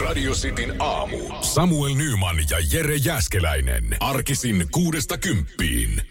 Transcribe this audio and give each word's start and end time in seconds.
Radio 0.00 0.32
Cityn 0.32 0.74
aamu. 0.78 1.16
Samuel 1.40 1.94
Nyman 1.94 2.36
ja 2.50 2.56
Jere 2.72 2.96
Jäskeläinen. 2.96 3.96
Arkisin 4.00 4.66
kuudesta 4.70 5.18
kymppiin. 5.18 6.02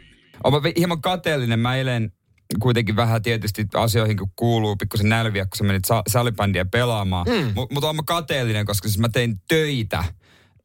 Olen 0.43 0.61
hieman 0.77 1.01
kateellinen. 1.01 1.59
Mä 1.59 1.75
eilen 1.75 2.11
kuitenkin 2.59 2.95
vähän 2.95 3.21
tietysti 3.21 3.67
asioihin, 3.73 4.17
kun 4.17 4.31
kuuluu 4.35 4.75
pikkusen 4.75 5.09
nälviä, 5.09 5.45
kun 5.45 5.57
sä 5.57 5.63
menit 5.63 5.85
sa- 5.85 6.01
salibändiä 6.07 6.65
pelaamaan. 6.65 7.25
Mm. 7.27 7.51
Mutta 7.55 7.73
mut 7.73 7.83
olen 7.83 8.05
kateellinen, 8.05 8.65
koska 8.65 8.87
siis 8.87 8.99
mä 8.99 9.09
tein 9.09 9.41
töitä 9.47 10.03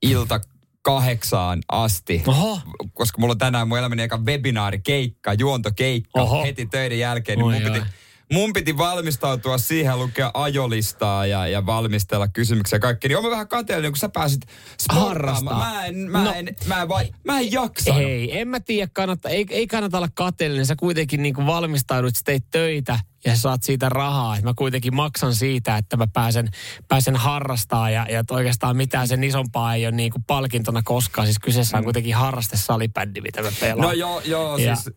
ilta 0.03 0.41
kahdeksaan 0.83 1.59
asti. 1.69 2.23
Oho. 2.27 2.61
Koska 2.95 3.19
mulla 3.21 3.33
on 3.33 3.39
tänään 3.39 3.69
mun 3.69 3.79
elämäni 3.79 4.03
eka 4.03 4.19
webinaarikeikka, 4.19 5.33
juontokeikka 5.35 6.21
Oho. 6.23 6.43
heti 6.43 6.67
töiden 6.67 6.99
jälkeen. 6.99 7.39
Niin 7.39 7.47
Oi, 7.47 7.61
mun, 7.61 7.73
piti. 7.73 7.87
Mun 8.33 8.53
piti 8.53 8.79
valmistautua 8.79 9.59
siihen, 9.59 9.99
lukea 9.99 10.31
ajolistaa 10.35 11.27
ja, 11.27 11.47
ja 11.49 11.67
valmistella 11.67 12.29
kysymyksiä 12.29 12.77
ja 12.77 12.81
kaikki. 12.81 13.09
Niin 13.09 13.19
olen 13.19 13.31
vähän 13.31 13.49
kateellinen, 13.49 13.93
kun 13.93 13.99
sä 13.99 14.09
pääsit. 14.09 14.41
Harrastaa. 14.89 15.59
Mä 15.59 15.85
en, 15.85 15.97
mä 15.97 16.25
No. 16.25 16.33
en, 16.33 16.57
mä 16.67 16.83
en, 16.83 16.89
vai, 16.89 17.13
mä 17.25 17.39
en 17.41 17.53
jaksanut. 17.53 18.03
Ei, 18.03 18.39
en 18.39 18.49
mä 18.49 18.61
tiedä, 18.61 18.91
kannata, 18.93 19.29
ei, 19.29 19.47
ei 19.51 19.67
kannata 19.67 19.97
olla 19.97 20.09
kateellinen. 20.15 20.67
Sä 20.67 20.77
kuitenkin 20.77 21.23
niin 21.23 21.47
valmistaudut, 21.47 22.17
sä 22.17 22.23
teit 22.25 22.45
töitä 22.51 22.99
ja 23.27 23.35
sä 23.37 23.41
saat 23.41 23.63
siitä 23.63 23.89
rahaa. 23.89 24.37
Et 24.37 24.45
mä 24.45 24.55
kuitenkin 24.57 24.95
maksan 24.95 25.35
siitä, 25.35 25.77
että 25.77 25.97
mä 25.97 26.07
pääsen, 26.13 26.49
pääsen 26.89 27.17
harrastaa 27.17 27.91
ja, 27.91 28.07
ja 28.11 28.25
oikeastaan 28.31 28.77
mitään 28.77 29.09
sen 29.09 29.25
isompaa 29.25 29.75
ei 29.75 29.87
ole 29.87 29.95
niin 29.95 30.13
kuin 30.13 30.25
palkintona 30.25 30.83
koskaan. 30.85 31.27
Siis 31.27 31.39
kyseessä 31.39 31.79
on 31.79 31.85
kuitenkin 31.85 32.15
harraste 32.15 32.57
salibändi, 32.57 33.21
mitä 33.21 33.43
mä 33.43 33.49
pelaan. 33.61 33.79
Mm. 33.79 33.83
No 33.83 33.93
joo, 33.93 34.21
joo, 34.25 34.57
Ja- 34.59 34.77
siis, 34.77 34.97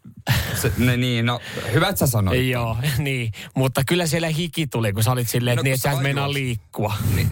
se, 0.61 0.71
ne, 0.77 0.97
niin, 0.97 1.25
no, 1.25 1.39
hyvä, 1.73 1.87
että 1.89 1.99
sä 1.99 2.07
sanoit. 2.07 2.47
Joo, 2.47 2.77
niin. 2.97 3.31
Mutta 3.55 3.81
kyllä 3.87 4.07
siellä 4.07 4.27
hiki 4.29 4.67
tuli, 4.67 4.93
kun 4.93 5.03
sä 5.03 5.11
olit 5.11 5.29
silleen, 5.29 5.55
No, 5.55 5.59
että, 5.59 5.63
niin, 5.63 5.73
että 5.73 5.89
sä 5.89 5.95
et 5.95 6.01
meinaa 6.01 6.33
liikkua. 6.33 6.93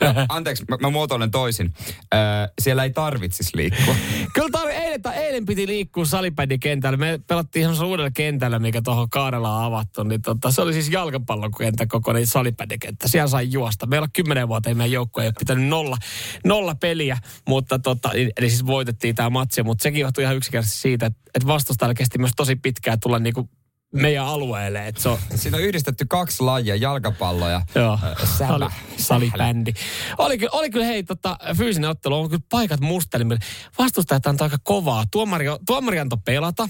No, 0.00 0.14
anteeksi, 0.28 0.64
mä, 0.70 0.76
mä 0.80 0.90
muotoilen 0.90 1.30
toisin. 1.30 1.74
Öö, 2.14 2.20
siellä 2.60 2.84
ei 2.84 2.90
tarvitsisi 2.90 3.56
liikkua. 3.56 3.94
Kyllä 4.34 4.48
tarvi, 4.52 4.72
eilen, 4.72 5.00
eilen 5.14 5.46
piti 5.46 5.66
liikkua 5.66 6.04
salibändikentällä. 6.04 6.96
Me 6.96 7.20
pelattiin 7.26 7.60
ihan 7.70 7.86
uudella 7.86 8.10
kentällä, 8.10 8.58
mikä 8.58 8.82
tuohon 8.82 9.10
Kaarella 9.10 9.56
on 9.56 9.62
avattu. 10.00 10.02
Niin 10.02 10.22
tota, 10.22 10.50
se 10.50 10.62
oli 10.62 10.72
siis 10.72 10.90
jalkapallokenttä 10.90 11.86
kokoinen 11.86 12.26
salibändikenttä. 12.26 13.08
Siellä 13.08 13.28
sai 13.28 13.48
juosta. 13.50 13.86
Meillä 13.86 14.04
on 14.04 14.12
kymmenen 14.12 14.48
vuotta, 14.48 14.74
meidän 14.74 14.92
joukkue 14.92 15.22
ei 15.22 15.28
ole 15.28 15.34
pitänyt 15.38 15.68
nolla, 15.68 15.96
nolla 16.44 16.74
peliä. 16.74 17.18
Mutta 17.48 17.78
tota, 17.78 18.10
eli 18.12 18.50
siis 18.50 18.66
voitettiin 18.66 19.14
tämä 19.14 19.30
matsi. 19.30 19.62
Mutta 19.62 19.82
sekin 19.82 20.00
johtui 20.00 20.24
ihan 20.24 20.36
yksinkertaisesti 20.36 20.80
siitä, 20.80 21.06
että, 21.06 21.20
että 21.34 21.94
kesti 21.94 22.18
myös 22.18 22.32
tosi 22.36 22.56
pitkään 22.56 23.00
tulla 23.00 23.18
niinku 23.18 23.48
meidän 23.92 24.26
alueelle. 24.26 24.88
Että 24.88 25.02
se 25.02 25.08
on, 25.08 25.18
Siinä 25.34 25.56
on 25.56 25.62
yhdistetty 25.62 26.04
kaksi 26.08 26.42
lajia, 26.42 26.76
jalkapallo 26.76 27.48
ja 27.48 27.62
Joo. 27.74 27.98
Sali, 28.38 28.66
salibändi. 28.96 29.72
Oli 30.18 30.38
kyllä, 30.38 30.50
oli 30.52 30.70
kyllä 30.70 30.86
hei, 30.86 31.02
tota, 31.02 31.38
fyysinen 31.56 31.90
ottelu, 31.90 32.14
on 32.20 32.28
kyllä 32.30 32.42
paikat 32.50 32.80
mustelimme. 32.80 33.38
Vastustajat 33.78 34.26
antoi 34.26 34.44
aika 34.44 34.56
kovaa. 34.62 35.04
Tuomari, 35.10 35.46
tuomari 35.66 35.98
antoi 35.98 36.18
pelata. 36.24 36.68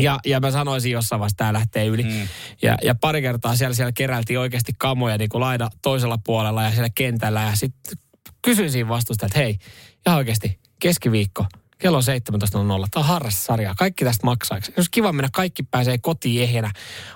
Ja, 0.00 0.18
ja 0.26 0.40
mä 0.40 0.50
sanoisin 0.50 0.92
jossain 0.92 1.20
vaiheessa, 1.20 1.36
tämä 1.36 1.52
lähtee 1.52 1.86
yli. 1.86 2.02
Mm. 2.02 2.28
Ja, 2.62 2.76
ja 2.82 2.94
pari 2.94 3.22
kertaa 3.22 3.56
siellä, 3.56 3.74
siellä 3.74 3.92
keräiltiin 3.92 4.38
oikeasti 4.38 4.72
kamoja 4.78 5.18
niin 5.18 5.28
kuin 5.28 5.40
laida 5.40 5.70
toisella 5.82 6.18
puolella 6.24 6.62
ja 6.62 6.70
siellä 6.70 6.88
kentällä. 6.94 7.42
Ja 7.42 7.56
sitten 7.56 7.98
kysyin 8.42 8.70
siinä 8.70 8.88
vastusta, 8.88 9.26
että 9.26 9.38
hei, 9.38 9.58
ihan 10.06 10.18
oikeasti 10.18 10.58
keskiviikko, 10.80 11.46
kello 11.78 11.96
on 11.96 12.02
17.00. 12.02 12.88
Tämä 12.90 13.00
on 13.02 13.04
harrastussarja. 13.04 13.74
Kaikki 13.78 14.04
tästä 14.04 14.26
maksaa. 14.26 14.56
Eikö 14.56 14.72
Olisi 14.76 14.90
kiva 14.90 15.12
mennä, 15.12 15.28
kaikki 15.32 15.62
pääsee 15.62 15.98
kotiin 15.98 16.42
ehjänä 16.42 16.70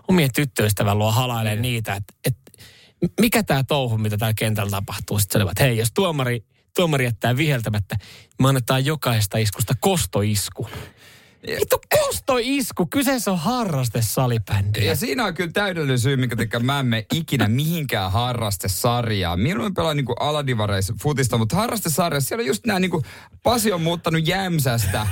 omien 0.09 0.33
tyttöystävän 0.35 0.99
luo 0.99 1.13
halailemaan 1.13 1.63
niitä. 1.63 1.95
Että 1.95 2.15
et, 2.27 2.37
mikä 3.21 3.43
tämä 3.43 3.65
touhu, 3.65 3.99
mitä 3.99 4.19
täällä 4.19 4.35
kentällä 4.35 4.71
tapahtuu. 4.71 5.19
Sitten 5.19 5.33
sanoivat, 5.33 5.53
että 5.53 5.65
hei, 5.65 5.79
jos 5.79 5.93
tuomari, 5.95 6.45
tuomari 6.77 7.05
jättää 7.05 7.37
viheltämättä, 7.37 7.97
me 8.43 8.49
annetaan 8.49 8.85
jokaisesta 8.85 9.39
iskusta 9.39 9.75
kostoisku. 9.81 10.69
Vittu 11.47 11.81
kostoisku, 11.99 12.87
kyseessä 12.87 13.33
on 13.33 13.39
harraste 13.39 14.03
salibändi. 14.03 14.87
Ja 14.87 14.97
siinä 14.97 15.25
on 15.25 15.35
kyllä 15.35 15.51
täydellinen 15.53 15.99
syy, 15.99 16.17
minkä 16.17 16.37
takia 16.37 16.61
mä 16.61 16.81
en 16.81 16.87
mene 16.87 17.07
ikinä 17.15 17.49
mihinkään 17.49 18.13
harrastesarjaan. 18.13 19.41
Mieluummin 19.41 19.75
pelaan 19.75 19.97
niinku 19.97 20.13
aladivareissa 20.13 20.95
futista, 21.03 21.39
mutta 21.39 21.57
harrastesarjassa 21.57 22.29
siellä 22.29 22.43
on 22.43 22.47
just 22.47 22.67
nämä 22.67 22.81
niinku, 22.81 23.03
Pasi 23.43 23.73
on 23.73 23.83
muuttanut 23.83 24.27
Jämsästä 24.27 25.07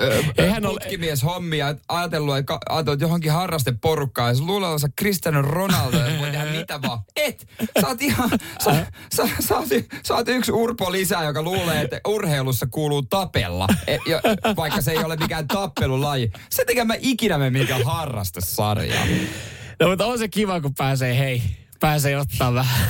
ö, 0.00 0.22
Eihän 0.38 0.66
ole- 0.66 0.72
putkimies 0.80 1.22
hommia, 1.22 1.74
ajatellut, 1.88 2.36
että 2.36 2.58
ajatellut 2.68 3.00
johonkin 3.00 3.32
harrasteporukkaan, 3.32 4.28
ja 4.30 4.34
se 4.34 4.42
luulee 4.42 4.66
olevansa 4.66 4.88
Cristiano 5.00 5.42
Ronaldo, 5.42 5.96
ja 5.96 6.18
voi 6.20 6.30
tehdä 6.30 6.44
mitä 6.44 6.82
vaan. 6.82 6.98
Et! 7.16 7.46
Sä 7.80 7.88
oot 7.88 8.02
ihan, 8.02 8.30
sä, 8.64 8.86
sä, 9.16 9.28
sä, 9.40 9.56
oot, 9.58 9.68
sä 10.02 10.14
oot 10.14 10.28
yksi 10.28 10.52
urpo 10.52 10.92
lisää, 10.92 11.24
joka 11.24 11.42
luulee, 11.42 11.80
että 11.80 12.00
urheilussa 12.08 12.66
kuuluu 12.70 13.02
tapella, 13.02 13.66
e, 13.86 13.98
ja, 14.06 14.20
vaikka 14.56 14.80
se 14.80 14.90
ei 14.90 15.04
ole 15.04 15.16
mikään 15.16 15.48
tappelulaji. 15.48 16.30
Se 16.50 16.64
tekee 16.64 16.84
mä 16.84 16.94
ikinä 16.98 17.38
me 17.38 17.50
mikään 17.50 17.84
harrastesarja. 17.84 19.00
No 19.80 19.88
mutta 19.88 20.06
on 20.06 20.18
se 20.18 20.28
kiva, 20.28 20.60
kun 20.60 20.74
pääsee, 20.74 21.18
hei, 21.18 21.42
pääsee 21.80 22.16
ottaa 22.16 22.54
vähän 22.54 22.88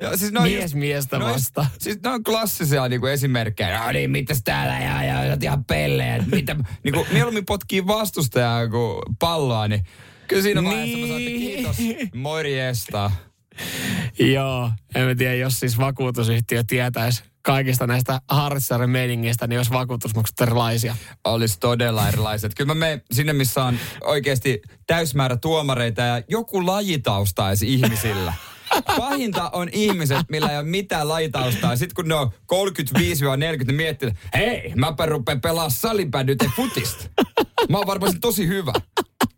Ja, 0.00 0.16
siis 0.16 0.32
ne 0.32 0.38
on 0.40 0.46
mies 0.48 0.62
just- 0.64 0.74
miestä 0.74 1.18
ne 1.18 1.24
on- 1.24 1.32
vastaan. 1.32 1.66
Siis 1.78 2.02
ne 2.02 2.10
on 2.10 2.24
klassisia 2.24 2.88
niinku 2.88 3.06
esimerkkejä. 3.06 3.84
No 3.84 3.92
niin, 3.92 4.10
mitäs 4.10 4.40
täällä 4.44 4.78
ja, 4.78 5.02
ja, 5.04 5.24
ja 5.24 5.36
ihan 5.42 5.64
pellejä. 5.64 6.24
Mitä, 6.32 6.56
niinku, 6.84 7.06
mieluummin 7.12 7.44
potkii 7.46 7.86
vastustajaa 7.86 8.68
kuin 8.68 9.02
palloa, 9.18 9.68
niin 9.68 9.84
kyllä 10.28 10.42
siinä 10.42 10.64
vaiheessa 10.64 10.98
mä 10.98 11.06
sanoin, 11.06 11.26
että 11.28 11.38
kiitos, 11.38 11.76
morjesta. 12.14 13.10
Joo, 14.34 14.70
en 14.94 15.16
tiedä, 15.16 15.34
jos 15.34 15.60
siis 15.60 15.78
vakuutusyhtiö 15.78 16.64
tietäisi 16.66 17.22
kaikista 17.44 17.86
näistä 17.86 18.20
harrastusarjan 18.28 18.90
meiningeistä, 18.90 19.46
niin 19.46 19.58
olisi 19.58 19.70
vakuutusmaksut 19.70 20.40
erilaisia. 20.40 20.96
Olisi 21.24 21.60
todella 21.60 22.08
erilaiset. 22.08 22.54
Kyllä 22.54 22.74
mä 22.74 22.78
menen 22.78 23.02
sinne, 23.12 23.32
missä 23.32 23.64
on 23.64 23.78
oikeasti 24.00 24.62
täysmäärä 24.86 25.36
tuomareita 25.36 26.02
ja 26.02 26.22
joku 26.28 26.66
lajitausta 26.66 27.48
edes 27.48 27.62
ihmisillä. 27.62 28.32
Pahinta 28.96 29.50
on 29.50 29.68
ihmiset, 29.72 30.18
millä 30.28 30.50
ei 30.50 30.56
ole 30.56 30.66
mitään 30.66 31.08
lajitaustaa. 31.08 31.76
Sitten 31.76 31.94
kun 31.94 32.08
ne 32.08 32.14
on 32.14 32.30
35-40, 32.54 33.64
ne 33.66 33.72
miettii, 33.72 34.10
hei, 34.34 34.72
mäpä 34.76 35.06
rupean 35.06 35.40
pelaa 35.40 35.70
salibändyt 35.70 36.42
ja 36.42 36.50
futista. 36.56 37.08
Mä 37.68 37.78
oon 37.78 37.86
varmaan 37.86 38.20
tosi 38.20 38.46
hyvä. 38.46 38.72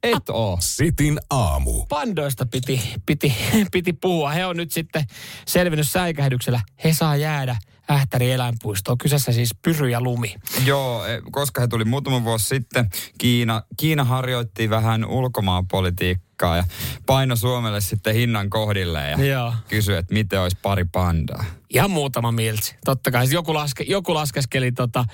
Et 0.03 0.29
oo. 0.29 0.59
Sitin 0.61 1.21
aamu. 1.31 1.87
Pandoista 1.87 2.47
piti, 2.47 2.81
piti, 3.07 3.35
piti 3.73 3.93
puhua. 3.93 4.31
He 4.31 4.47
on 4.47 4.57
nyt 4.57 4.73
sitten 4.73 5.05
selvinnyt 5.47 5.89
säikähdyksellä. 5.89 6.61
He 6.85 6.93
saa 6.93 7.17
jäädä 7.17 7.57
Ähtäri 7.91 8.33
eläinpuistoon. 8.33 8.99
Kyseessä 8.99 9.33
siis 9.33 9.55
Pyry 9.63 9.89
ja 9.89 10.01
Lumi. 10.01 10.35
Joo, 10.65 11.07
e, 11.07 11.23
koska 11.31 11.61
he 11.61 11.69
tuli 11.69 11.85
muutama 11.85 12.25
vuosi 12.25 12.47
sitten, 12.47 12.91
Kiina, 13.19 13.63
Kiina 13.77 14.05
harjoitti 14.05 14.71
vähän 14.71 15.05
ulkomaanpolitiikkaa 15.05 16.57
ja 16.57 16.65
paino 17.07 17.37
Suomelle 17.37 17.81
sitten 17.81 18.15
hinnan 18.15 18.51
kohdille 18.51 19.11
ja 19.11 19.25
Joo. 19.25 19.53
kysyi, 19.69 19.97
että 19.97 20.15
miten 20.15 20.41
olisi 20.41 20.59
pari 20.63 20.85
pandaa. 20.85 21.45
Ihan 21.71 21.91
muutama 21.91 22.33
miltsi. 22.33 22.75
Totta 22.85 23.11
kai 23.11 23.27
joku, 23.31 23.55
laske, 23.55 23.85
joku 23.89 24.15
laskeskeli 24.15 24.73
tota, 24.73 25.05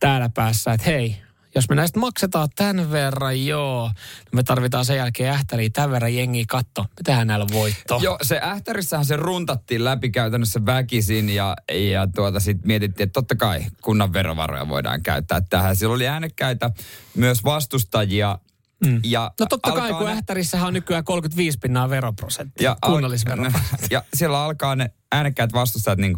täällä 0.00 0.30
päässä, 0.34 0.72
että 0.72 0.90
hei, 0.90 1.16
jos 1.54 1.68
me 1.68 1.74
näistä 1.74 2.00
maksetaan 2.00 2.48
tämän 2.56 2.90
verran, 2.90 3.46
joo, 3.46 3.86
niin 3.88 4.36
me 4.36 4.42
tarvitaan 4.42 4.84
sen 4.84 4.96
jälkeen 4.96 5.32
ähtäriin 5.34 5.72
tämän 5.72 5.90
verran 5.90 6.14
jengiä 6.14 6.44
katto. 6.48 6.82
Me 6.82 6.88
tehdään 7.04 7.26
näillä 7.26 7.46
voitto. 7.52 7.98
Joo, 8.02 8.18
se 8.22 8.40
ähtärissähän 8.42 9.04
se 9.06 9.16
runtattiin 9.16 9.84
läpi 9.84 10.10
käytännössä 10.10 10.66
väkisin 10.66 11.30
ja, 11.30 11.56
ja 11.90 12.06
tuota 12.06 12.40
sitten 12.40 12.66
mietittiin, 12.66 13.04
että 13.04 13.12
totta 13.12 13.34
kai 13.36 13.60
kunnan 13.82 14.12
verovaroja 14.12 14.68
voidaan 14.68 15.02
käyttää 15.02 15.40
tähän. 15.40 15.76
Siellä 15.76 15.94
oli 15.94 16.08
äänekkäitä 16.08 16.70
myös 17.14 17.44
vastustajia. 17.44 18.38
Mm. 18.86 19.00
Ja 19.04 19.30
No 19.40 19.46
totta 19.46 19.72
kai, 19.72 19.92
kun 19.92 20.06
ne- 20.06 20.12
Ähtärissähän 20.12 20.66
on 20.68 20.74
nykyään 20.74 21.04
35 21.04 21.58
pinnaa 21.58 21.90
veroprosentti. 21.90 22.64
ja, 22.64 22.76
al- 22.82 22.92
kunnallisvero. 22.92 23.44
ja 23.90 24.02
siellä 24.14 24.44
alkaa 24.44 24.76
ne 24.76 24.90
äänekkäät 25.12 25.52
vastustajat 25.52 25.98
niin 25.98 26.16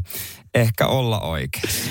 ehkä 0.54 0.86
olla 0.86 1.20
oikeassa. 1.20 1.90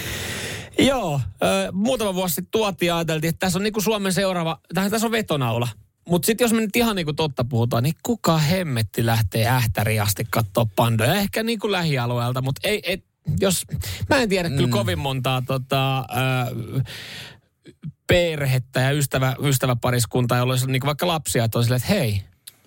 Joo, 0.79 1.21
ö, 1.44 1.71
muutama 1.71 2.15
vuosi 2.15 2.35
sitten 2.35 2.51
tuotiin 2.51 2.88
ja 2.88 2.97
ajateltiin, 2.97 3.29
että 3.29 3.39
tässä 3.39 3.59
on 3.59 3.63
niinku 3.63 3.81
Suomen 3.81 4.13
seuraava, 4.13 4.59
tähän 4.73 4.91
tässä 4.91 5.07
on 5.07 5.12
vetonaula. 5.12 5.68
Mutta 6.09 6.25
sitten 6.25 6.45
jos 6.45 6.53
me 6.53 6.62
nyt 6.62 6.75
ihan 6.75 6.95
niinku 6.95 7.13
totta 7.13 7.44
puhutaan, 7.44 7.83
niin 7.83 7.95
kuka 8.03 8.38
hemmetti 8.38 9.06
lähtee 9.06 9.47
ähtäriin 9.47 10.01
asti 10.01 10.27
katsoa 10.29 10.65
pandoja? 10.75 11.15
Ehkä 11.15 11.44
niinku 11.44 11.71
lähialueelta, 11.71 12.41
mutta 12.41 12.68
ei, 12.68 12.79
ei, 12.83 13.03
jos, 13.39 13.65
mä 14.09 14.18
en 14.18 14.29
tiedä 14.29 14.50
mm. 14.50 14.56
kyllä 14.56 14.69
kovin 14.69 15.00
montaa 15.00 15.41
tota, 15.47 16.00
ö, 16.00 16.81
perhettä 18.07 18.79
ja 18.79 18.91
ystävä, 18.91 19.35
ystäväpariskuntaa, 19.44 20.38
jolla 20.38 20.53
olisi 20.53 20.68
niinku 20.68 20.88
vaikka 20.88 21.07
lapsia, 21.07 21.44
että 21.44 21.57
on 21.57 21.63
silleen, 21.63 21.81
että 21.81 21.94
hei, 21.94 22.23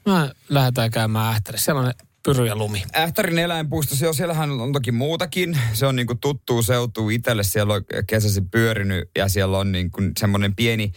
mä 0.07 0.31
lähdetään 0.49 0.91
käymään 0.91 1.35
ähtärissä. 1.35 1.65
Siellä 1.65 1.81
on 1.81 1.93
pyry 2.25 2.47
ja 2.47 2.57
lumi. 2.57 2.83
Ähtärin 2.97 3.39
eläinpuisto, 3.39 3.97
se 3.97 4.09
on, 4.09 4.15
siellähän 4.15 4.51
on 4.51 4.73
toki 4.73 4.93
muutakin. 4.93 5.59
Se 5.73 5.87
on 5.87 5.97
niinku 5.97 6.15
tuttuu 6.15 6.63
seutuu 6.63 7.11
itselle. 7.11 7.43
Siellä 7.43 7.75
on 7.75 7.83
kesäsi 8.07 8.41
pyörinyt 8.41 9.11
ja 9.17 9.29
siellä 9.29 9.59
on 9.59 9.73
niinku 9.73 10.03
semmoinen 10.21 10.57
pieni 10.57 10.93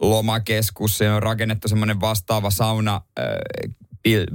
lomakeskus. 0.00 0.98
Se 0.98 1.10
on 1.10 1.22
rakennettu 1.22 1.68
semmoinen 1.68 2.00
vastaava 2.00 2.50
sauna 2.50 3.00
äh, 3.18 3.24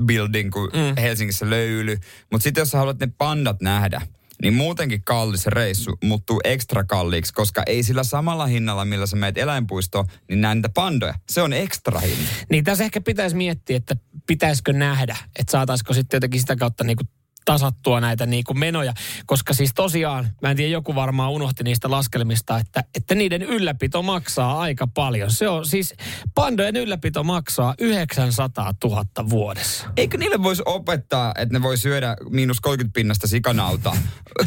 building 0.05 0.51
kuin 0.51 0.69
mm. 0.73 1.01
Helsingissä 1.01 1.49
löyly. 1.49 1.97
Mutta 2.31 2.43
sitten 2.43 2.61
jos 2.61 2.71
sä 2.71 2.77
haluat 2.77 2.99
ne 2.99 3.07
pandat 3.17 3.61
nähdä, 3.61 4.01
niin 4.41 4.53
muutenkin 4.53 5.03
kallis 5.03 5.45
reissu 5.45 5.97
muuttuu 6.03 6.41
ekstra 6.43 6.83
kalliiksi, 6.83 7.33
koska 7.33 7.63
ei 7.67 7.83
sillä 7.83 8.03
samalla 8.03 8.45
hinnalla, 8.45 8.85
millä 8.85 9.05
sä 9.05 9.15
meet 9.15 9.37
eläinpuistoon, 9.37 10.05
niin 10.29 10.41
näe 10.41 10.55
niitä 10.55 10.69
pandoja. 10.69 11.13
Se 11.29 11.41
on 11.41 11.53
ekstra 11.53 11.99
hinta. 11.99 12.31
Niin 12.49 12.63
tässä 12.63 12.83
ehkä 12.83 13.01
pitäisi 13.01 13.35
miettiä, 13.35 13.77
että 13.77 13.95
pitäisikö 14.27 14.73
nähdä, 14.73 15.17
että 15.39 15.51
saataisiko 15.51 15.93
sitten 15.93 16.17
jotenkin 16.17 16.39
sitä 16.39 16.55
kautta 16.55 16.83
niin 16.83 16.97
kuin 16.97 17.07
tasattua 17.45 18.01
näitä 18.01 18.25
niin 18.25 18.43
kuin 18.43 18.59
menoja. 18.59 18.93
Koska 19.25 19.53
siis 19.53 19.71
tosiaan, 19.75 20.27
mä 20.41 20.51
en 20.51 20.57
tiedä, 20.57 20.71
joku 20.71 20.95
varmaan 20.95 21.31
unohti 21.31 21.63
niistä 21.63 21.91
laskelmista, 21.91 22.57
että, 22.57 22.83
että 22.95 23.15
niiden 23.15 23.41
ylläpito 23.41 24.01
maksaa 24.01 24.59
aika 24.59 24.87
paljon. 24.87 25.31
Se 25.31 25.49
on 25.49 25.65
siis, 25.65 25.93
pandojen 26.35 26.75
ylläpito 26.75 27.23
maksaa 27.23 27.75
900 27.79 28.73
000 28.83 29.05
vuodessa. 29.29 29.87
Eikö 29.97 30.17
niille 30.17 30.43
voisi 30.43 30.63
opettaa, 30.65 31.33
että 31.37 31.53
ne 31.53 31.61
voi 31.61 31.77
syödä 31.77 32.17
miinus 32.29 32.61
30 32.61 32.93
pinnasta 32.93 33.27
sikanautaa? 33.27 33.97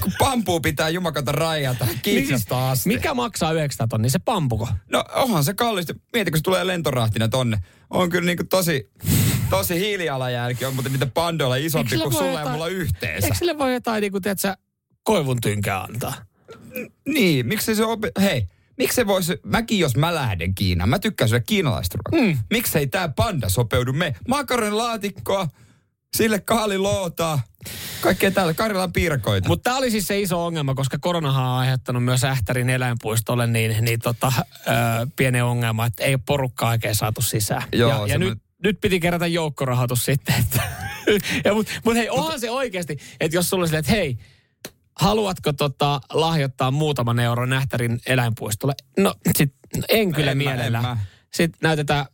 Kun 0.00 0.12
pampuu 0.18 0.60
pitää 0.60 0.88
jumakata 0.88 1.32
rajata 1.32 1.86
kiinasta 2.02 2.70
asti. 2.70 2.88
Mikä 2.88 3.14
maksaa 3.14 3.52
900 3.52 3.88
tonnia, 3.88 4.10
se 4.10 4.18
pampuko? 4.18 4.68
No 4.92 5.04
onhan 5.14 5.44
se 5.44 5.54
kallista. 5.54 5.94
Mieti, 6.12 6.30
kun 6.30 6.38
se 6.38 6.42
tulee 6.42 6.66
lentorahtina 6.66 7.28
tonne. 7.28 7.58
On 7.90 8.10
kyllä 8.10 8.26
niinku 8.26 8.44
tosi, 8.44 8.90
tosi 9.50 9.80
hiilijalanjälki 9.80 10.64
on, 10.64 10.74
mutta 10.74 10.90
niitä 10.90 11.06
pandoilla 11.06 11.56
isompi 11.56 11.98
kuin 11.98 12.12
sulla 12.12 12.26
ja 12.26 12.30
jotain- 12.30 12.52
mulla 12.52 12.68
yhteensä. 12.68 13.26
Eikö 13.26 13.38
sille 13.38 13.58
voi 13.58 13.74
jotain, 13.74 14.00
niin 14.00 14.12
kuin, 14.12 14.22
tiedätkö, 14.22 14.56
koivun 15.02 15.40
tynkää 15.40 15.82
antaa? 15.82 16.14
Niin, 17.08 17.46
miksi 17.46 17.74
se 17.74 17.84
opi... 17.84 18.08
Hei, 18.20 18.48
miksi 18.78 18.94
se 18.94 19.06
voisi... 19.06 19.40
Mäkin 19.44 19.78
jos 19.78 19.96
mä 19.96 20.14
lähden 20.14 20.54
Kiinaan, 20.54 20.88
mä 20.88 20.98
tykkään 20.98 21.28
syödä 21.28 21.44
kiinalaista 21.46 21.98
ruokaa. 21.98 22.28
Mm. 22.28 22.38
Miksi 22.50 22.78
ei 22.78 22.86
tää 22.86 23.08
panda 23.08 23.48
sopeudu 23.48 23.92
me? 23.92 24.14
Makaronilaatikkoa, 24.28 25.48
sille 26.16 26.40
kaalilootaa, 26.40 27.40
kaikkea 28.00 28.30
täällä, 28.30 28.54
Karjalan 28.54 28.92
piirakoita. 28.92 29.48
Mutta 29.48 29.62
tämä 29.62 29.76
oli 29.76 29.90
siis 29.90 30.06
se 30.06 30.20
iso 30.20 30.46
ongelma, 30.46 30.74
koska 30.74 30.98
koronahan 31.00 31.44
on 31.44 31.58
aiheuttanut 31.58 32.04
myös 32.04 32.24
Ähtärin 32.24 32.70
eläinpuistolle 32.70 33.46
niin, 33.46 33.84
niin 33.84 34.00
tota, 34.00 34.32
ö, 34.38 34.72
pienen 35.16 35.44
ongelma, 35.44 35.86
että 35.86 36.04
ei 36.04 36.14
ole 36.14 36.20
porukkaa 36.26 36.70
oikein 36.70 36.94
saatu 36.94 37.22
sisään. 37.22 37.62
Joo, 37.72 38.06
ja 38.06 38.12
ja 38.12 38.18
nyt, 38.18 38.38
nyt 38.64 38.80
piti 38.80 39.00
kerätä 39.00 39.26
joukkorahoitus 39.26 40.04
sitten. 40.04 40.34
Että, 40.38 40.62
ja 41.44 41.54
mut, 41.54 41.66
mut 41.84 41.94
hei, 41.94 42.10
onhan 42.10 42.40
se 42.40 42.50
oikeasti, 42.50 42.98
että 43.20 43.36
jos 43.36 43.50
sulla 43.50 43.66
silleen, 43.66 43.80
että 43.80 43.92
hei, 43.92 44.18
haluatko 45.00 45.52
tota, 45.52 46.00
lahjoittaa 46.12 46.70
muutaman 46.70 47.18
euron 47.18 47.52
Ähtärin 47.52 48.00
eläinpuistolle? 48.06 48.74
No 48.98 49.14
sit, 49.36 49.54
en 49.88 50.12
kyllä 50.12 50.30
En 50.30 50.38
mä, 50.38 50.42
en 50.42 50.48
mielellä. 50.56 50.82
mä. 50.82 50.96
Sitten 51.34 51.58
näytetään 51.62 52.06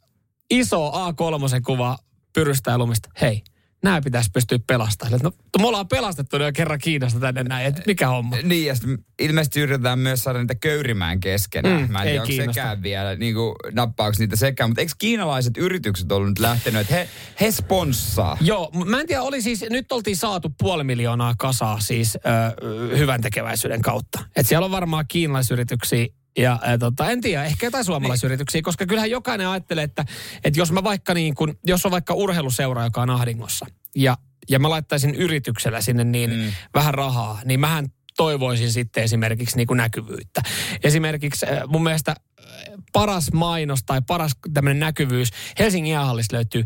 iso 0.50 0.90
A3 0.90 1.60
kuva 1.66 1.98
pyrystä 2.32 2.70
ja 2.70 2.78
lumista. 2.78 3.08
Hei, 3.20 3.42
nämä 3.82 4.00
pitäisi 4.00 4.30
pystyä 4.34 4.58
pelastamaan. 4.66 5.20
No, 5.22 5.32
me 5.60 5.66
ollaan 5.66 5.88
pelastettu 5.88 6.36
jo 6.36 6.52
kerran 6.52 6.78
Kiinasta 6.78 7.20
tänne 7.20 7.42
näin, 7.42 7.66
että 7.66 7.82
mikä 7.86 8.08
homma? 8.08 8.36
Niin, 8.42 8.66
ja 8.66 8.74
ilmeisesti 9.18 9.60
yritetään 9.60 9.98
myös 9.98 10.24
saada 10.24 10.38
niitä 10.38 10.54
köyrimään 10.54 11.20
keskenään. 11.20 11.80
Mm, 11.80 11.92
Mä 11.92 12.02
en 12.02 12.08
ei 12.08 12.20
tiedä, 12.26 12.42
onko 12.42 12.52
sekään 12.52 12.82
vielä, 12.82 13.16
niin 13.16 13.34
kuin, 13.34 13.54
nappaako 13.72 14.16
niitä 14.18 14.36
sekään. 14.36 14.70
Mutta 14.70 14.80
eikö 14.80 14.92
kiinalaiset 14.98 15.56
yritykset 15.56 16.12
ollut 16.12 16.28
nyt 16.28 16.38
lähtenyt, 16.38 16.80
että 16.80 16.94
he, 16.94 17.08
he 17.40 17.50
sponssaa? 17.50 18.36
Joo, 18.40 18.70
mä 18.84 19.00
en 19.00 19.06
tiedä, 19.06 19.22
oli 19.22 19.42
siis, 19.42 19.64
nyt 19.70 19.92
oltiin 19.92 20.16
saatu 20.16 20.52
puoli 20.58 20.84
miljoonaa 20.84 21.34
kasaa 21.38 21.80
siis 21.80 22.16
ö, 22.16 22.98
hyvän 22.98 23.20
tekeväisyyden 23.20 23.82
kautta. 23.82 24.24
Et 24.36 24.46
siellä 24.46 24.64
on 24.64 24.70
varmaan 24.70 25.04
kiinalaisyrityksiä 25.08 26.06
ja 26.38 26.58
ä, 26.68 26.78
tota, 26.78 27.10
en 27.10 27.20
tiedä, 27.20 27.44
ehkä 27.44 27.66
jotain 27.66 27.84
suomalaisyrityksiä, 27.84 28.58
niin. 28.58 28.64
koska 28.64 28.86
kyllähän 28.86 29.10
jokainen 29.10 29.48
ajattelee, 29.48 29.84
että, 29.84 30.04
että 30.44 30.60
jos 30.60 30.72
mä 30.72 30.84
vaikka 30.84 31.14
niin 31.14 31.34
kun, 31.34 31.58
jos 31.64 31.86
on 31.86 31.92
vaikka 31.92 32.14
urheiluseura, 32.14 32.84
joka 32.84 33.02
on 33.02 33.10
ahdingossa, 33.10 33.66
ja, 33.96 34.16
ja 34.50 34.58
mä 34.58 34.70
laittaisin 34.70 35.14
yrityksellä 35.14 35.80
sinne 35.80 36.04
niin 36.04 36.30
mm. 36.30 36.52
vähän 36.74 36.94
rahaa, 36.94 37.40
niin 37.44 37.60
mähän 37.60 37.86
toivoisin 38.16 38.72
sitten 38.72 39.04
esimerkiksi 39.04 39.56
niin 39.56 39.66
kuin 39.66 39.76
näkyvyyttä. 39.76 40.42
Esimerkiksi 40.84 41.46
äh, 41.46 41.62
mun 41.66 41.82
mielestä 41.82 42.10
äh, 42.10 42.46
paras 42.92 43.32
mainos 43.32 43.80
tai 43.86 44.02
paras 44.06 44.32
tämmöinen 44.54 44.80
näkyvyys 44.80 45.28
Helsingin 45.58 45.92
jäähallista 45.92 46.36
löytyy 46.36 46.64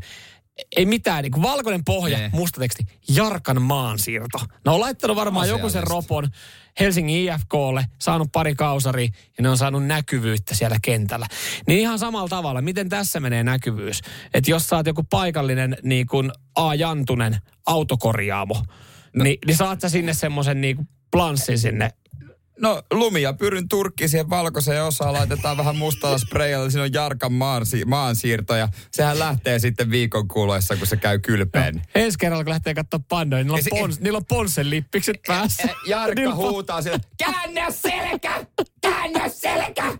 ei 0.76 0.86
mitään, 0.86 1.22
niin 1.22 1.32
kuin 1.32 1.42
valkoinen 1.42 1.84
pohja, 1.84 2.18
Nee. 2.18 2.30
musta 2.32 2.60
teksti, 2.60 2.84
Jarkan 3.08 3.62
maansiirto. 3.62 4.38
Ne 4.64 4.70
on 4.70 4.80
laittanut 4.80 5.16
varmaan 5.16 5.48
joku 5.48 5.70
sen 5.70 5.82
Asiallista. 5.82 6.14
ropon 6.14 6.30
Helsingin 6.80 7.34
IFKlle, 7.34 7.86
saanut 7.98 8.28
pari 8.32 8.54
kausaria 8.54 9.08
ja 9.38 9.42
ne 9.42 9.48
on 9.48 9.58
saanut 9.58 9.86
näkyvyyttä 9.86 10.54
siellä 10.54 10.76
kentällä. 10.82 11.26
Niin 11.66 11.80
ihan 11.80 11.98
samalla 11.98 12.28
tavalla, 12.28 12.62
miten 12.62 12.88
tässä 12.88 13.20
menee 13.20 13.44
näkyvyys? 13.44 14.00
Että 14.34 14.50
jos 14.50 14.72
oot 14.72 14.86
joku 14.86 15.02
paikallinen 15.02 15.76
niin 15.82 16.06
kuin 16.06 16.32
A. 16.54 16.74
Jantunen 16.74 17.36
autokorjaamo, 17.66 18.62
no. 19.16 19.24
niin, 19.24 19.38
niin 19.46 19.56
saat 19.56 19.80
sä 19.80 19.88
sinne 19.88 20.14
semmoisen 20.14 20.60
niin 20.60 20.88
planssin 21.10 21.58
sinne 21.58 21.90
No 22.60 22.82
lumia 22.92 23.32
pyryn 23.32 23.68
turkki 23.68 24.08
siihen 24.08 24.30
valkoiseen 24.30 24.84
osaan, 24.84 25.12
laitetaan 25.12 25.56
vähän 25.56 25.76
mustalla 25.76 26.18
sprayalla, 26.18 26.70
siinä 26.70 26.82
on 26.82 26.92
Jarkan 26.92 27.32
maansi, 27.32 27.84
maansiirto 27.84 28.56
ja 28.56 28.68
sehän 28.92 29.18
lähtee 29.18 29.58
sitten 29.58 29.90
viikon 29.90 30.28
kuluessa, 30.28 30.76
kun 30.76 30.86
se 30.86 30.96
käy 30.96 31.18
kylpeen. 31.18 31.82
Ensi 31.94 32.18
kerralla, 32.18 32.44
kun 32.44 32.50
lähtee 32.50 32.74
katsoa 32.74 33.00
pandoja, 33.08 33.44
niin 33.44 33.46
niillä 33.46 33.56
on, 33.56 33.62
se- 33.62 33.70
pons, 33.70 34.00
niillä 34.00 34.16
on 34.16 34.24
ponsen 34.26 34.70
lippikset 34.70 35.16
päässä. 35.26 35.68
Jarkka 35.86 36.14
Niillä 36.20 36.34
on- 36.34 36.50
huutaa 36.50 36.82
siellä, 36.82 36.98
käännä 37.18 37.70
selkä, 37.70 38.46
käännä 38.80 39.28
selkä. 39.28 39.98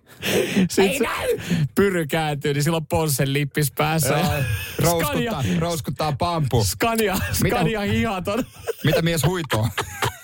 Sit 0.70 0.78
Ei 0.84 0.98
näy. 0.98 1.38
Pyry 1.74 2.06
kääntyy, 2.06 2.54
niin 2.54 2.64
silloin 2.64 2.86
ponsen 2.86 3.32
lippis 3.32 3.72
päässä. 3.72 4.08
Joo, 4.18 4.32
Rouskuttaa, 4.92 5.44
rouskuttaa 5.58 6.12
pampu. 6.12 6.64
Scania, 6.64 7.16
Scania 7.32 7.80
hihaton. 7.80 8.44
Mitä 8.84 9.02
mies 9.02 9.26
huitoo? 9.26 9.68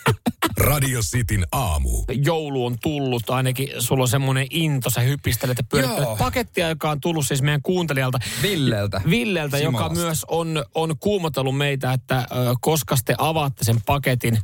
Radio 0.62 1.00
Cityn 1.00 1.46
aamu. 1.52 1.90
Joulu 2.24 2.66
on 2.66 2.76
tullut, 2.82 3.30
ainakin 3.30 3.68
sulla 3.78 4.02
on 4.02 4.08
semmoinen 4.08 4.46
into, 4.50 4.90
sä 4.90 5.00
hypistelet 5.00 5.58
ja 5.58 5.64
pyörittelet 5.64 6.08
Joo. 6.08 6.16
pakettia, 6.16 6.68
joka 6.68 6.90
on 6.90 7.00
tullut 7.00 7.26
siis 7.26 7.42
meidän 7.42 7.62
kuuntelijalta. 7.62 8.18
Villeltä. 8.42 9.00
Villeltä, 9.10 9.58
joka 9.58 9.88
myös 9.88 10.24
on, 10.28 10.64
on 10.74 10.98
kuumotellut 11.00 11.56
meitä, 11.56 11.92
että 11.92 12.18
ö, 12.18 12.24
koska 12.60 12.96
te 13.04 13.14
avaatte 13.18 13.64
sen 13.64 13.76
paketin. 13.86 14.38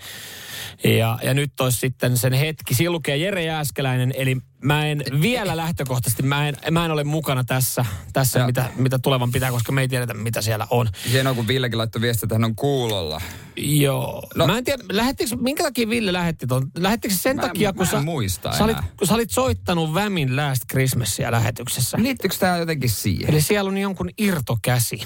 Ja, 0.85 1.19
ja 1.23 1.35
nyt 1.35 1.61
olisi 1.61 1.79
sitten 1.79 2.17
sen 2.17 2.33
hetki. 2.33 2.75
Siinä 2.75 2.91
lukee 2.91 3.17
Jere 3.17 3.45
Jääskeläinen, 3.45 4.13
eli 4.17 4.37
mä 4.65 4.87
en 4.87 5.03
vielä 5.21 5.57
lähtökohtaisesti, 5.57 6.23
mä 6.23 6.49
en, 6.49 6.57
mä 6.71 6.85
en 6.85 6.91
ole 6.91 7.05
mukana 7.05 7.45
tässä, 7.45 7.85
tässä 8.13 8.39
Ja- 8.39 8.47
mitä, 8.47 8.71
mitä 8.77 8.99
tulevan 8.99 9.33
pitää, 9.33 9.51
koska 9.51 9.73
me 9.73 9.81
ei 9.81 9.89
tiedetä, 9.89 10.15
mitä 10.15 10.43
siellä 10.43 10.67
on. 10.71 10.89
Hienoa, 11.13 11.35
kun 11.35 11.49
Villekin 11.49 11.79
laittoi 11.79 12.03
viestiä, 12.03 12.27
että 12.27 12.35
hän 12.35 12.45
on 12.45 12.55
kuulolla. 12.55 13.21
Joo. 13.57 14.29
No, 14.35 14.47
mä 14.47 14.59
en 14.59 14.65
tiedä, 14.65 14.85
lähettikö, 14.93 15.37
minkä 15.37 15.63
takia 15.63 15.89
Ville 15.89 16.13
lähetti 16.13 16.47
ton? 16.47 16.71
Lähettikö 16.79 17.15
se 17.15 17.21
sen 17.21 17.37
Mä 17.37 17.43
takia, 17.43 17.73
kun 17.73 17.79
mä 17.79 17.85
en 17.85 17.91
sä, 17.91 18.01
muista 18.03 18.53
sä, 18.53 18.65
olit, 18.65 18.77
kun 18.97 19.07
sä 19.07 19.15
olit 19.15 19.31
soittanut 19.31 19.95
Vämin 19.95 20.37
Last 20.37 20.63
Christmasia 20.71 21.33
lähetyksessä? 21.33 21.99
Liittyykö 22.01 22.37
tämä 22.39 22.57
jotenkin 22.57 22.91
siihen? 22.91 23.31
Eli 23.31 23.41
siellä 23.41 23.69
on 23.69 23.79
jonkun 23.79 24.11
irtokäsi, 24.19 25.01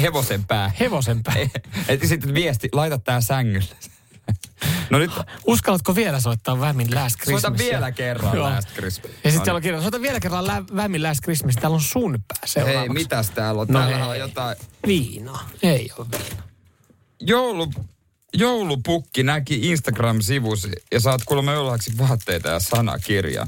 hevosen 0.00 0.44
pää. 0.44 0.72
hevosen 0.80 1.22
pää. 1.22 1.34
Että 1.88 2.06
sitten 2.06 2.34
viesti, 2.34 2.68
laita 2.72 2.98
tää 2.98 3.20
sängylle. 3.20 3.74
No 4.90 4.98
nyt 4.98 5.10
Uskallatko 5.46 5.94
vielä 5.94 6.20
soittaa 6.20 6.60
Vämin 6.60 6.94
Last 6.94 7.16
Christmasia? 7.16 7.40
soita 7.50 7.58
vielä 7.64 7.92
kerran 7.92 8.36
Joo. 8.36 8.44
Last 8.50 8.68
Christmas. 8.74 9.10
Ja 9.12 9.30
sitten 9.30 9.34
No 9.38 9.44
siellä 9.44 9.56
on 9.56 9.62
kirjoitus, 9.62 9.84
soita 9.84 10.00
vielä 10.02 10.20
kerran 10.20 10.46
lä- 10.46 10.64
Vämin 10.76 11.02
Last 11.02 11.20
Christmas, 11.22 11.54
täällä 11.56 11.74
on 11.74 11.80
sun 11.80 12.18
pää 12.28 12.64
Hei, 12.64 12.88
mitäs 12.88 13.30
täällä 13.30 13.60
on? 13.60 13.66
No 13.70 13.78
Täällä 13.80 13.96
hei. 13.98 14.06
on 14.08 14.18
jotain... 14.18 14.56
Viinaa. 14.86 15.48
Ei 15.62 15.90
ole 15.98 16.06
viina. 16.10 16.42
Joulu, 17.20 17.72
joulupukki 18.34 19.22
näki 19.22 19.60
Instagram-sivusi 19.70 20.70
ja 20.92 21.00
saat 21.00 21.20
kuulemma 21.24 21.52
jouluhaksi 21.52 21.98
vaatteita 21.98 22.48
ja 22.48 22.60
sanakirjaa. 22.60 23.46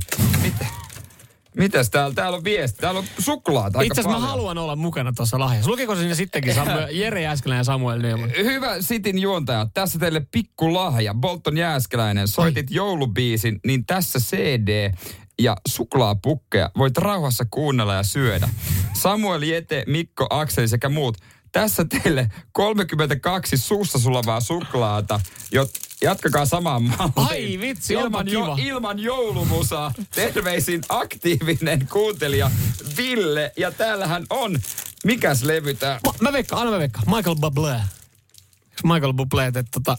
Mitä? 1.57 1.79
Mitäs 1.79 1.91
täällä? 1.91 2.15
Täällä 2.15 2.37
on 2.37 2.45
viesti. 2.45 2.81
Täällä 2.81 2.99
on 2.99 3.07
suklaata 3.19 3.81
Itse 3.81 4.01
asiassa 4.01 4.21
mä 4.21 4.27
haluan 4.27 4.59
olla 4.59 4.77
mukana 4.77 5.13
tuossa 5.17 5.39
lahjassa. 5.39 5.71
Lukiko 5.71 5.97
sinne 5.97 6.15
sittenkin 6.15 6.55
Samuel, 6.55 6.89
Jere 7.01 7.23
Jääskelän 7.23 7.59
ja 7.59 7.65
Samuel 7.65 8.03
Nyman? 8.03 8.31
Hyvä 8.37 8.83
Sitin 8.83 9.19
juontaja, 9.19 9.67
tässä 9.75 9.99
teille 9.99 10.27
pikku 10.31 10.75
lahja. 10.75 11.15
Bolton 11.15 11.57
Jääskeläinen, 11.57 12.29
soitit 12.29 12.71
joulubiisin, 12.71 13.61
niin 13.67 13.87
tässä 13.87 14.19
CD 14.19 14.93
ja 15.39 15.57
suklaapukkeja 15.69 16.71
voit 16.79 16.99
rauhassa 16.99 17.45
kuunnella 17.51 17.95
ja 17.95 18.03
syödä. 18.03 18.49
Samuel 18.93 19.43
Jete, 19.43 19.85
Mikko, 19.87 20.27
Akseli 20.31 20.69
sekä 20.69 20.89
muut. 20.89 21.17
Tässä 21.57 21.85
teille 21.85 22.31
32 22.53 23.57
suussa 23.57 23.99
sulavaa 23.99 24.41
suklaata. 24.41 25.21
Jot, 25.53 25.71
jatkakaa 26.03 26.47
samaan 26.47 26.83
malliin. 26.83 27.29
Ai 27.29 27.59
vitsi, 27.61 27.95
ilman, 27.95 28.27
kiva. 28.27 28.57
ilman 28.61 28.99
joulumusaa. 28.99 29.93
Terveisin 30.15 30.83
aktiivinen 30.89 31.89
kuuntelija 31.93 32.51
Ville. 32.97 33.53
Ja 33.57 33.71
täällähän 33.71 34.27
on, 34.31 34.59
mikäs 35.05 35.43
levy 35.43 35.75
tää? 35.75 36.01
Ma, 36.07 36.15
mä 36.21 36.33
veikkaan, 36.33 36.61
anna 36.61 36.73
mä 36.73 36.79
veikkaan. 36.79 37.17
Michael 37.17 37.37
Bublé. 37.37 37.81
Michael 38.85 39.13
Bublé 39.13 39.53
teet 39.53 39.67
tota 39.71 39.97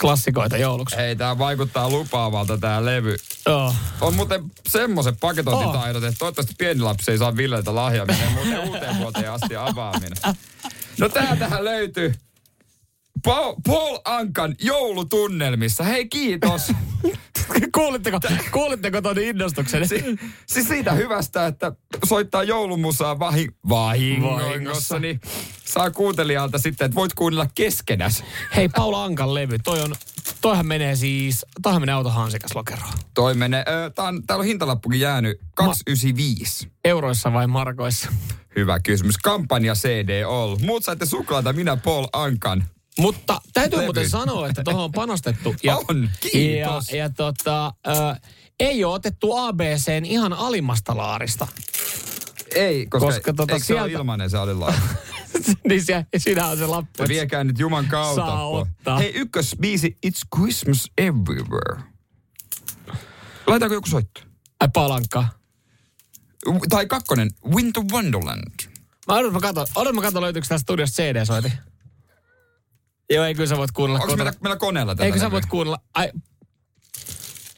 klassikoita 0.00 0.56
jouluksi? 0.56 0.96
Ei, 0.96 1.16
tää 1.16 1.38
vaikuttaa 1.38 1.90
lupaavalta 1.90 2.58
tää 2.58 2.84
levy. 2.84 3.16
Joo. 3.46 3.74
On 4.00 4.14
muuten 4.14 4.44
semmoiset 4.68 5.16
paketointitaidot, 5.20 6.04
että 6.04 6.18
toivottavasti 6.18 6.54
pieni 6.58 6.80
lapsi 6.80 7.10
ei 7.10 7.18
saa 7.18 7.36
Villeltä 7.36 7.74
lahjaa, 7.74 8.06
menee 8.06 8.30
muuten 8.30 8.60
uuteen 8.60 8.98
vuoteen 8.98 9.32
asti 9.32 9.56
avaaminen. 9.56 10.16
No 10.98 11.08
täältähän 11.08 11.64
löytyy 11.64 12.14
Paul, 13.24 13.54
Paul 13.66 13.98
Ankan 14.04 14.54
joulutunnelmissa. 14.62 15.84
Hei 15.84 16.08
kiitos. 16.08 16.72
kuulitteko, 17.74 18.20
kuulitteko 18.52 19.02
tuon 19.02 19.18
innostuksen? 19.18 19.88
Si, 19.88 20.04
siis 20.46 20.68
siitä 20.68 20.92
hyvästä, 20.92 21.46
että 21.46 21.72
soittaa 22.06 22.42
joulumusaa 22.42 23.18
vahi, 23.18 23.48
vahingossa, 23.68 24.98
niin 24.98 25.20
saa 25.64 25.90
kuuntelijalta 25.90 26.58
sitten, 26.58 26.84
että 26.84 26.94
voit 26.94 27.14
kuunnella 27.14 27.46
keskenäs. 27.54 28.24
Hei, 28.56 28.68
Paula 28.68 29.04
Ankan 29.04 29.34
levy, 29.34 29.58
toi 29.58 29.80
on, 29.80 29.94
toihan 30.40 30.66
menee 30.66 30.96
siis, 30.96 31.46
toihan 31.62 31.82
menee 31.82 31.94
autohansikas 31.94 32.54
lokeroon. 32.54 32.92
Toi 33.14 33.34
menee, 33.34 33.60
äh, 33.60 33.92
tää 33.94 34.04
on, 34.04 34.22
täällä 34.26 34.40
on 34.40 34.46
hintalappukin 34.46 35.00
jäänyt 35.00 35.40
295. 35.54 36.68
Euroissa 36.84 37.32
vai 37.32 37.46
markoissa? 37.46 38.12
Hyvä 38.56 38.80
kysymys. 38.80 39.18
Kampanja 39.18 39.74
CD 39.74 40.22
all. 40.24 40.56
Muut 40.56 40.84
saitte 40.84 41.06
suklaata, 41.06 41.52
minä 41.52 41.76
Paul 41.76 42.06
Ankan. 42.12 42.64
Mutta 42.98 43.40
täytyy 43.52 43.76
Levy. 43.76 43.86
muuten 43.86 44.10
sanoa, 44.10 44.48
että 44.48 44.62
tuohon 44.64 44.84
on 44.84 44.92
panostettu. 44.92 45.54
On, 45.88 46.10
kiitos. 46.20 46.90
Ja, 46.90 46.96
ja 46.96 47.10
tota, 47.10 47.66
ö, 47.86 47.90
ei 48.60 48.84
ole 48.84 48.94
otettu 48.94 49.36
ABCn 49.36 50.04
ihan 50.04 50.32
alimmasta 50.32 50.96
laarista. 50.96 51.46
Ei, 52.54 52.86
koska, 52.86 53.06
Koska 53.06 53.32
tota 53.32 53.52
eikö 53.52 53.64
se 53.66 53.72
ole 53.74 53.80
sieltä- 53.82 53.98
ilmainen 53.98 54.30
se 54.30 54.38
alilla? 54.38 54.74
niin 55.68 55.84
se, 55.84 56.06
siinä 56.16 56.46
on 56.46 56.58
se 56.58 56.66
lappu. 56.66 57.04
Viekää 57.08 57.44
nyt 57.44 57.58
Juman 57.58 57.86
kautta. 57.86 58.26
Saa 58.26 58.48
ottaa. 58.48 58.98
Hei, 58.98 59.12
ykkösbiisi 59.14 59.96
It's 60.06 60.20
Christmas 60.36 60.90
Everywhere. 60.98 61.82
Laitaanko 63.46 63.74
joku 63.74 63.88
soitto? 63.88 64.20
Ai 64.60 64.68
Palanka. 64.72 65.24
Tai 66.68 66.86
kakkonen, 66.86 67.30
Winter 67.54 67.82
Wonderland. 67.92 68.52
Mä 69.08 69.14
odotan, 69.14 69.32
mä 69.32 69.40
katon, 69.40 69.66
odotan, 69.74 69.94
mä 69.94 70.02
katon 70.02 70.22
löytyykö 70.22 70.48
tästä 70.48 70.62
studiosta 70.62 71.02
CD-soiti. 71.02 71.52
Joo, 73.10 73.24
ei 73.24 73.34
kyllä 73.34 73.48
sä 73.48 73.56
voit 73.56 73.72
kuunnella 73.72 74.02
Onko 74.02 74.16
meillä, 74.16 74.32
meillä 74.40 74.56
koneella 74.56 74.94
tätä? 74.94 75.04
Eikö 75.04 75.18
sä 75.18 75.30
voit 75.30 75.46
kuunnella? 75.46 75.78
Ai, 75.94 76.10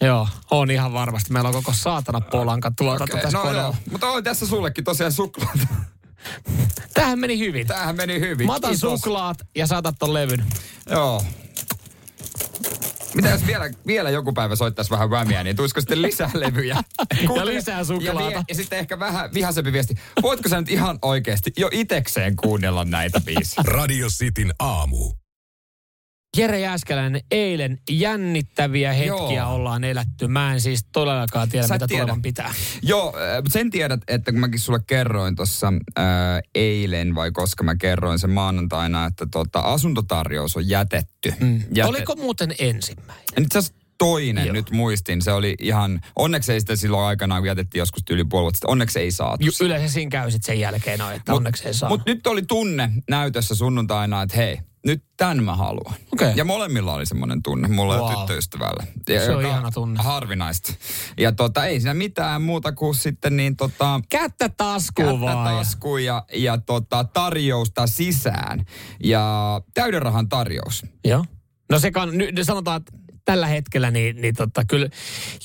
Joo, 0.01 0.29
on 0.51 0.71
ihan 0.71 0.93
varmasti. 0.93 1.33
Meillä 1.33 1.49
on 1.49 1.55
koko 1.55 1.73
saatana 1.73 2.21
Polanka 2.21 2.73
tuotanto 2.79 3.05
Okei, 3.05 3.23
tässä 3.23 3.39
no 3.39 3.43
koneella. 3.45 3.63
joo. 3.63 3.75
Mutta 3.91 4.07
on 4.11 4.25
tässä 4.25 4.47
sullekin 4.47 4.85
tosiaan 4.85 5.13
suklaata. 5.13 5.59
Tämähän 6.95 7.19
meni 7.19 7.39
hyvin. 7.39 7.67
Tämähän 7.67 7.97
meni 7.97 8.21
hyvin. 8.21 8.47
Mä 8.47 8.55
otan 8.55 8.71
Kiitos. 8.71 9.01
suklaat 9.01 9.39
ja 9.57 9.67
saatat 9.67 9.95
ton 9.99 10.15
levyn. 10.15 10.45
Joo. 10.91 11.25
Mitä 13.15 13.29
jos 13.29 13.47
vielä, 13.47 13.71
vielä 13.87 14.11
joku 14.11 14.33
päivä 14.33 14.57
soittaisi 14.57 14.91
vähän 14.91 15.11
rämiä, 15.11 15.45
niin 15.45 15.57
tulisiko 15.57 15.81
sitten 15.81 16.03
lisää 16.03 16.31
levyjä? 16.35 16.77
Ja 17.37 17.47
lisää 17.47 17.85
suklaata. 17.85 18.21
Ja, 18.23 18.29
vie, 18.29 18.45
ja 18.49 18.55
sitten 18.55 18.79
ehkä 18.79 18.99
vähän 18.99 19.35
vihaisempi 19.35 19.73
viesti. 19.73 19.95
Voitko 20.23 20.49
sä 20.49 20.61
nyt 20.61 20.69
ihan 20.71 20.99
oikeasti 21.03 21.53
jo 21.57 21.69
itekseen 21.73 22.37
kuunnella 22.37 22.85
näitä 22.85 23.21
biisiä? 23.21 23.63
Radio 23.67 24.09
Cityn 24.09 24.53
aamu. 24.59 25.13
Jere 26.37 26.61
Jääskeläinen, 26.61 27.21
eilen 27.31 27.79
jännittäviä 27.91 28.93
hetkiä 28.93 29.37
Joo. 29.37 29.55
ollaan 29.55 29.85
eletty. 29.85 30.27
Mä 30.27 30.53
en 30.53 30.61
siis 30.61 30.87
todellakaan 30.93 31.49
tiedä, 31.49 31.67
Sä 31.67 31.75
mitä 31.75 31.87
tiedä. 31.87 32.03
tulevan 32.03 32.23
pitää. 32.23 32.55
Joo, 32.83 33.07
äh, 33.17 33.37
mutta 33.37 33.51
sen 33.53 33.71
tiedät, 33.71 34.01
että 34.09 34.33
kun 34.33 34.41
mäkin 34.41 34.61
sulle 34.61 34.81
kerroin 34.87 35.37
tuossa 35.37 35.73
äh, 35.99 36.05
eilen 36.55 37.15
vai 37.15 37.31
koska 37.33 37.65
mä 37.65 37.75
kerroin 37.77 38.19
sen 38.19 38.31
maanantaina, 38.31 39.07
että 39.07 39.27
tota, 39.31 39.61
asuntotarjous 39.61 40.57
on 40.57 40.69
jätetty. 40.69 41.33
Mm. 41.41 41.63
Jäte... 41.75 41.89
Oliko 41.89 42.17
muuten 42.17 42.55
ensimmäinen? 42.59 43.25
Itse 43.43 43.59
asiassa 43.59 43.75
toinen, 43.99 44.47
Joo. 44.47 44.53
Nyt 44.53 44.71
muistin, 44.71 45.23
se 45.23 45.33
oli 45.33 45.55
ihan, 45.61 46.01
onneksi 46.17 46.53
ei 46.53 46.61
sitä 46.61 46.77
silloin 46.77 47.07
aikanaan, 47.07 47.41
kun 47.43 47.49
jätettiin 47.49 47.81
joskus 47.81 48.03
yli 48.11 48.25
puoli 48.25 48.43
vuotta 48.43 48.57
sitten, 48.57 48.71
onneksi 48.71 48.99
ei 48.99 49.11
saatu. 49.11 49.45
Ju- 49.47 49.53
Yleensä 49.67 49.89
siinä 49.95 50.11
käy 50.11 50.31
sen 50.41 50.61
jälkeen, 50.61 50.99
no, 50.99 51.11
että 51.11 51.35
onneksi 51.35 51.67
ei 51.67 51.75
saa. 51.75 51.89
Mutta 51.89 52.11
nyt 52.11 52.27
oli 52.27 52.43
tunne 52.43 52.91
näytössä 53.11 53.55
sunnuntaina, 53.55 54.23
että 54.23 54.37
hei, 54.37 54.59
nyt 54.89 55.05
tän 55.17 55.45
mä 55.45 55.57
haluan. 55.57 55.95
Okei. 56.13 56.33
Ja 56.37 56.45
molemmilla 56.45 56.95
oli 56.95 57.07
semmoinen 57.07 57.43
tunne, 57.43 57.69
mulla 57.69 57.99
wow. 57.99 58.11
Ja 58.11 58.17
tyttöystävällä. 58.17 58.87
Ja, 59.09 59.25
Se 59.25 59.37
on 59.37 59.47
ihana 59.47 59.71
tunne. 59.71 60.03
Harvinaista. 60.03 60.73
Ja 61.19 61.33
tota, 61.33 61.67
ei 61.67 61.81
siinä 61.81 61.95
mitään 61.95 62.43
muuta 62.43 62.73
kuin 62.73 62.95
sitten 62.95 63.37
niin 63.37 63.57
tota... 63.57 64.01
Kättä 64.09 64.49
taskuun 64.49 65.21
kättä 65.21 65.21
vaan. 65.21 65.57
taskuun 65.57 66.05
ja, 66.05 66.25
ja 66.35 66.59
tota, 66.59 67.05
tarjousta 67.05 67.87
sisään. 67.87 68.65
Ja 69.05 69.61
täyden 69.75 70.03
rahan 70.03 70.29
tarjous. 70.29 70.87
Joo. 71.05 71.25
No 71.71 71.79
se 71.79 71.91
kann, 71.91 72.19
nyt 72.19 72.41
sanotaan, 72.43 72.77
että 72.77 72.93
tällä 73.29 73.47
hetkellä, 73.47 73.91
niin, 73.91 74.17
niin 74.17 74.35
tota, 74.35 74.65
kyllä, 74.65 74.89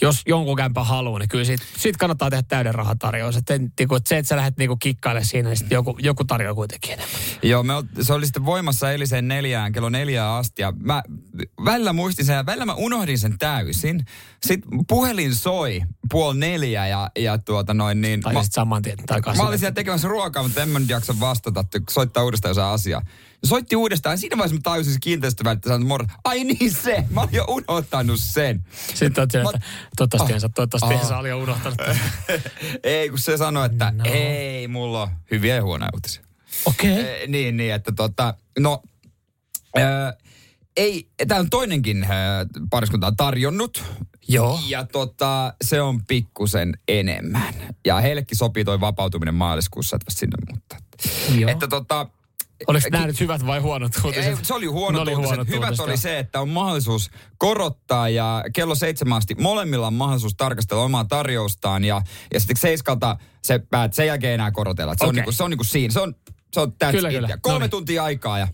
jos 0.01 0.21
jonkun 0.25 0.57
kämpä 0.57 0.83
haluaa, 0.83 1.19
niin 1.19 1.29
kyllä 1.29 1.43
siitä, 1.43 1.65
siitä 1.77 1.99
kannattaa 1.99 2.29
tehdä 2.29 2.43
täyden 2.47 2.75
rahan 2.75 2.99
tarjous. 2.99 3.37
Että, 3.37 3.57
niinku, 3.57 3.95
että 3.95 4.09
se, 4.09 4.17
että 4.17 4.27
sä 4.27 4.35
lähdet 4.35 4.57
niinku 4.57 4.77
kikkaille 4.77 5.23
siinä, 5.23 5.49
niin 5.49 5.57
sitten 5.57 5.75
joku, 5.75 5.97
joku 5.99 6.23
tarjoaa 6.23 6.55
kuitenkin 6.55 6.91
enemmän. 6.91 7.19
Joo, 7.41 7.63
me 7.63 7.73
ol, 7.73 7.83
se 8.01 8.13
oli 8.13 8.25
sitten 8.25 8.45
voimassa 8.45 8.91
eiliseen 8.91 9.27
neljään, 9.27 9.71
kello 9.71 9.89
neljään 9.89 10.31
asti. 10.31 10.61
Ja 10.61 10.73
mä 10.79 11.03
välillä 11.65 11.93
muistin 11.93 12.25
sen 12.25 12.35
ja 12.35 12.45
välillä 12.45 12.65
mä 12.65 12.73
unohdin 12.73 13.19
sen 13.19 13.37
täysin. 13.37 14.05
Sitten 14.45 14.71
puhelin 14.87 15.35
soi 15.35 15.81
puoli 16.11 16.39
neljä 16.39 16.87
ja, 16.87 17.11
ja 17.19 17.37
tuota 17.37 17.73
noin 17.73 18.01
niin... 18.01 18.21
Tai 18.21 18.33
mä, 18.33 18.41
saman 18.43 18.81
tien 18.81 18.97
takaisin. 19.05 19.43
mä 19.43 19.47
olin 19.47 19.59
siellä 19.59 19.75
tekemässä 19.75 20.07
ruokaa, 20.07 20.43
mutta 20.43 20.63
en 20.63 20.69
mä 20.69 20.79
nyt 20.79 20.89
jaksa 20.89 21.19
vastata, 21.19 21.65
soittaa 21.89 22.23
uudestaan 22.23 22.49
jossain 22.49 22.73
asiaa. 22.73 23.01
Soitti 23.45 23.75
uudestaan 23.75 24.13
ja 24.13 24.17
siinä 24.17 24.38
vaiheessa 24.38 24.55
mä 24.55 24.62
tajusin 24.63 24.93
se 24.93 25.00
kiinteistövälittä 25.00 25.69
sanoin, 25.69 25.88
moro. 25.88 26.05
Ai 26.23 26.43
niin 26.43 26.71
se, 26.73 27.03
mä 27.09 27.21
olin 27.21 27.33
jo 27.33 27.45
unohtanut 27.47 28.19
sen. 28.19 28.65
Sitten 28.93 29.21
oot 29.21 29.35
että 29.35 29.59
toivottavasti 29.97 30.39
saa, 30.39 30.50
toivottavasti 30.50 31.13
Ah. 31.13 31.19
oli 31.19 31.29
jo 31.29 31.38
unohtanut. 31.39 31.79
ei, 32.83 33.09
kun 33.09 33.19
se 33.19 33.38
sanoi, 33.38 33.65
että 33.65 33.91
No. 33.91 34.03
ei, 34.05 34.67
mulla 34.67 35.01
on 35.01 35.09
hyviä 35.31 35.55
ja 35.55 35.63
huonoja 35.63 35.89
uutisia. 35.93 36.23
Okei. 36.65 36.91
Okay. 36.91 37.03
Eh, 37.03 37.27
niin, 37.27 37.57
niin, 37.57 37.73
että 37.73 37.91
tota, 37.91 38.33
no, 38.59 38.81
ää, 39.77 40.13
ei, 40.77 41.07
tämä 41.27 41.39
on 41.39 41.50
toinenkin 41.50 42.03
ää, 42.03 42.45
pariskunta 42.69 43.07
on 43.07 43.15
tarjonnut. 43.15 43.83
Joo. 44.27 44.59
Ja 44.67 44.83
tota, 44.85 45.53
se 45.63 45.81
on 45.81 46.05
pikkusen 46.05 46.77
enemmän. 46.88 47.53
Ja 47.85 48.01
heillekin 48.01 48.38
sopii 48.38 48.65
toi 48.65 48.79
vapautuminen 48.79 49.35
maaliskuussa, 49.35 49.95
että 49.95 50.12
sinne 50.13 50.38
muuttaa. 50.50 50.79
Joo. 51.39 51.51
Että 51.51 51.67
tota, 51.67 52.07
Oliko 52.67 52.88
nämä 52.91 53.08
nyt 53.08 53.20
hyvät 53.20 53.46
vai 53.46 53.60
huonot 53.60 53.91
uutiset? 54.03 54.38
ei, 54.38 54.46
se 54.46 54.53
oli 54.53 54.65
huono 54.65 55.01
oli 55.01 55.12
uutiset. 55.12 55.29
huonot 55.29 55.48
Hyvät 55.48 55.70
uutiset, 55.70 55.84
oli 55.84 55.91
joo. 55.91 55.98
se, 55.98 56.20
että 56.20 56.41
on 56.41 56.50
mahdollisuus 56.50 57.12
korottaa 57.38 58.10
ja 58.10 58.43
kello 58.53 58.75
seitsemän 58.75 59.17
asti 59.17 59.36
molemmilla 59.36 59.88
on 59.88 59.93
mahdollisuus 59.93 60.36
tarkastella 60.36 60.84
omaa 60.84 61.05
tarjoustaan 61.05 61.84
ja, 61.84 62.01
ja 62.34 62.39
sitten 62.39 62.58
seiskalta 62.58 63.17
se 63.43 63.60
päät, 63.60 63.93
sen 63.93 64.08
jälkeen 64.08 64.34
enää 64.34 64.51
korotella. 64.51 64.93
Et 64.93 65.00
Se, 65.00 65.05
on 65.05 65.10
Okei. 65.10 65.15
niinku, 65.15 65.32
se 65.32 65.43
on 65.43 65.50
niinku 65.50 65.63
siinä. 65.63 65.93
Se 65.93 66.00
on, 66.00 66.15
se 66.53 66.60
on 66.60 66.74
that's 66.83 66.91
Kyllä, 66.91 67.10
kyllä. 67.10 67.38
Kolme 67.41 67.55
Noniin. 67.55 67.69
tuntia 67.72 68.03
aikaa 68.03 68.39
ja 68.39 68.48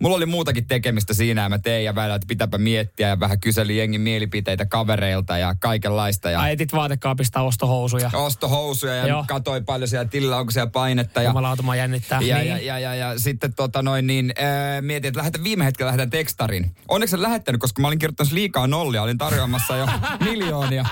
mulla 0.00 0.16
oli 0.16 0.26
muutakin 0.26 0.66
tekemistä 0.66 1.14
siinä 1.14 1.42
ja 1.42 1.48
mä 1.48 1.58
tein 1.58 1.84
ja 1.84 1.94
välillä, 1.94 2.14
että 2.14 2.26
pitääpä 2.26 2.58
miettiä 2.58 3.08
ja 3.08 3.20
vähän 3.20 3.40
kyselin 3.40 3.76
jengin 3.76 4.00
mielipiteitä 4.00 4.66
kavereilta 4.66 5.38
ja 5.38 5.54
kaikenlaista. 5.60 6.30
Ja 6.30 6.40
Ai 6.40 6.52
etit 6.52 6.72
vaatekaapista 6.72 7.40
ostohousuja. 7.40 8.10
ostohousuja 8.14 8.94
ja 8.94 9.06
Joo. 9.06 9.24
katoi 9.28 9.60
paljon 9.60 9.88
siellä 9.88 10.08
tilillä, 10.08 10.36
onko 10.36 10.50
siellä 10.50 10.70
painetta. 10.70 11.22
Ja, 11.22 11.28
Jumalauta, 11.28 11.62
mä 11.62 11.76
jännittää. 11.76 12.20
ja, 12.20 12.38
niin. 12.38 12.48
ja, 12.48 12.58
ja, 12.58 12.78
ja, 12.78 12.94
ja 12.94 13.18
sitten 13.18 13.54
tota 13.54 13.82
noin, 13.82 14.06
niin, 14.06 14.32
äh, 14.38 14.82
mietin, 14.82 15.08
että 15.08 15.18
lähetän 15.18 15.44
viime 15.44 15.64
hetkellä 15.64 15.86
lähetän 15.86 16.10
tekstarin. 16.10 16.74
Onneksi 16.88 17.16
en 17.16 17.22
lähettänyt, 17.22 17.60
koska 17.60 17.82
mä 17.82 17.88
olin 17.88 17.98
kirjoittanut 17.98 18.32
liikaa 18.32 18.66
nollia, 18.66 19.02
olin 19.02 19.18
tarjoamassa 19.18 19.76
jo 19.76 19.86
miljoonia. 20.20 20.86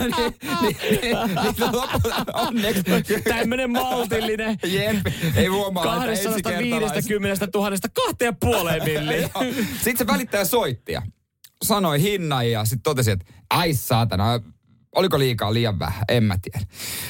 niin, 0.00 0.34
niin, 0.62 0.80
niin, 0.80 1.00
niin, 1.02 1.16
onneksi. 2.34 2.82
Tämmönen 3.24 3.70
maltillinen. 3.70 4.58
Jep, 4.64 4.96
ei 5.36 5.46
huomaa, 5.46 5.71
että 5.80 5.88
250 5.88 7.48
000 7.54 7.70
kahteen 8.06 8.36
puoleen 8.36 8.84
milliin. 8.88 9.30
Sitten 9.74 9.96
se 9.98 10.06
välittäjä 10.06 10.44
soitti 10.44 10.92
ja 10.92 11.02
sanoi 11.64 12.02
hinnan 12.02 12.50
ja 12.50 12.64
sitten 12.64 12.82
totesi, 12.82 13.10
että 13.10 13.24
ai 13.50 13.74
saatana, 13.74 14.40
oliko 14.94 15.18
liikaa 15.18 15.54
liian 15.54 15.78
vähän, 15.78 16.04
en 16.08 16.24
mä 16.24 16.36
tiedä. 16.42 16.66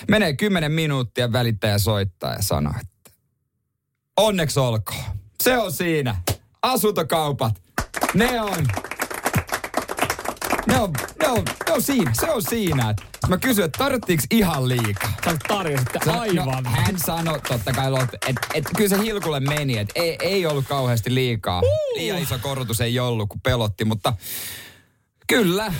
Menee 0.08 0.36
kymmenen 0.36 0.72
minuuttia, 0.72 1.32
välittäjä 1.32 1.78
soittaa 1.78 2.32
ja 2.32 2.42
sanoo, 2.42 2.72
että 2.80 3.10
onneksi 4.16 4.60
olkoon. 4.60 5.04
Se 5.42 5.58
on 5.58 5.72
siinä. 5.72 6.16
Asuntokaupat, 6.62 7.62
ne 8.14 8.40
on, 8.40 8.66
ne 10.66 10.80
on, 10.80 10.92
on, 11.32 11.44
ne 11.66 11.72
on 11.72 11.82
siinä, 11.82 12.10
se 12.20 12.30
on 12.30 12.42
siinä. 12.42 12.90
Et 12.90 12.96
Mä 13.28 13.38
kysyin, 13.38 13.64
että 13.64 13.78
tarvittiinko 13.78 14.24
ihan 14.30 14.68
liikaa? 14.68 15.12
Sä 15.24 15.36
tarjositte 15.48 15.98
Se- 16.04 16.10
aivan. 16.10 16.64
No, 16.64 16.70
hän 16.70 16.98
sanoi 17.06 17.40
totta 17.48 17.72
kai, 17.72 18.02
että 18.02 18.18
et, 18.26 18.36
et, 18.54 18.64
kyllä 18.76 18.88
se 18.88 18.98
hilkulle 19.02 19.40
meni, 19.40 19.78
että 19.78 19.92
ei, 19.96 20.16
ei 20.20 20.46
ollut 20.46 20.64
kauheasti 20.68 21.14
liikaa. 21.14 21.62
Liian 21.94 22.18
iso 22.18 22.38
korotus 22.38 22.80
ei 22.80 22.98
ollut, 22.98 23.28
kun 23.28 23.40
pelotti, 23.40 23.84
mutta 23.84 24.12
kyllä. 25.26 25.72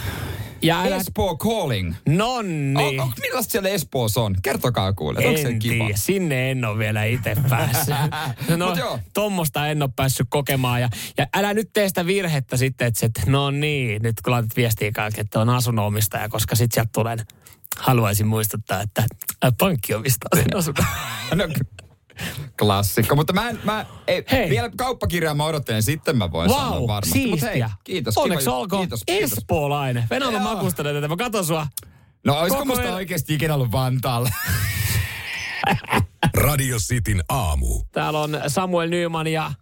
Ja 0.62 0.80
älä... 0.82 0.96
Espoo 0.96 1.36
calling. 1.36 1.94
Nonni. 2.08 2.98
On, 2.98 3.00
on, 3.00 3.12
millaista 3.20 3.52
siellä 3.52 3.68
Espoossa 3.68 4.20
on? 4.20 4.36
Kertokaa 4.42 4.92
kuulle, 4.92 5.26
onko 5.28 5.40
se 5.40 5.48
En 5.48 5.58
kiva? 5.58 5.88
sinne 5.94 6.50
en 6.50 6.64
ole 6.64 6.78
vielä 6.78 7.04
itse 7.04 7.36
päässyt. 7.48 7.94
No, 8.56 8.76
tommosta 9.14 9.66
en 9.68 9.82
ole 9.82 9.90
päässyt 9.96 10.26
kokemaan. 10.30 10.80
Ja, 10.80 10.88
ja 11.18 11.26
älä 11.34 11.54
nyt 11.54 11.70
tee 11.72 11.88
sitä 11.88 12.06
virhettä 12.06 12.56
sitten, 12.56 12.86
että, 12.88 13.06
että 13.06 13.22
no 13.26 13.50
niin, 13.50 14.02
nyt 14.02 14.20
kun 14.20 14.30
laitat 14.30 14.56
viestiä 14.56 14.92
kaikki, 14.92 15.20
että 15.20 15.40
on 15.40 15.48
asunnonomistaja, 15.48 16.28
koska 16.28 16.54
sitten 16.56 16.74
sieltä 16.74 16.90
tulee, 16.94 17.16
haluaisin 17.76 18.26
muistuttaa, 18.26 18.80
että 18.80 19.04
ä, 19.44 19.52
pankki 19.58 19.94
omistaa 19.94 20.30
sen 20.34 20.56
asunnon. 20.58 20.86
No, 21.34 21.44
Klassikko, 22.58 23.16
mutta 23.16 23.32
mä 23.32 23.48
en, 23.48 23.60
mä, 23.64 23.86
ei, 24.06 24.24
Hei. 24.32 24.50
vielä 24.50 24.70
kauppakirjaa 24.76 25.34
mä 25.34 25.44
odottelen, 25.44 25.82
sitten 25.82 26.18
mä 26.18 26.30
voin 26.30 26.50
sanoa 26.50 26.70
Vau, 26.70 26.88
varmasti. 26.88 27.18
Mut 27.18 27.30
hei, 27.30 27.38
siistiä. 27.40 27.70
kiitos. 27.84 28.18
Onneksi 28.18 28.44
kiva, 28.44 28.56
olkoon 28.56 28.82
Kiitos, 28.82 29.02
kiitos. 29.06 29.32
espoolainen. 29.32 30.04
Venäjä 30.10 30.32
Joo. 30.32 30.40
makustelee 30.42 30.92
tätä. 30.94 31.08
Mä 31.08 31.16
katon 31.16 31.46
sua. 31.46 31.66
No 32.26 32.34
olisiko 32.38 32.54
Koko 32.56 32.64
musta 32.64 32.84
el- 32.88 32.94
oikeasti 32.94 33.34
ikinä 33.34 33.54
ollut 33.54 33.72
Vantaalla? 33.72 34.30
Radio 36.34 36.78
Cityn 36.78 37.24
aamu. 37.28 37.82
Täällä 37.92 38.20
on 38.20 38.40
Samuel 38.48 38.88
Nyman 38.88 39.26
ja 39.26 39.52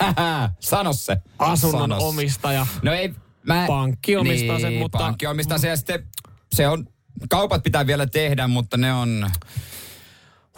Sano 0.60 0.92
se. 0.92 1.16
asunnon 1.38 1.80
Sano 1.80 2.00
se. 2.00 2.06
omistaja. 2.06 2.66
No 2.82 2.92
ei, 2.92 3.14
mä... 3.46 3.64
Pankki 3.66 4.16
omistaa 4.16 4.56
niin, 4.56 4.60
sen, 4.60 4.74
mutta- 4.74 4.98
Pankki 4.98 5.26
omistaa 5.26 5.58
sen 5.58 5.70
ja 5.70 5.76
sitten 5.76 6.06
se 6.54 6.68
on... 6.68 6.86
Kaupat 7.30 7.62
pitää 7.62 7.86
vielä 7.86 8.06
tehdä, 8.06 8.48
mutta 8.48 8.76
ne 8.76 8.92
on... 8.92 9.30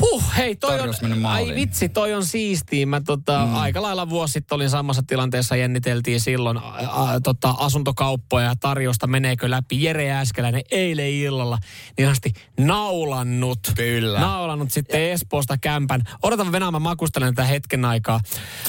Huh, 0.01 0.25
hei, 0.37 0.57
toi 0.57 0.81
on, 0.81 0.95
ai 1.25 1.55
vitsi, 1.55 1.89
toi 1.89 2.15
on 2.15 2.25
siistiä. 2.25 2.87
Mä 2.87 3.01
tota, 3.01 3.47
mm. 3.47 3.57
aika 3.57 3.83
lailla 3.83 4.11
vuosi 4.11 4.33
sitten 4.33 4.57
olin 4.57 4.71
samassa 4.71 5.03
tilanteessa, 5.07 5.57
jänniteltiin 5.57 6.21
silloin 6.21 6.57
a, 6.57 6.75
a, 6.89 7.21
tota, 7.21 7.55
asuntokauppoja 7.59 8.47
ja 8.47 8.55
tarjousta 8.61 9.07
meneekö 9.07 9.51
läpi. 9.51 9.83
Jere 9.83 10.13
Äskeläinen 10.13 10.63
eilen 10.71 11.11
illalla 11.11 11.59
niin 11.99 12.09
asti 12.09 12.33
naulannut. 12.61 13.59
Kyllä. 13.77 14.21
Naulannut 14.21 14.71
sitten 14.71 15.03
Espoosta 15.11 15.59
kämpän. 15.59 16.03
Odotan 16.23 16.53
Venäjä, 16.53 16.71
mä 16.71 16.79
makustelen 16.79 17.35
tätä 17.35 17.47
hetken 17.47 17.85
aikaa. 17.85 18.21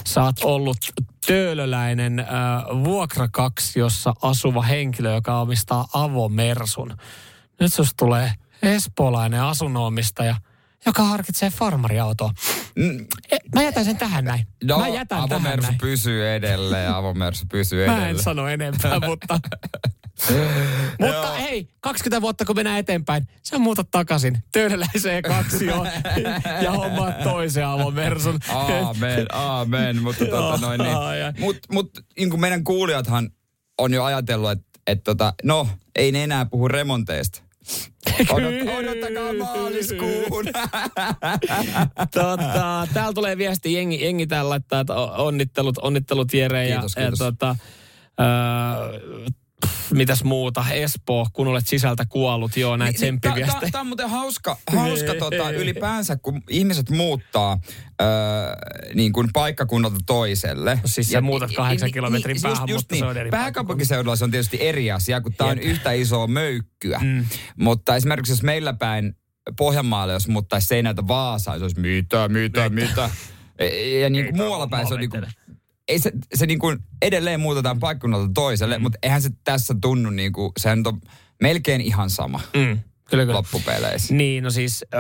Sä 0.08 0.24
oot 0.24 0.44
ollut 0.44 0.77
töölöläinen 1.25 2.20
äh, 2.20 2.25
vuokra 2.84 3.27
kaksi, 3.32 3.80
jossa 3.80 4.13
asuva 4.22 4.62
henkilö, 4.62 5.13
joka 5.13 5.39
omistaa 5.39 5.88
avomersun. 5.94 6.98
Nyt 7.60 7.74
sus 7.74 7.94
tulee 7.98 8.34
espoolainen 8.62 9.42
asunnonomistaja, 9.42 10.36
joka 10.86 11.04
harkitsee 11.04 11.50
farmariautoa. 11.50 12.32
Mm, 12.75 13.06
mä 13.56 13.63
jätän 13.63 13.86
sen 13.86 13.98
tähän 13.98 14.25
näin. 14.25 14.48
No, 14.63 14.80
mä 14.80 14.88
jätän 14.88 15.08
tähän 15.08 15.24
avomersu 15.24 15.68
näin. 15.68 15.78
pysyy 15.78 16.30
edelleen, 16.36 16.94
avomersu 16.94 17.46
pysyy 17.52 17.86
Mä 17.86 17.94
edelleen. 17.94 18.16
en 18.16 18.24
sano 18.24 18.48
enempää, 18.48 19.00
mutta... 19.00 19.40
mutta 21.00 21.34
hei, 21.34 21.70
20 21.82 22.22
vuotta 22.22 22.46
kun 22.46 22.56
mennään 22.56 22.80
eteenpäin, 22.80 23.28
sä 23.44 23.60
muutat 23.60 23.92
takaisin 23.92 24.44
töölöläiseen 24.52 25.24
kaksioon 25.24 25.88
ja 26.62 26.72
hommaat 26.72 27.24
toisen 27.24 27.68
avomersun. 27.68 28.40
Aamen, 28.50 29.25
aamen. 29.32 30.02
Mutta 30.02 30.25
tota 30.25 30.58
noin 30.62 30.82
niin. 30.82 31.34
Mut, 31.40 31.58
mut 31.72 31.92
niin 32.18 32.30
kuin 32.30 32.42
meidän 32.42 32.63
kuulijathan 32.63 33.30
on 33.78 33.94
jo 33.94 34.04
ajatellut, 34.04 34.52
että 34.52 34.80
et 34.88 35.04
tota, 35.04 35.34
no, 35.44 35.68
ei 35.96 36.12
ne 36.12 36.24
enää 36.24 36.46
puhu 36.46 36.68
remonteista. 36.68 37.42
Odot, 38.29 38.53
odottakaa 38.77 39.34
maaliskuun. 39.34 40.46
tota, 42.13 42.88
täällä 42.93 43.13
tulee 43.15 43.38
viesti, 43.38 43.74
jengi, 43.74 44.03
jengi 44.03 44.27
täällä 44.27 44.50
laittaa, 44.50 44.79
että 44.79 44.96
onnittelut, 44.96 45.77
onnittelut 45.77 46.34
Jere. 46.34 46.67
Kiitos, 46.67 46.96
ja, 46.96 47.01
kiitos. 47.01 47.20
Ja, 47.20 47.25
tota, 47.25 47.55
öö, 48.20 49.27
pff, 49.65 49.91
mitäs 49.91 50.24
muuta, 50.24 50.65
Espoo, 50.72 51.27
kun 51.34 51.48
olet 51.48 51.67
sisältä 51.67 52.05
kuollut, 52.10 52.58
joo, 52.58 52.77
näitä 52.77 52.98
tsemppiviestejä. 52.98 53.72
Tämä 53.72 53.82
on 53.82 53.88
muuten 53.88 54.10
hauska, 54.10 54.58
hauska 54.74 55.13
tota, 55.20 55.50
ylipäänsä, 55.51 56.15
kun 56.22 56.41
ihmiset 56.50 56.89
muuttaa 56.89 57.60
öö, 58.01 58.08
niin 58.96 59.13
kuin 59.13 59.29
paikkakunnalta 59.34 59.98
toiselle. 60.05 60.79
Siis 60.86 61.10
sä 61.10 61.22
muutat 61.22 61.51
kahdeksan 61.55 61.91
kilometrin 61.91 62.38
päähän, 62.41 62.70
mutta 62.74 62.96
se 62.96 63.05
on 63.05 63.17
eri 63.17 63.29
Pääkaupunkiseudulla 63.29 64.15
se 64.15 64.24
on 64.24 64.32
tietysti 64.32 64.58
eri 64.62 64.91
asia, 64.91 65.22
kun 65.22 65.34
tämä 65.34 65.50
on 65.50 65.60
yhtä 65.60 65.91
isoa 65.91 66.27
möykkyä. 66.27 67.00
Mm. 67.03 67.25
Mutta 67.60 67.96
esimerkiksi 67.96 68.32
jos 68.34 68.43
meillä 68.43 68.74
päin 68.74 69.15
Pohjanmaalle, 69.58 70.13
jos 70.13 70.27
muuttaisi 70.27 70.67
Seinältä 70.67 71.08
Vaasaan, 71.08 71.60
se 71.60 71.63
olisi 71.65 71.79
mitä, 71.79 72.27
mitä, 72.29 72.70
mitä. 72.70 73.10
Ja- 73.60 74.00
Ja 74.00 74.10
niin 74.10 74.25
kuin 74.25 74.38
muualla 74.38 74.67
päin 74.67 74.88
se 74.88 74.93
on 74.93 75.00
niin 75.00 75.10
kuin, 75.10 75.27
ei 75.88 76.00
se, 76.00 76.12
se 76.34 76.46
niin 76.46 76.60
kuin 76.60 76.80
edelleen 77.02 77.40
muutetaan 77.40 77.80
paikkakunnalta 77.80 78.32
toiselle, 78.34 78.78
mm. 78.78 78.82
mutta 78.82 79.00
eihän 79.04 79.22
se 79.22 79.30
tässä 79.44 79.75
tunnu 79.82 80.10
niin 80.10 80.34
kuin, 80.34 80.52
sehän 80.60 80.84
on 80.86 81.02
melkein 81.42 81.81
ihan 81.81 82.10
sama 82.10 82.40
Mm, 82.53 82.79
kyllä, 83.10 83.24
kyllä. 83.24 83.34
loppupeleissä. 83.34 84.14
Niin, 84.14 84.44
no 84.44 84.51
siis, 84.51 84.86
ö, 84.94 84.98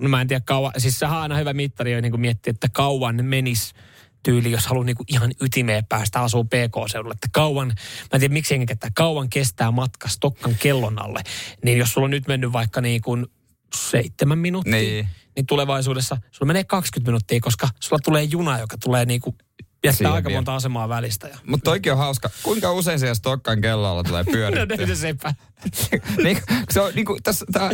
no 0.00 0.08
mä 0.08 0.20
en 0.20 0.28
tiedä 0.28 0.42
kauan, 0.46 0.72
siis 0.78 0.98
sehän 0.98 1.16
on 1.16 1.22
aina 1.22 1.36
hyvä 1.36 1.52
mittari 1.52 1.92
jo 1.92 2.00
niin 2.00 2.12
kuin 2.12 2.20
miettiä, 2.20 2.50
että 2.50 2.68
kauan 2.72 3.24
menis 3.24 3.74
tyyli, 4.22 4.50
jos 4.50 4.66
haluaa 4.66 4.84
niin 4.84 4.96
ihan 5.08 5.32
ytimeen 5.40 5.86
päästä 5.86 6.20
asuu 6.20 6.44
PK-seudulle. 6.44 7.14
Että 7.14 7.28
kauan, 7.32 7.68
mä 7.68 7.74
en 8.12 8.20
tiedä 8.20 8.32
miksi 8.32 8.54
jengi 8.54 8.72
että 8.72 8.90
kauan 8.94 9.28
kestää 9.28 9.70
matka 9.70 10.08
Stokkan 10.08 10.56
kellon 10.58 11.02
alle. 11.02 11.20
Niin 11.64 11.78
jos 11.78 11.92
sulla 11.92 12.04
on 12.04 12.10
nyt 12.10 12.28
mennyt 12.28 12.52
vaikka 12.52 12.80
niin 12.80 13.00
kuin 13.00 13.26
seitsemän 13.74 14.38
minuuttia, 14.38 14.72
niin. 14.72 15.08
niin 15.36 15.46
tulevaisuudessa 15.46 16.16
sulla 16.30 16.46
menee 16.46 16.64
20 16.64 17.10
minuuttia, 17.10 17.40
koska 17.40 17.68
sulla 17.80 18.00
tulee 18.04 18.22
juna, 18.22 18.58
joka 18.58 18.76
tulee 18.84 19.04
niin 19.04 19.20
kuin 19.20 19.36
jättää 19.84 20.12
aika 20.12 20.28
vielä. 20.28 20.38
monta 20.38 20.54
asemaa 20.54 20.88
välistä. 20.88 21.28
Ja... 21.28 21.38
Mutta 21.46 21.64
toikin 21.64 21.92
on 21.92 21.98
hauska. 21.98 22.30
Kuinka 22.42 22.72
usein 22.72 22.98
siellä 22.98 23.14
Stokkan 23.14 23.60
kellolla 23.60 24.04
tulee 24.04 24.24
No, 24.26 24.32
pyörittyä? 24.32 24.86
ne 24.86 24.94
sepä. 24.94 25.34
niin, 26.24 26.38
se 26.70 26.80
on 26.80 26.92
niin 26.94 27.06
kuin 27.06 27.22
tässä, 27.22 27.46
tää, 27.52 27.70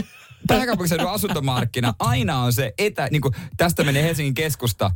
pääkaupunkiseudun 0.46 1.10
asuntomarkkina 1.10 1.94
aina 1.98 2.38
on 2.42 2.52
se 2.52 2.74
etä, 2.78 3.08
niin 3.10 3.22
kuin, 3.22 3.34
tästä 3.56 3.84
menee 3.84 4.02
Helsingin 4.02 4.34
keskusta. 4.34 4.90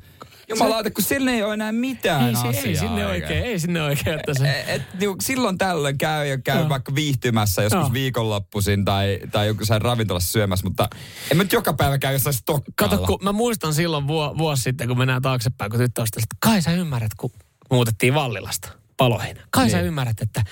Jumalauta, 0.49 0.91
kun 0.91 1.05
sillä 1.05 1.31
ei 1.31 1.43
ole 1.43 1.55
enää 1.55 1.73
mitään 1.73 2.29
Ei, 2.29 2.35
se, 2.35 2.49
asiaa. 2.49 2.65
ei 2.65 2.77
sinne 2.77 3.07
oikein, 3.07 3.45
ei 3.45 3.59
sinne 3.59 3.83
oikein, 3.83 4.19
että 4.19 4.35
se... 4.35 4.61
Et, 4.61 4.69
et, 4.69 4.83
niinku, 5.01 5.17
silloin 5.21 5.59
tällöin 5.59 5.99
käy 5.99 6.27
ja 6.27 6.39
käy 6.39 6.59
Joo. 6.59 6.69
vaikka 6.69 6.95
viihtymässä 6.95 7.63
joskus 7.63 7.81
Joo. 7.81 7.93
viikonloppuisin 7.93 8.85
tai, 8.85 9.21
tai 9.33 9.47
joku 9.47 9.65
sai 9.65 9.79
ravintolassa 9.79 10.33
syömässä, 10.33 10.67
mutta 10.67 10.89
en 11.31 11.37
mä 11.37 11.43
nyt 11.43 11.53
joka 11.53 11.73
päivä 11.73 11.99
käy 11.99 12.13
jossain 12.13 12.35
Stokkalla. 12.35 12.91
Kato, 12.91 13.07
kun 13.07 13.19
mä 13.23 13.33
muistan 13.33 13.75
silloin 13.75 14.07
vuo, 14.07 14.35
vuosi 14.39 14.63
sitten, 14.63 14.89
kun 14.89 14.99
mennään 14.99 15.23
taaksepäin, 15.23 15.71
kun 15.71 15.81
tyttö 15.81 16.03
osteli, 16.03 16.23
että 16.23 16.37
kai 16.41 16.63
sä 16.63 16.73
ymmärrät, 16.73 17.15
kun 17.17 17.31
muutettiin 17.71 18.15
Vallilasta 18.15 18.69
paloihin. 18.97 19.39
Kai 19.51 19.65
niin. 19.65 19.73
sä 19.73 19.81
ymmärrät, 19.81 20.21
että 20.21 20.45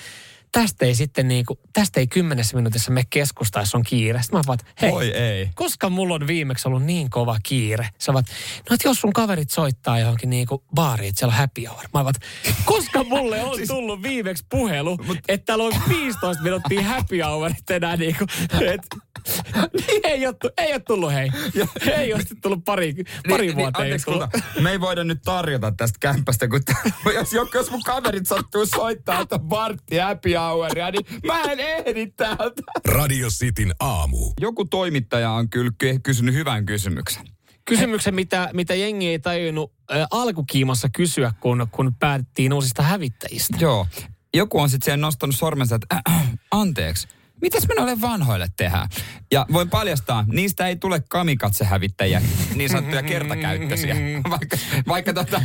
tästä 0.53 0.85
ei 0.85 0.95
sitten 0.95 1.27
niinku, 1.27 1.59
tästä 1.73 1.99
ei 1.99 2.07
kymmenessä 2.07 2.55
minuutissa 2.55 2.91
me 2.91 3.03
keskustaa, 3.09 3.61
jos 3.61 3.75
on 3.75 3.83
kiire. 3.83 4.21
Sitten 4.21 4.39
mä 4.39 4.43
vaan, 4.47 4.59
että 4.59 4.73
hei, 4.81 4.91
Oi 4.91 5.07
ei. 5.07 5.49
koska 5.55 5.89
mulla 5.89 6.15
on 6.15 6.27
viimeksi 6.27 6.67
ollut 6.67 6.83
niin 6.83 7.09
kova 7.09 7.37
kiire? 7.43 7.89
Sä 7.97 8.13
vaat, 8.13 8.25
no 8.69 8.73
että 8.73 8.87
jos 8.87 9.01
sun 9.01 9.13
kaverit 9.13 9.49
soittaa 9.49 9.99
johonkin 9.99 10.29
niinku 10.29 10.63
baariin, 10.75 11.09
että 11.09 11.19
siellä 11.19 11.31
on 11.33 11.37
happy 11.37 11.65
hour. 11.65 11.83
Mä 11.93 12.03
vaat, 12.03 12.15
koska 12.65 13.03
mulle 13.03 13.43
on 13.43 13.59
tullut 13.67 14.01
viimeksi 14.01 14.45
puhelu, 14.49 14.97
että 15.27 15.45
täällä 15.45 15.63
on 15.63 15.73
15 15.89 16.43
minuuttia 16.43 16.83
happy 16.83 17.21
hourit 17.21 17.69
enää 17.69 17.97
niinku, 17.97 18.25
et, 19.25 19.43
ei, 20.03 20.27
ole, 20.27 20.35
ei 20.57 20.73
ole 20.73 20.79
tullut 20.79 21.13
hei. 21.13 21.29
Ei 21.97 22.13
ole 22.13 22.23
tullut 22.41 22.63
pari, 22.65 22.95
pari 23.29 23.55
vuotta. 23.55 23.83
ei 23.83 23.91
anteeksi, 23.91 24.09
ole 24.09 24.17
tullut. 24.17 24.31
kulta, 24.31 24.61
me 24.61 24.71
ei 24.71 24.79
voida 24.79 25.03
nyt 25.03 25.19
tarjota 25.25 25.71
tästä 25.77 25.97
kämpästä, 25.99 26.47
kun 26.47 26.59
t- 26.65 27.13
jos, 27.15 27.33
joku- 27.33 27.57
jos 27.57 27.71
mun 27.71 27.83
kaverit 27.83 28.27
sattuu 28.27 28.65
soittaa, 28.65 29.19
että 29.21 29.35
on 29.35 29.49
vartti 29.49 29.97
happy 29.97 30.33
houria, 30.35 30.91
niin 30.91 31.05
mä 31.25 31.41
en 31.41 31.59
ehdi 31.59 32.07
täältä. 32.07 32.61
Radio 32.87 33.27
Cityn 33.29 33.73
aamu. 33.79 34.33
Joku 34.39 34.65
toimittaja 34.65 35.31
on 35.31 35.49
kyllä 35.49 35.71
ky- 35.77 35.99
kysynyt 35.99 36.33
hyvän 36.35 36.65
kysymyksen. 36.65 37.25
Kysymyksen, 37.65 38.15
mitä, 38.15 38.49
mitä 38.53 38.75
jengi 38.75 39.07
ei 39.07 39.19
tajunnut 39.19 39.73
äh, 39.91 40.07
alkukiimassa 40.11 40.89
kysyä, 40.89 41.33
kun, 41.39 41.67
kun 41.71 41.95
päätettiin 41.99 42.53
uusista 42.53 42.83
hävittäjistä. 42.83 43.57
Joo. 43.59 43.87
Joku 44.33 44.59
on 44.59 44.69
sitten 44.69 45.01
nostanut 45.01 45.35
sormensa, 45.35 45.75
että 45.75 45.87
äh, 46.09 46.15
äh, 46.15 46.29
anteeksi, 46.51 47.07
mitäs 47.43 47.67
me 47.67 47.75
noille 47.75 48.01
vanhoille 48.01 48.47
tehdään? 48.57 48.89
Ja 49.31 49.45
voin 49.53 49.69
paljastaa, 49.69 50.25
niistä 50.27 50.67
ei 50.67 50.75
tule 50.75 51.03
kamikatsehävittäjiä, 51.09 52.21
niin 52.55 52.69
sanottuja 52.69 53.03
kertakäyttöisiä. 53.03 53.95
Vaikka, 54.29 54.57
vaikka 54.87 55.13
tota, 55.13 55.41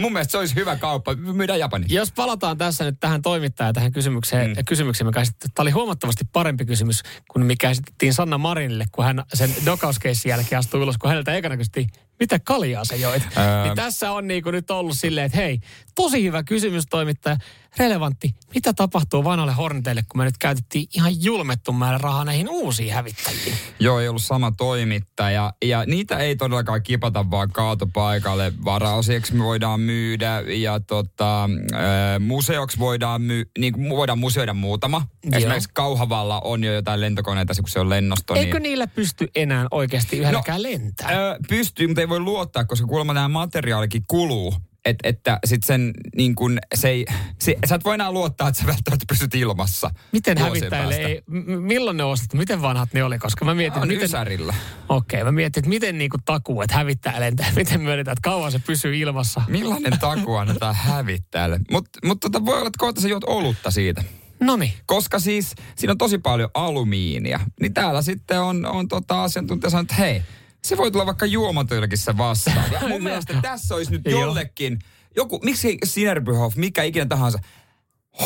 mun 0.00 0.12
mielestä 0.12 0.30
se 0.30 0.38
olisi 0.38 0.54
hyvä 0.54 0.76
kauppa, 0.76 1.14
myydään 1.14 1.58
Japani. 1.58 1.86
Jos 1.88 2.12
palataan 2.12 2.58
tässä 2.58 2.84
nyt 2.84 3.00
tähän 3.00 3.22
toimittajaan, 3.22 3.74
tähän 3.74 3.92
kysymykseen, 3.92 4.50
mm. 4.50 4.64
kysymykseen 4.66 5.06
mikä 5.06 5.20
esitettiin. 5.20 5.50
Tämä 5.54 5.64
oli 5.64 5.70
huomattavasti 5.70 6.24
parempi 6.32 6.64
kysymys 6.64 7.02
kuin 7.28 7.46
mikä 7.46 7.70
esitettiin 7.70 8.14
Sanna 8.14 8.38
Marinille, 8.38 8.84
kun 8.92 9.04
hän 9.04 9.24
sen 9.34 9.54
dokauskeissin 9.66 10.30
jälkeen 10.30 10.58
astui 10.58 10.82
ulos, 10.82 10.98
kun 10.98 11.08
häneltä 11.08 11.34
ekana 11.34 11.56
kysyttiin, 11.56 11.88
mitä 12.20 12.38
kaljaa 12.38 12.84
sä 12.84 12.96
joit? 12.96 13.22
Öö. 13.22 13.64
Niin 13.64 13.76
tässä 13.76 14.12
on 14.12 14.28
niinku 14.28 14.50
nyt 14.50 14.70
ollut 14.70 14.98
silleen, 14.98 15.26
että 15.26 15.38
hei, 15.38 15.60
tosi 15.94 16.24
hyvä 16.24 16.42
kysymys 16.42 16.84
toimittaja, 16.90 17.36
relevantti. 17.76 18.34
Mitä 18.54 18.72
tapahtuu 18.72 19.24
vanhalle 19.24 19.52
Horneteille, 19.52 20.02
kun 20.08 20.20
me 20.20 20.24
nyt 20.24 20.38
käytettiin 20.38 20.86
ihan 20.96 21.22
julmettu 21.24 21.72
määrä 21.72 21.98
rahaa 21.98 22.24
näihin 22.24 22.48
uusiin 22.48 22.92
hävittäjiin? 22.92 23.54
Joo, 23.80 24.00
ei 24.00 24.08
ollut 24.08 24.22
sama 24.22 24.52
toimittaja. 24.52 25.52
Ja 25.64 25.84
niitä 25.86 26.18
ei 26.18 26.36
todellakaan 26.36 26.82
kipata 26.82 27.30
vaan 27.30 27.50
kaatopaikalle. 27.52 28.52
Varaosiksi 28.64 29.34
me 29.34 29.44
voidaan 29.44 29.80
myydä 29.80 30.40
ja 30.40 30.80
tota, 30.80 31.48
ää, 31.72 32.18
museoksi 32.18 32.78
voidaan, 32.78 33.22
my, 33.22 33.44
niin 33.58 33.88
voidaan 33.88 34.18
museoida 34.18 34.54
muutama. 34.54 35.06
Joo. 35.24 35.38
Esimerkiksi 35.38 35.70
Kauhavalla 35.72 36.40
on 36.40 36.64
jo 36.64 36.72
jotain 36.72 37.00
lentokoneita, 37.00 37.54
kun 37.54 37.68
se 37.68 37.80
on 37.80 37.90
lennosto. 37.90 38.34
Eikö 38.34 38.58
niin, 38.58 38.62
niillä 38.62 38.86
pysty 38.86 39.28
enää 39.34 39.66
oikeasti 39.70 40.18
yhdelläkään 40.18 40.62
lentää? 40.62 41.10
Ö, 41.10 41.38
pystyy, 41.48 41.86
mutta 41.86 42.00
ei 42.00 42.08
voi 42.08 42.20
luottaa, 42.20 42.64
koska 42.64 42.86
kuulemma 42.86 43.14
tämä 43.14 43.28
materiaalikin 43.28 44.04
kuluu. 44.08 44.54
Et, 44.84 44.96
että 45.04 45.38
sit 45.44 45.64
sen 45.64 45.90
niin 46.16 46.34
kun, 46.34 46.58
se 46.74 46.88
ei, 46.88 47.06
se, 47.38 47.56
sä 47.68 47.74
et 47.74 47.84
voi 47.84 47.94
enää 47.94 48.12
luottaa, 48.12 48.48
että 48.48 48.60
sä 48.60 48.66
välttämättä 48.66 49.04
pysyt 49.08 49.34
ilmassa. 49.34 49.90
Miten 50.12 50.38
hävittäjille 50.38 50.94
ei, 50.94 51.22
m- 51.26 51.50
milloin 51.62 51.96
ne 51.96 52.04
ostettu, 52.04 52.36
miten 52.36 52.62
vanhat 52.62 52.92
ne 52.92 53.04
oli, 53.04 53.18
koska 53.18 53.44
mä 53.44 53.54
mietin, 53.54 53.82
On 53.82 53.88
miten, 53.88 54.04
Ysärillä. 54.04 54.54
okei, 54.88 55.24
mä 55.24 55.32
mietin, 55.32 55.60
että 55.60 55.68
miten 55.68 55.98
niinku 55.98 56.16
takuu, 56.24 56.62
että 56.62 56.76
hävittäjille, 56.76 57.32
miten 57.56 57.80
myönnetään, 57.80 58.12
että 58.12 58.30
kauan 58.30 58.52
se 58.52 58.58
pysyy 58.58 58.96
ilmassa. 58.96 59.42
Millainen 59.48 59.98
taku 60.00 60.34
annetaan 60.34 60.74
hävittäjälle? 60.74 61.60
Mutta 61.70 61.98
mut 62.04 62.20
tota, 62.20 62.46
voi 62.46 62.56
olla, 62.58 62.66
että 62.66 62.78
kohta 62.78 63.00
sä 63.00 63.08
juot 63.08 63.24
olutta 63.24 63.70
siitä. 63.70 64.04
Noniin. 64.40 64.72
Koska 64.86 65.18
siis 65.18 65.54
siinä 65.76 65.92
on 65.92 65.98
tosi 65.98 66.18
paljon 66.18 66.50
alumiinia. 66.54 67.40
Niin 67.60 67.74
täällä 67.74 68.02
sitten 68.02 68.40
on, 68.40 68.66
on 68.66 68.88
tota 68.88 69.22
asiantuntija 69.22 69.70
sanonut, 69.70 69.90
että 69.90 70.02
hei, 70.02 70.22
se 70.64 70.76
voi 70.76 70.90
tulla 70.90 71.06
vaikka 71.06 71.26
juomatylkissä 71.26 72.16
vastaan. 72.16 72.72
Ja 72.72 72.88
mun 72.88 73.02
mielestä 73.08 73.38
tässä 73.42 73.74
olisi 73.74 73.90
nyt 73.92 74.02
jollekin, 74.04 74.78
joku, 75.16 75.40
miksi 75.44 75.78
Sinerbyhoff, 75.84 76.56
mikä 76.56 76.82
ikinä 76.82 77.06
tahansa, 77.06 77.38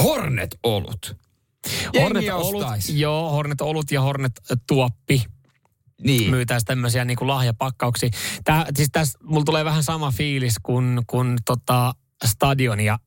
Hornet-olut. 0.03 1.17
Hornet-olut, 2.01 2.55
ostaisi. 2.63 3.01
joo, 3.01 3.31
Hornet-olut 3.31 3.91
ja 3.91 4.01
Hornet-tuoppi 4.01 5.25
Niin. 6.03 6.31
myytäisi 6.31 6.67
tämmöisiä 6.67 7.05
niin 7.05 7.17
kuin 7.17 7.29
lahjapakkauksia. 7.29 8.09
Tää, 8.45 8.67
siis 8.77 8.89
tässä 8.93 9.19
mulla 9.23 9.45
tulee 9.45 9.65
vähän 9.65 9.83
sama 9.83 10.11
fiilis, 10.11 10.55
kun, 10.63 11.03
kun 11.07 11.37
tota 11.45 11.95
stadionia 12.25 12.99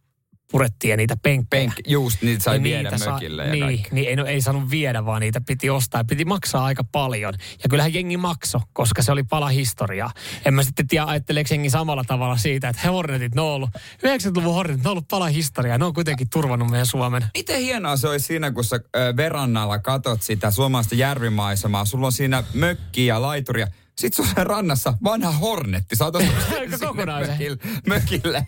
purettiin 0.52 0.90
ja 0.90 0.98
niitä 0.98 1.18
penkkejä. 1.24 1.64
Penk, 1.64 1.88
just, 1.88 2.22
niitä 2.22 2.44
sai 2.44 2.56
Ja 2.58 2.64
viedä 2.64 2.92
niitä 2.92 3.12
mökille 3.12 3.46
ja 3.46 3.52
niin, 3.52 3.64
kaikki. 3.64 3.90
niin 3.92 4.10
ei, 4.10 4.16
no, 4.16 4.26
ei 4.26 4.42
saanut 4.42 4.70
viedä, 4.70 5.06
vaan 5.06 5.22
niitä 5.22 5.42
piti 5.42 5.70
ostaa. 5.70 6.04
Piti 6.04 6.26
maksaa 6.26 6.66
aika 6.66 6.84
paljon. 6.84 7.34
Ja 7.64 7.70
kyllähän 7.70 7.94
jengi 7.94 8.18
makso, 8.18 8.62
koska 8.74 9.02
se 9.02 9.12
oli 9.12 9.24
pala 9.24 9.48
historiaa. 9.48 10.12
En 10.46 10.54
mä 10.54 10.64
sitten 10.64 10.88
tiedä, 10.88 11.06
ajatteleeko 11.06 11.48
jengi 11.54 11.70
samalla 11.70 12.04
tavalla 12.04 12.38
siitä, 12.38 12.70
että 12.70 12.82
he 12.84 12.90
Hornetit, 12.90 13.36
ne 13.36 13.42
on 13.42 13.48
ollut, 13.48 13.70
90-luvun 14.06 14.54
Hornetit, 14.54 14.84
ne 14.84 14.90
on 14.90 14.92
ollut 14.92 15.08
pala 15.08 15.28
historiaa. 15.28 15.78
Ne 15.78 15.86
on 15.86 15.94
kuitenkin 15.94 16.30
turvannut 16.30 16.70
meidän 16.70 16.86
Suomen. 16.86 17.26
Miten 17.38 17.62
hienoa 17.62 17.98
se 17.98 18.08
olisi 18.08 18.26
siinä, 18.26 18.52
kun 18.52 18.64
sä 18.64 18.80
verannalla 19.18 19.80
katot 19.80 20.22
sitä 20.22 20.52
suomalaista 20.52 20.96
järvimaisemaa. 20.96 21.86
Sulla 21.86 22.06
on 22.06 22.12
siinä 22.12 22.44
mökki 22.54 23.06
ja 23.06 23.22
laituri 23.22 23.62
ja 23.62 23.68
sit 23.98 24.20
on 24.20 24.26
rannassa 24.48 24.94
vanha 25.04 25.32
hornetti. 25.32 25.96
Sä 25.96 26.06
oot 26.06 26.16
sinne 26.80 27.06
mökille, 27.06 27.58
mökille. 27.88 28.48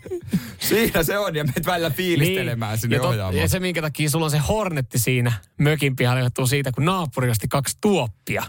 Siinä 0.58 1.02
se 1.02 1.18
on 1.18 1.34
ja 1.36 1.44
menet 1.44 1.66
välillä 1.66 1.90
fiilistelemään 1.90 2.78
sinne 2.78 2.96
Niin. 2.96 3.02
ja, 3.04 3.08
ohjaamaan. 3.08 3.36
ja 3.36 3.48
se, 3.48 3.60
minkä 3.60 3.82
takia 3.82 4.10
sulla 4.10 4.24
on 4.24 4.30
se 4.30 4.38
Hornetti 4.38 4.98
siinä 4.98 5.32
mökin 5.58 5.96
pihalla, 5.96 6.20
johtuu 6.20 6.46
siitä, 6.46 6.72
kun 6.72 6.84
naapuri 6.84 7.30
osti 7.30 7.48
kaksi 7.48 7.78
tuoppia. 7.80 8.42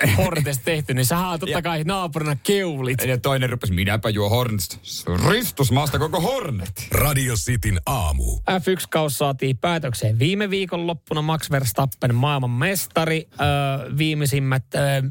Hornetista 0.16 0.64
tehty, 0.64 0.94
niin 0.94 1.06
sähän 1.06 1.40
totta 1.40 1.50
Ja- 1.52 1.62
kai 1.62 1.84
naapurina 1.84 2.36
keulit. 2.42 3.04
Ja 3.06 3.18
toinen 3.18 3.50
rupesi, 3.50 3.72
minäpä 3.72 4.10
juo 4.10 4.28
Hornetista. 4.28 4.78
Se 4.82 5.10
on 5.10 5.20
ristusmaasta 5.30 5.98
koko 5.98 6.20
Hornet. 6.20 6.86
Radio 6.90 7.34
Cityn 7.34 7.80
aamu. 7.86 8.36
F1-kaus 8.36 9.18
saatiin 9.18 9.58
päätökseen 9.58 10.18
viime 10.18 10.50
viikon 10.50 10.86
loppuna. 10.86 11.22
Max 11.22 11.50
Verstappen 11.50 12.14
maailman 12.14 12.50
mestari. 12.50 13.28
Öö, 13.40 13.96
viimeisimmät 13.98 14.64
öö, 14.74 15.02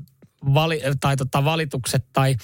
vali, 0.53 0.81
tai 0.99 1.17
tota, 1.17 1.45
valitukset 1.45 2.05
tai 2.13 2.35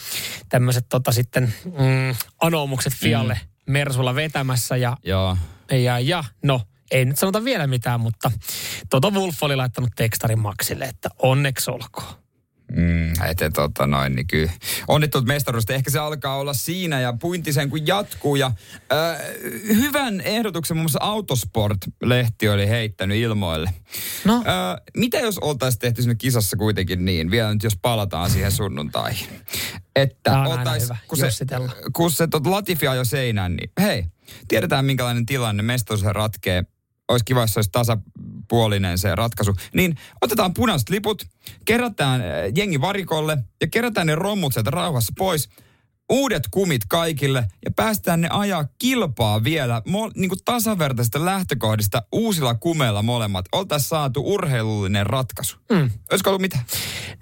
tämmöiset 0.50 0.86
tota, 0.90 1.12
sitten 1.12 1.54
mm, 1.66 2.16
anomukset 2.42 2.94
Fialle 2.94 3.40
Mersulla 3.66 4.16
vetämässä. 4.16 4.78
Ja, 4.78 4.98
Joo. 5.04 5.38
ja, 5.72 6.00
ja 6.00 6.24
no, 6.44 6.62
ei 6.92 7.06
nyt 7.06 7.18
sanota 7.18 7.44
vielä 7.44 7.68
mitään, 7.68 8.00
mutta 8.00 8.32
Toto 8.90 9.12
Wolf 9.12 9.44
oli 9.44 9.56
laittanut 9.56 9.90
tekstarin 9.96 10.40
Maxille, 10.40 10.86
että 10.86 11.10
onneksi 11.18 11.72
olkoon. 11.72 12.25
Mm, 12.72 13.26
että 13.30 13.50
tota 13.50 13.88
noin, 13.88 14.16
niin 14.16 14.28
kyllä. 14.28 14.52
Onnittelut 14.88 15.28
mestaruudesta. 15.28 15.74
Ehkä 15.74 15.92
se 15.92 16.00
alkaa 16.00 16.38
olla 16.38 16.54
siinä 16.54 17.00
ja 17.00 17.14
puinti 17.14 17.54
sen 17.54 17.70
kun 17.70 17.88
jatkuu. 17.88 18.36
Ja, 18.36 18.52
äh, 18.92 19.18
hyvän 19.68 20.22
ehdotuksen 20.22 20.78
muun 20.78 20.84
muassa 20.84 21.00
Autosport-lehti 21.02 22.50
oli 22.50 22.70
heittänyt 22.70 23.18
ilmoille. 23.18 23.74
No. 24.26 24.36
Äh, 24.36 24.44
mitä 24.98 25.18
jos 25.18 25.38
oltaisiin 25.38 25.80
tehty 25.80 26.02
sinne 26.02 26.16
kisassa 26.16 26.58
kuitenkin 26.58 27.06
niin, 27.06 27.32
vielä 27.32 27.54
nyt 27.54 27.64
jos 27.64 27.78
palataan 27.82 28.30
siihen 28.30 28.52
sunnuntaihin. 28.52 29.28
Että 29.96 30.42
aina 30.42 30.50
oltais, 30.50 30.90
kun 31.08 31.18
se, 31.18 31.30
kun 31.94 32.12
se 32.12 32.28
tot 32.28 32.48
Latifi 32.48 32.88
ajoi 32.88 33.06
seinään, 33.06 33.56
niin 33.56 33.72
hei, 33.82 34.06
tiedetään 34.48 34.86
minkälainen 34.86 35.26
tilanne 35.26 35.64
mestaruus 35.64 36.06
ratkee. 36.06 36.64
Olisi 37.08 37.26
kiva, 37.26 37.42
jos 37.42 37.54
se 37.54 37.60
olisi 37.60 37.72
tasapuolinen 38.46 38.98
se 38.98 39.16
ratkaisu. 39.16 39.56
Niin 39.74 39.98
otetaan 40.22 40.54
punaiset 40.54 40.90
liput, 40.90 41.26
kerätään 41.66 42.22
äh, 42.22 42.28
jengi 42.56 42.82
varikolle 42.82 43.38
ja 43.62 43.68
kerätään 43.68 44.08
ne 44.08 44.16
rommut 44.16 44.54
sieltä 44.54 44.72
rauhassa 44.72 45.14
pois. 45.18 45.50
Uudet 46.10 46.44
kumit 46.52 46.82
kaikille 46.90 47.46
ja 47.66 47.72
päästään 47.72 48.22
ne 48.22 48.28
ajaa 48.32 48.66
kilpaa 48.80 49.44
vielä 49.44 49.82
mo, 49.88 50.12
niin 50.16 50.30
kuin 50.30 50.40
tasavertaisista 50.46 51.26
lähtökohdista 51.26 52.04
uusilla 52.12 52.56
kumeilla 52.56 53.02
molemmat. 53.02 53.46
Oltaisiin 53.52 53.90
saatu 53.90 54.34
urheilullinen 54.34 55.06
ratkaisu. 55.06 55.58
Mm. 55.72 55.90
Olisiko 56.12 56.30
ollut 56.30 56.42
mitä? 56.42 56.60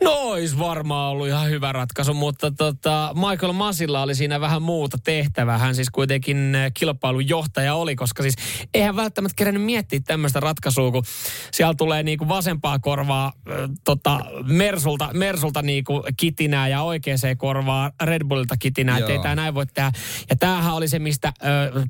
No 0.04 0.12
olisi 0.12 0.60
varmaan 0.60 1.12
ollut 1.12 1.28
ihan 1.28 1.50
hyvä 1.50 1.72
ratkaisu, 1.72 2.14
mutta 2.14 2.52
tota, 2.52 3.16
Michael 3.30 3.54
Masilla 3.54 4.02
oli 4.02 4.16
siinä 4.16 4.42
vähän 4.42 4.62
muuta 4.62 4.98
tehtävää. 5.04 5.58
Hän 5.58 5.76
siis 5.76 5.90
kuitenkin 5.90 6.56
äh, 6.56 6.72
kilpailun 6.74 7.30
johtaja 7.30 7.76
oli, 7.76 7.96
koska 7.96 8.24
siis 8.24 8.36
eihän 8.74 8.96
välttämättä 8.96 9.36
kerännyt 9.36 9.64
miettiä 9.64 10.00
tämmöistä 10.00 10.40
ratkaisua, 10.40 10.92
kun 10.92 11.04
siellä 11.52 11.74
tulee 11.74 12.04
niinku 12.04 12.28
vasempaa 12.28 12.80
korvaa 12.80 13.26
äh, 13.26 13.56
tota, 13.84 14.20
Mersulta, 14.44 15.10
Mersulta 15.14 15.62
niinku 15.62 16.04
kitinää 16.18 16.68
ja 16.68 16.82
oikeaan 16.82 17.20
korvaa 17.38 17.92
Red 18.04 18.22
Bullilta 18.28 18.58
kitinää, 18.58 18.73
että 18.80 19.12
ei 19.12 19.20
tämä 19.20 19.36
näin 19.36 19.54
voi 19.54 19.66
tehdä. 19.66 19.92
Ja 20.30 20.36
tämähän 20.36 20.74
oli 20.74 20.88
se, 20.88 21.00
mistä 21.00 21.28
äh, 21.28 21.34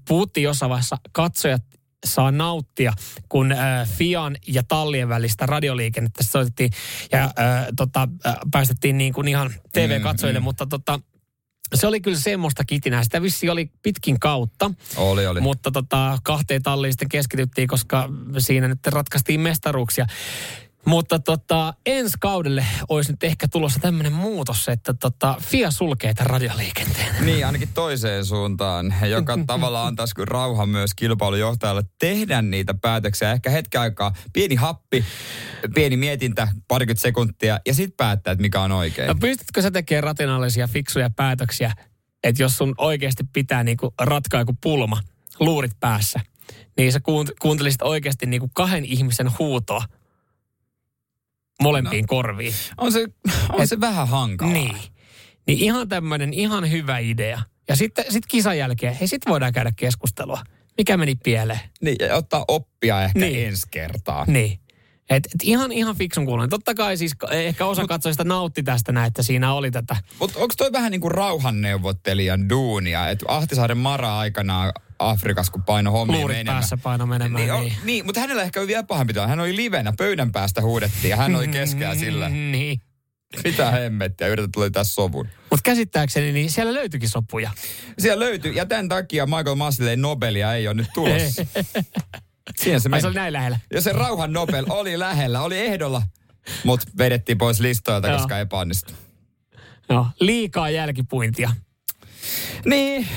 puhuttiin 0.08 0.44
jossain 0.44 0.70
vaiheessa 0.70 0.98
katsojat 1.12 1.64
saa 2.06 2.32
nauttia, 2.32 2.94
kun 3.30 3.52
äh, 3.52 3.90
Fian 3.90 4.36
ja 4.48 4.64
Tallien 4.64 5.10
välistä 5.10 5.46
radioliikennettä 5.46 6.24
soitettiin 6.24 6.72
ja 7.12 7.24
äh, 7.24 7.32
tota, 7.78 8.08
äh, 8.26 8.36
päästettiin 8.52 8.98
niin 8.98 9.14
kuin 9.14 9.28
ihan 9.28 9.54
TV-katsojille, 9.74 10.40
mm, 10.40 10.44
mutta 10.44 10.66
tota, 10.66 11.00
se 11.76 11.88
oli 11.88 12.02
kyllä 12.02 12.18
semmoista 12.18 12.64
kitinää. 12.66 13.04
Sitä 13.04 13.22
vissi 13.22 13.50
oli 13.50 13.72
pitkin 13.84 14.20
kautta, 14.20 14.72
Oli, 14.98 15.28
oli. 15.28 15.42
mutta 15.42 15.72
tota, 15.72 16.18
kahteen 16.24 16.64
talliin 16.64 16.94
sitten 16.94 17.10
keskityttiin, 17.10 17.68
koska 17.68 18.10
siinä 18.38 18.68
nyt 18.68 18.88
ratkaistiin 18.88 19.40
mestaruuksia. 19.40 20.06
Mutta 20.86 21.20
tota, 21.20 21.74
ensi 21.86 22.18
kaudelle 22.20 22.66
olisi 22.90 23.12
nyt 23.12 23.24
ehkä 23.24 23.48
tulossa 23.48 23.80
tämmöinen 23.80 24.14
muutos, 24.14 24.70
että 24.70 24.94
tota, 24.94 25.36
FIA 25.42 25.72
sulkee 25.72 26.14
tämän 26.14 26.30
radioliikenteen. 26.30 27.26
Niin, 27.26 27.46
ainakin 27.46 27.70
toiseen 27.74 28.26
suuntaan, 28.26 28.94
joka 29.10 29.38
tavalla 29.48 29.88
antaisi 29.88 30.14
rauha 30.26 30.66
myös 30.66 30.94
kilpailujohtajalle 30.96 31.84
tehdä 32.00 32.42
niitä 32.42 32.74
päätöksiä. 32.74 33.32
Ehkä 33.32 33.50
hetken 33.50 33.82
aikaa 33.82 34.14
pieni 34.34 34.56
happi, 34.56 35.06
pieni 35.76 35.98
mietintä, 35.98 36.48
parikymmentä 36.68 37.02
sekuntia 37.02 37.60
ja 37.68 37.74
sitten 37.74 37.98
päättää, 37.98 38.32
että 38.32 38.42
mikä 38.42 38.62
on 38.62 38.72
oikein. 38.72 39.08
No 39.08 39.16
pystytkö 39.16 39.62
sä 39.62 39.72
tekemään 39.72 40.04
rationaalisia, 40.04 40.68
fiksuja 40.68 41.10
päätöksiä, 41.10 41.72
että 42.24 42.44
jos 42.44 42.58
sun 42.58 42.76
oikeasti 42.78 43.24
pitää 43.34 43.64
niinku 43.64 43.94
ratkaa 44.02 44.42
joku 44.42 44.58
pulma, 44.64 45.02
luurit 45.40 45.80
päässä, 45.80 46.20
niin 46.78 46.92
sä 46.92 47.00
kuunt- 47.00 47.34
kuuntelisit 47.42 47.82
oikeasti 47.82 48.26
niinku 48.26 48.50
kahden 48.54 48.86
ihmisen 48.86 49.32
huutoa 49.40 49.84
molempiin 51.62 52.02
no. 52.04 52.08
korviin. 52.08 52.54
On 52.78 52.92
se, 52.92 53.08
on 53.50 53.62
Et- 53.62 53.70
se 53.70 53.80
vähän 53.80 54.08
hankalaa. 54.08 54.54
Niin. 54.54 54.76
Niin 55.48 55.60
ihan 55.60 55.90
tämmöinen 55.90 56.34
ihan 56.34 56.72
hyvä 56.72 56.98
idea. 56.98 57.42
Ja 57.70 57.76
sitten 57.76 58.06
sit 58.10 58.26
kisan 58.28 58.58
jälkeen, 58.58 58.94
hei 58.94 59.08
sit 59.08 59.22
voidaan 59.30 59.54
käydä 59.54 59.72
keskustelua. 59.76 60.42
Mikä 60.78 60.98
meni 60.98 61.16
pieleen? 61.16 61.60
niin 61.82 61.96
ja 62.00 62.16
ottaa 62.16 62.46
oppia 62.48 63.04
ehkä 63.04 63.20
Niin. 63.20 63.48
ensi 63.48 63.68
kertaa. 63.72 64.26
Niin. 64.28 64.60
Et, 65.10 65.26
et 65.26 65.44
ihan, 65.44 65.72
ihan 65.72 65.96
fiksun 65.96 66.26
kuulonen. 66.26 66.50
Totta 66.50 66.74
kai 66.74 66.98
siis 66.98 67.16
ehkä 67.32 67.66
osa 67.66 67.86
katsojista 67.88 68.24
nautti 68.24 68.64
tästä 68.64 68.92
näin, 68.92 69.08
että 69.08 69.24
siinä 69.24 69.54
oli 69.54 69.72
tätä. 69.72 69.96
Mutta 70.20 70.40
onko 70.40 70.54
toi 70.58 70.72
vähän 70.72 70.92
niin 70.92 71.02
kuin 71.02 71.12
rauhanneuvottelijan 71.12 72.50
duunia, 72.50 73.10
että 73.10 73.26
Ahtisaaren 73.28 73.78
Mara 73.78 74.20
aikanaan 74.20 74.74
Afrikassa, 75.10 75.52
kun 75.52 75.64
paino 75.64 75.92
hommia 75.92 76.18
Luurit 76.20 76.38
menemään. 76.38 76.56
päässä 76.62 76.78
paino 76.78 77.06
menemään. 77.06 77.46
Niin, 77.46 77.54
Niin, 77.54 77.64
niin. 77.64 77.86
niin, 77.86 78.06
mutta 78.06 78.22
hänellä 78.22 78.42
ehkä 78.44 78.60
oli 78.60 78.68
vielä 78.68 78.84
pahempi 78.84 79.14
tilanne. 79.14 79.30
Hän 79.30 79.40
oli 79.40 79.56
livenä, 79.56 79.94
pöydän 79.98 80.32
päästä 80.32 80.62
huudettiin 80.62 81.10
ja 81.10 81.18
hän 81.18 81.36
oli 81.36 81.48
keskellä 81.48 81.96
sillä. 81.96 82.30
Niin. 82.52 82.82
Mitä 83.44 83.72
hemmettiä, 83.72 84.28
yritetään 84.28 84.62
löytää 84.62 84.84
sovun. 84.84 85.28
Mutta 85.52 85.62
käsittääkseni 85.64 86.32
niin 86.32 86.52
siellä 86.52 86.74
löytyikin 86.74 87.10
sopuja. 87.10 87.52
Siellä 88.00 88.26
löytyi, 88.26 88.56
ja 88.56 88.66
tämän 88.66 88.90
takia 88.90 89.26
Michael 89.26 89.56
Massille 89.56 89.96
Nobelia 89.96 90.54
ei 90.54 90.68
ole 90.68 90.74
nyt 90.76 90.88
tulossa. 90.94 91.46
Siinä 92.62 92.80
se 92.80 92.90
meni. 92.90 93.02
se 93.02 93.08
oli 93.08 93.16
näin 93.16 93.34
lähellä. 93.34 93.60
Ja 93.74 93.82
se 93.82 93.94
rauhan 93.94 94.34
Nobel 94.34 94.66
oli 94.70 95.00
lähellä, 95.00 95.42
oli 95.42 95.58
ehdolla, 95.60 96.02
mutta 96.64 96.88
vedettiin 96.98 97.38
pois 97.38 97.60
listoilta, 97.60 98.08
Joo. 98.08 98.18
koska 98.18 98.40
epäonnistui. 98.40 98.96
No, 99.90 100.08
liikaa 100.20 100.70
jälkipuintia. 100.70 101.50
Niin, 102.66 103.08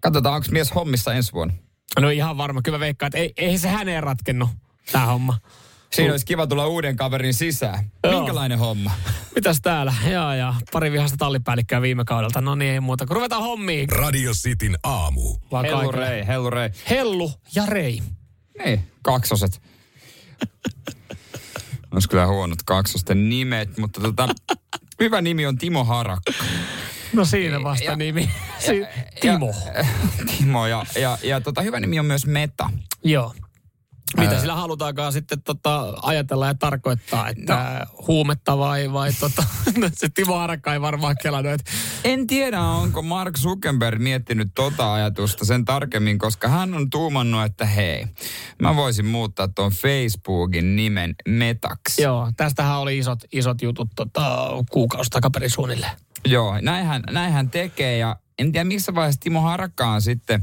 katsotaan, 0.00 0.34
onko 0.34 0.46
mies 0.50 0.74
hommissa 0.74 1.14
ensi 1.14 1.32
vuonna. 1.32 1.54
No 2.00 2.10
ihan 2.10 2.36
varma. 2.36 2.62
Kyllä 2.62 2.80
veikkaan, 2.80 3.08
että 3.08 3.18
ei, 3.18 3.32
ei 3.36 3.58
se 3.58 3.68
häneen 3.68 4.02
ratkennut, 4.02 4.50
tämä 4.92 5.06
homma. 5.06 5.38
Siinä 5.92 6.12
olisi 6.12 6.26
kiva 6.26 6.46
tulla 6.46 6.66
uuden 6.66 6.96
kaverin 6.96 7.34
sisään. 7.34 7.90
Joo. 8.04 8.18
Minkälainen 8.18 8.58
homma? 8.58 8.90
Mitäs 9.34 9.60
täällä? 9.60 9.94
Jaa, 10.10 10.34
ja 10.34 10.54
pari 10.72 10.92
vihasta 10.92 11.16
tallipäällikköä 11.16 11.82
viime 11.82 12.04
kaudelta. 12.04 12.40
No 12.40 12.54
niin, 12.54 12.72
ei 12.72 12.80
muuta. 12.80 13.06
Kun 13.06 13.16
ruvetaan 13.16 13.42
hommiin. 13.42 13.88
Radio 13.88 14.32
Cityn 14.32 14.78
aamu. 14.82 15.36
Vaan 15.52 15.64
Hellu 15.64 15.78
kaikille. 15.78 16.08
Rei, 16.08 16.26
Hellu 16.26 16.50
Rei. 16.50 16.70
Hellu 16.90 17.32
ja 17.54 17.66
Rei. 17.66 18.02
Niin, 18.64 18.90
kaksoset. 19.02 19.62
Olisi 21.92 22.08
kyllä 22.08 22.26
huonot 22.26 22.62
kaksosten 22.62 23.28
nimet, 23.28 23.78
mutta 23.78 24.00
tota, 24.00 24.28
hyvä 25.00 25.20
nimi 25.20 25.46
on 25.46 25.58
Timo 25.58 25.84
Harakka. 25.84 26.32
No 27.12 27.24
siinä 27.24 27.62
vasta 27.62 27.84
Ja- 27.84 27.96
nimi. 27.96 28.30
Si- 28.58 28.86
Timo. 29.20 29.54
Ja, 29.76 29.84
Timo 30.38 30.66
ja, 30.66 30.84
ja, 31.00 31.18
ja 31.22 31.40
tota, 31.40 31.62
hyvä 31.62 31.80
nimi 31.80 31.98
on 31.98 32.06
myös 32.06 32.26
Meta. 32.26 32.70
Joo. 33.04 33.34
Mitä 34.16 34.40
sillä 34.40 34.54
halutaankaan 34.54 35.12
sitten 35.12 35.42
tota, 35.42 35.94
ajatella 36.02 36.46
ja 36.46 36.54
tarkoittaa, 36.54 37.28
että 37.28 37.86
no. 37.88 38.04
huumetta 38.06 38.58
vai, 38.58 38.92
vai 38.92 39.12
tota, 39.20 39.44
no 39.80 39.90
se 39.92 40.08
Timo 40.08 40.38
Harakka 40.38 40.72
ei 40.72 40.80
varmaan 40.80 41.16
kelannut, 41.22 41.52
että 41.52 41.70
En 42.04 42.26
tiedä, 42.26 42.60
onko 42.60 43.02
Mark 43.02 43.38
Zuckerberg 43.38 44.00
miettinyt 44.00 44.48
tota 44.54 44.94
ajatusta 44.94 45.44
sen 45.44 45.64
tarkemmin, 45.64 46.18
koska 46.18 46.48
hän 46.48 46.74
on 46.74 46.90
tuumannut, 46.90 47.44
että 47.44 47.66
hei, 47.66 48.06
mä 48.62 48.76
voisin 48.76 49.06
muuttaa 49.06 49.48
tuon 49.48 49.72
Facebookin 49.72 50.76
nimen 50.76 51.14
Metaksi. 51.28 52.02
joo, 52.02 52.32
tästähän 52.36 52.78
oli 52.78 52.98
isot, 52.98 53.18
isot 53.32 53.62
jutut 53.62 53.88
tota, 53.96 54.48
kuukausi 54.70 55.10
takaperin 55.10 55.50
suunnilleen. 55.50 55.92
Joo, 56.26 56.60
näinhän, 56.60 57.02
näinhän 57.10 57.50
tekee 57.50 57.98
ja 57.98 58.16
en 58.38 58.52
tiedä 58.52 58.64
missä 58.64 58.94
vaiheessa 58.94 59.20
Timo 59.20 59.40
Harakka 59.40 59.86
on 59.86 60.02
sitten 60.02 60.42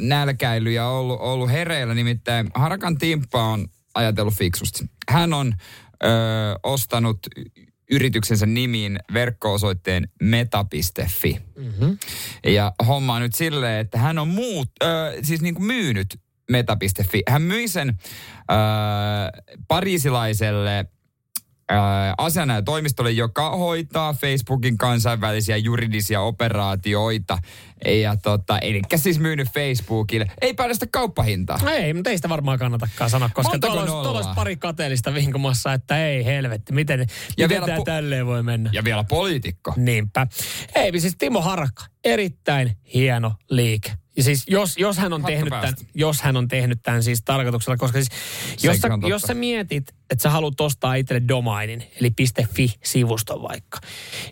nälkäily 0.00 0.72
ja 0.72 0.88
ollut, 0.88 1.20
ollut 1.20 1.50
hereillä. 1.50 1.94
Nimittäin 1.94 2.50
Harakan 2.54 2.98
timppa 2.98 3.42
on 3.42 3.68
ajatellut 3.94 4.34
fiksusti. 4.34 4.84
Hän 5.10 5.32
on 5.32 5.54
ö, 6.04 6.06
ostanut 6.62 7.18
yrityksensä 7.90 8.46
nimiin 8.46 8.98
verkko-osoitteen 9.12 10.08
meta.fi. 10.22 11.40
Mm-hmm. 11.56 11.98
Ja 12.46 12.72
homma 12.86 13.14
on 13.14 13.22
nyt 13.22 13.34
silleen, 13.34 13.80
että 13.80 13.98
hän 13.98 14.18
on 14.18 14.28
muut, 14.28 14.70
ö, 14.82 14.86
siis 15.22 15.42
niin 15.42 15.54
kuin 15.54 15.66
myynyt 15.66 16.20
meta.fi. 16.50 17.22
Hän 17.28 17.42
myi 17.42 17.68
sen 17.68 17.88
ö, 17.88 17.94
pariisilaiselle 19.68 20.70
ää, 20.76 20.84
asianajotoimistolle, 22.18 23.10
joka 23.10 23.50
hoitaa 23.50 24.12
Facebookin 24.12 24.78
kansainvälisiä 24.78 25.56
juridisia 25.56 26.20
operaatioita. 26.20 27.38
Ja 28.00 28.16
tota, 28.16 28.58
eli 28.58 28.82
siis 28.96 29.18
myynyt 29.18 29.48
Facebookille. 29.48 30.26
Ei 30.40 30.54
päästä 30.54 30.74
sitä 30.74 30.86
kauppahintaa. 30.90 31.58
No 31.62 31.70
ei, 31.70 31.94
mutta 31.94 32.10
ei 32.10 32.18
sitä 32.18 32.28
varmaan 32.28 32.58
kannatakaan 32.58 33.10
sanoa, 33.10 33.28
koska 33.28 33.58
tuolla 33.58 34.10
olisi, 34.10 34.28
pari 34.34 34.56
kateellista 34.56 35.14
vinkumassa, 35.14 35.72
että 35.72 36.06
ei 36.06 36.24
helvetti, 36.24 36.72
miten, 36.72 37.00
Ja 37.00 37.06
miten 37.36 37.48
vielä 37.48 37.66
tämä 37.66 37.78
pu- 37.78 37.84
tälleen 37.84 38.26
voi 38.26 38.42
mennä. 38.42 38.70
Ja 38.72 38.84
vielä 38.84 39.04
poliitikko. 39.04 39.74
Niinpä. 39.76 40.26
Ei, 40.74 41.00
siis 41.00 41.14
Timo 41.18 41.40
Harakka, 41.40 41.84
erittäin 42.04 42.76
hieno 42.94 43.32
liike. 43.50 43.92
Ja 44.16 44.22
siis 44.22 44.44
jos, 44.48 44.78
jos, 44.78 44.98
hän 44.98 45.12
on 45.12 45.20
Hattu 45.20 45.32
tehnyt 45.32 45.50
tämän, 45.50 45.74
jos 45.94 46.22
hän 46.22 46.36
on 46.36 46.48
tehnyt 46.48 46.78
tämän 46.82 47.02
siis 47.02 47.22
tarkoituksella, 47.24 47.76
koska 47.76 47.98
siis 47.98 48.08
jos 48.62 48.76
sä, 48.76 48.88
jos 49.08 49.22
sä 49.22 49.34
mietit, 49.34 49.94
että 50.10 50.22
sä 50.22 50.30
haluat 50.30 50.60
ostaa 50.60 50.94
itselle 50.94 51.22
domainin, 51.28 51.84
eli 52.00 52.10
.fi-sivuston 52.54 53.42
vaikka, 53.42 53.78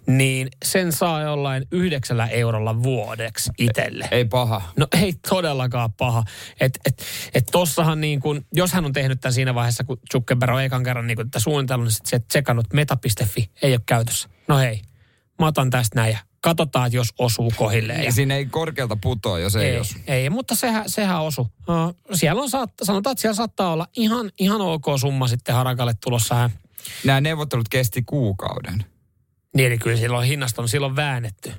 niin 0.06 0.48
sen 0.64 0.92
saa 0.92 1.22
jollain 1.22 1.66
yhdeksällä 1.72 2.26
eurolla 2.26 2.82
vuodeksi 2.82 3.50
itselle. 3.58 4.08
Ei 4.10 4.24
paha. 4.24 4.62
No 4.76 4.86
ei 5.02 5.14
todellakaan 5.28 5.92
paha. 5.92 6.24
Et, 6.60 6.78
et, 6.86 7.04
et 7.34 7.46
tossahan 7.52 8.00
niin 8.00 8.20
kun, 8.20 8.46
jos 8.52 8.72
hän 8.72 8.84
on 8.84 8.92
tehnyt 8.92 9.20
tämän 9.20 9.34
siinä 9.34 9.54
vaiheessa, 9.54 9.84
kun 9.84 9.98
Zuckerberg 10.12 10.54
on 10.54 10.62
ekan 10.62 10.84
kerran 10.84 11.06
niin 11.06 11.16
kun, 11.16 11.30
tätä 11.30 11.40
suunnitellut, 11.40 11.84
niin 11.84 11.92
sitten 11.92 12.20
se 12.20 12.26
tsekannut, 12.28 12.66
että 12.66 12.76
meta.fi 12.76 13.50
ei 13.62 13.72
ole 13.72 13.80
käytössä. 13.86 14.28
No 14.48 14.58
hei, 14.58 14.82
mä 15.38 15.46
otan 15.46 15.70
tästä 15.70 16.00
näin 16.00 16.12
ja 16.12 16.18
katsotaan, 16.40 16.86
että 16.86 16.96
jos 16.96 17.08
osuu 17.18 17.52
kohilleen. 17.56 18.04
Ja 18.04 18.12
siinä 18.12 18.34
ei 18.36 18.46
korkealta 18.46 18.96
putoa, 19.02 19.38
jos 19.38 19.56
ei, 19.56 19.68
ei, 19.70 19.76
jos. 19.76 19.96
ei, 20.06 20.30
mutta 20.30 20.54
sehän, 20.54 20.84
sehän 20.86 21.22
osu. 21.22 21.48
No, 21.68 21.94
siellä 22.14 22.42
on, 22.42 22.48
sanotaan, 22.82 23.12
että 23.12 23.22
siellä 23.22 23.34
saattaa 23.36 23.72
olla 23.72 23.86
ihan, 23.96 24.30
ihan 24.38 24.60
ok 24.60 24.84
summa 25.00 25.28
sitten 25.28 25.54
Harakalle 25.54 25.94
tulossa. 26.04 26.50
Nämä 27.04 27.20
neuvottelut 27.20 27.68
kesti 27.68 28.02
kuukauden. 28.02 28.84
Niin, 29.56 29.66
eli 29.66 29.78
kyllä 29.78 29.96
silloin 29.96 30.28
hinnasta 30.28 30.62
on 30.62 30.68
silloin 30.68 30.96
väännetty. 30.96 31.52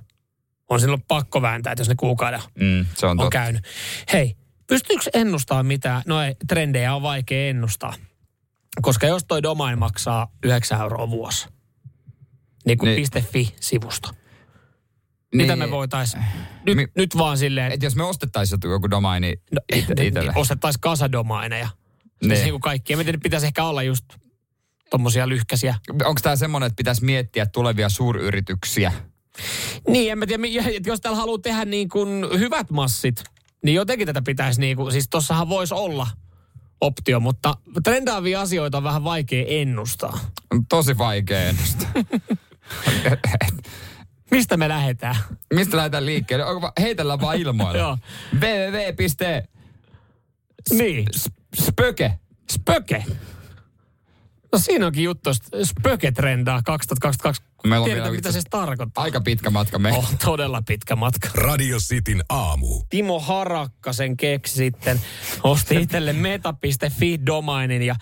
On 0.70 0.80
silloin 0.80 1.02
pakko 1.08 1.41
vääntää, 1.41 1.74
että 1.74 1.82
jos 1.82 1.89
ne 1.89 1.96
kuukauden 1.96 2.39
Mm, 2.60 2.86
se 2.98 3.06
on 3.06 3.12
on 3.12 3.17
totta. 3.17 3.30
käynyt. 3.30 3.63
Hei, 4.13 4.36
pystyykö 4.67 5.04
ennustaa 5.13 5.63
mitään? 5.63 6.02
No 6.06 6.22
ei, 6.22 6.36
trendejä 6.48 6.96
on 6.96 7.02
vaikea 7.02 7.50
ennustaa. 7.50 7.94
Koska 8.82 9.08
jos 9.08 9.24
toi 9.28 9.44
domain 9.44 9.80
maksaa 9.80 10.32
9 10.44 10.82
euroa 10.82 11.10
vuosi, 11.10 11.48
niin 12.65 12.78
kuin 12.78 12.96
Niin. 12.96 13.24
.fi-sivusto. 13.24 14.10
Mitä 15.36 15.56
me 15.56 15.72
voitaisiin, 15.72 16.24
nyt, 16.65 16.76
Mi- 16.78 16.88
nyt 16.98 17.17
vaan 17.17 17.38
silleen, 17.38 17.72
Et 17.72 17.84
jos 17.84 17.96
me 17.96 18.04
ostettaisiin 18.04 18.60
joku- 18.63 18.89
domaini 18.89 19.36
no, 19.52 19.62
it- 19.76 20.00
itselle. 20.00 20.32
ostettaisiin 20.36 20.82
kasadomaineja. 20.82 21.67
Niin. 22.22 22.30
Siis 22.30 22.41
niin 22.41 22.52
kuin 22.54 22.62
kaikki. 22.62 22.94
En 22.94 23.00
mä 23.00 23.04
tiedä, 23.04 23.17
pitäisi 23.24 23.46
ehkä 23.46 23.63
olla 23.63 23.84
just 23.84 24.06
tommosia 24.89 25.30
lyhkäisiä. 25.30 25.76
Onko 26.06 26.20
tämä 26.24 26.36
semmoinen, 26.36 26.67
että 26.67 26.76
pitäisi 26.78 27.06
miettiä 27.06 27.46
tulevia 27.46 27.89
suuryrityksiä? 27.89 28.91
Niin, 29.88 30.12
en 30.12 30.17
mä 30.20 30.26
tiedä, 30.26 30.44
että 30.78 30.89
jos 30.89 31.02
täällä 31.02 31.17
haluaa 31.17 31.39
tehdä 31.39 31.65
niin 31.65 31.89
kuin 31.89 32.26
hyvät 32.39 32.70
massit, 32.72 33.24
niin 33.65 33.76
jotenkin 33.76 34.08
tätä 34.08 34.22
pitäisi 34.22 34.60
niin 34.60 34.78
kuin, 34.78 34.91
siis 34.91 35.10
tossahan 35.10 35.50
voisi 35.50 35.74
olla 35.74 36.08
optio, 36.82 37.20
mutta 37.20 37.56
trendaavia 37.84 38.41
asioita 38.41 38.78
on 38.78 38.84
vähän 38.84 39.04
vaikea 39.04 39.46
ennustaa. 39.48 40.20
On 40.52 40.65
tosi 40.65 40.98
vaikea 40.98 41.39
ennustaa. 41.44 41.89
Mistä 44.32 44.58
me 44.58 44.70
lähdetään? 44.70 45.15
Mistä 45.54 45.78
lähdetään 45.78 46.06
liikkeelle? 46.06 46.46
Onko 46.46 46.62
va- 46.62 46.74
heitellään 46.82 47.22
vaan 47.22 47.38
ilmoilla? 47.38 47.78
Joo. 47.86 47.98
Niin, 50.72 51.06
www.spöke. 51.06 52.20
spöke. 52.52 53.04
No 54.52 54.60
siinä 54.60 54.86
onkin 54.86 55.04
juttu, 55.04 55.30
että 55.30 55.65
spöke 55.65 56.12
trendaa 56.12 56.62
2022. 56.65 57.44
Meillä 57.63 57.84
on 57.84 57.91
vielä 57.91 58.12
mitä 58.12 58.32
se 58.32 58.41
tarkoittaa. 58.50 59.04
Aika 59.04 59.22
pitkä 59.22 59.50
matka 59.50 59.80
me. 59.80 59.91
Oh, 59.91 60.13
todella 60.26 60.62
pitkä 60.67 60.96
matka. 60.96 61.30
Radio 61.34 61.78
Cityn 61.78 62.24
aamu. 62.30 62.82
Timo 62.89 63.20
Harakka 63.20 63.94
sen 63.94 64.17
keksi 64.17 64.54
sitten. 64.54 65.02
Osti 65.44 65.76
itselle 65.76 66.13
meta.fi-domainin 66.13 67.82
ja 67.82 67.96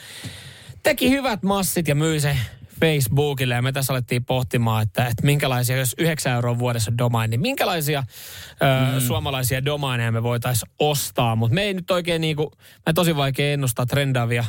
teki 0.83 1.09
hyvät 1.09 1.43
massit 1.43 1.87
ja 1.87 1.95
myi 1.95 2.19
se 2.19 2.37
Facebookille. 2.81 3.55
Ja 3.55 3.61
me 3.61 3.71
tässä 3.71 3.93
alettiin 3.93 4.25
pohtimaan, 4.25 4.83
että, 4.83 5.05
että 5.05 5.25
minkälaisia, 5.25 5.77
jos 5.77 5.95
9 5.97 6.33
euroa 6.33 6.59
vuodessa 6.59 6.97
domain, 6.97 7.29
niin 7.29 7.41
minkälaisia 7.41 8.01
mm. 8.01 8.97
ö, 8.97 8.99
suomalaisia 8.99 9.65
domaineja 9.65 10.11
me 10.11 10.23
voitaisiin 10.23 10.71
ostaa. 10.79 11.35
Mutta 11.35 11.55
me 11.55 11.61
ei 11.61 11.73
nyt 11.73 11.91
oikein 11.91 12.21
niinku, 12.21 12.51
me 12.85 12.93
tosi 12.93 13.15
vaikea 13.15 13.53
ennustaa 13.53 13.85
trendaavia 13.85 14.45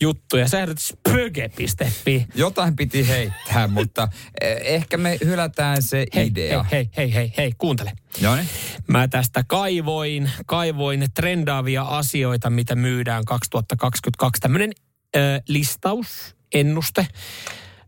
juttuja. 0.00 0.48
Sä 0.48 0.60
ehdotit 0.60 0.84
spöge.fi. 0.84 2.26
Jotain 2.34 2.76
piti 2.76 3.08
heittää, 3.08 3.68
mutta 3.78 4.08
eh, 4.40 4.56
ehkä 4.62 4.96
me 4.96 5.18
hylätään 5.24 5.82
se 5.82 6.06
Hei, 6.14 6.26
idea. 6.26 6.62
hei, 6.62 6.90
hei, 6.96 7.14
hei, 7.14 7.14
hei, 7.14 7.32
hei, 7.36 7.52
kuuntele. 7.58 7.92
Niin. 8.20 8.48
Mä 8.86 9.08
tästä 9.08 9.44
kaivoin, 9.48 10.30
kaivoin 10.46 11.06
trendaavia 11.14 11.82
asioita, 11.82 12.50
mitä 12.50 12.74
myydään 12.74 13.24
2022. 13.24 14.40
Tämmöinen 14.40 14.72
ö, 15.16 15.40
listaus, 15.48 16.36
ennuste, 16.54 17.06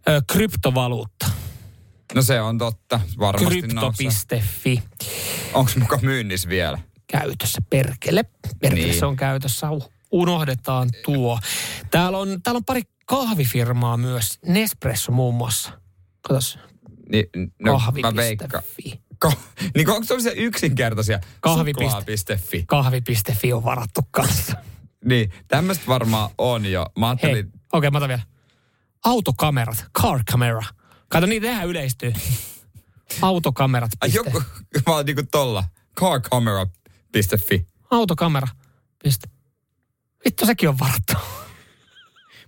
ö, 0.08 0.22
kryptovaluutta. 0.32 1.30
No 2.14 2.22
se 2.22 2.40
on 2.40 2.58
totta. 2.58 3.00
Varmasti. 3.18 3.60
Krypto.fi 3.62 4.82
Onko 5.54 5.70
muka 5.80 5.98
myynnissä 6.02 6.48
vielä? 6.48 6.78
käytössä, 7.06 7.58
perkele. 7.70 8.24
Perkele 8.60 8.86
Niin. 8.86 8.98
se 8.98 9.06
on 9.06 9.16
käytössä, 9.16 9.66
unohdetaan 10.12 10.88
tuo. 11.04 11.38
Täällä 11.90 12.18
on, 12.18 12.42
täällä 12.42 12.56
on 12.56 12.64
pari 12.64 12.82
kahvifirmaa 13.06 13.96
myös, 13.96 14.38
Nespresso 14.46 15.12
muun 15.12 15.34
muassa. 15.34 15.70
Katos, 16.28 16.58
Ni, 17.08 17.24
no, 17.58 17.78
mä 18.02 18.16
veikkaan. 18.16 18.50
kahvi.fi. 18.50 19.02
Ko, 19.18 19.32
niin 19.76 19.90
onko 19.90 20.04
sellaisia 20.04 20.32
yksinkertaisia? 20.32 21.20
Kahvi. 21.40 21.70
Suklaa.fi. 21.72 22.64
Kahvi.fi 22.66 23.52
on 23.52 23.64
varattu 23.64 24.00
kanssa. 24.10 24.56
Niin, 25.04 25.32
tämmöistä 25.48 25.84
varmaan 25.86 26.30
on 26.38 26.66
jo. 26.66 26.86
Mä 26.98 27.08
ajattelin, 27.08 27.46
okei, 27.46 27.58
okay, 27.72 27.90
mä 27.90 27.98
otan 27.98 28.08
vielä. 28.08 28.22
Autokamerat, 29.04 29.84
car 30.02 30.24
camera. 30.30 30.62
Kato, 31.08 31.26
niitä 31.26 31.46
tehdään 31.46 31.68
yleistyy. 31.68 32.12
Autokamerat. 33.22 33.90
ai 34.00 34.10
joku, 34.12 34.42
mä 34.86 34.94
oon 34.94 35.06
niinku 35.06 35.22
tolla. 35.30 35.64
Carcamera.fi. 36.00 37.66
Autokamera. 37.90 38.48
Piste. 39.02 39.28
Vittu, 40.24 40.46
sekin 40.46 40.68
on 40.68 40.78
varattu. 40.78 41.12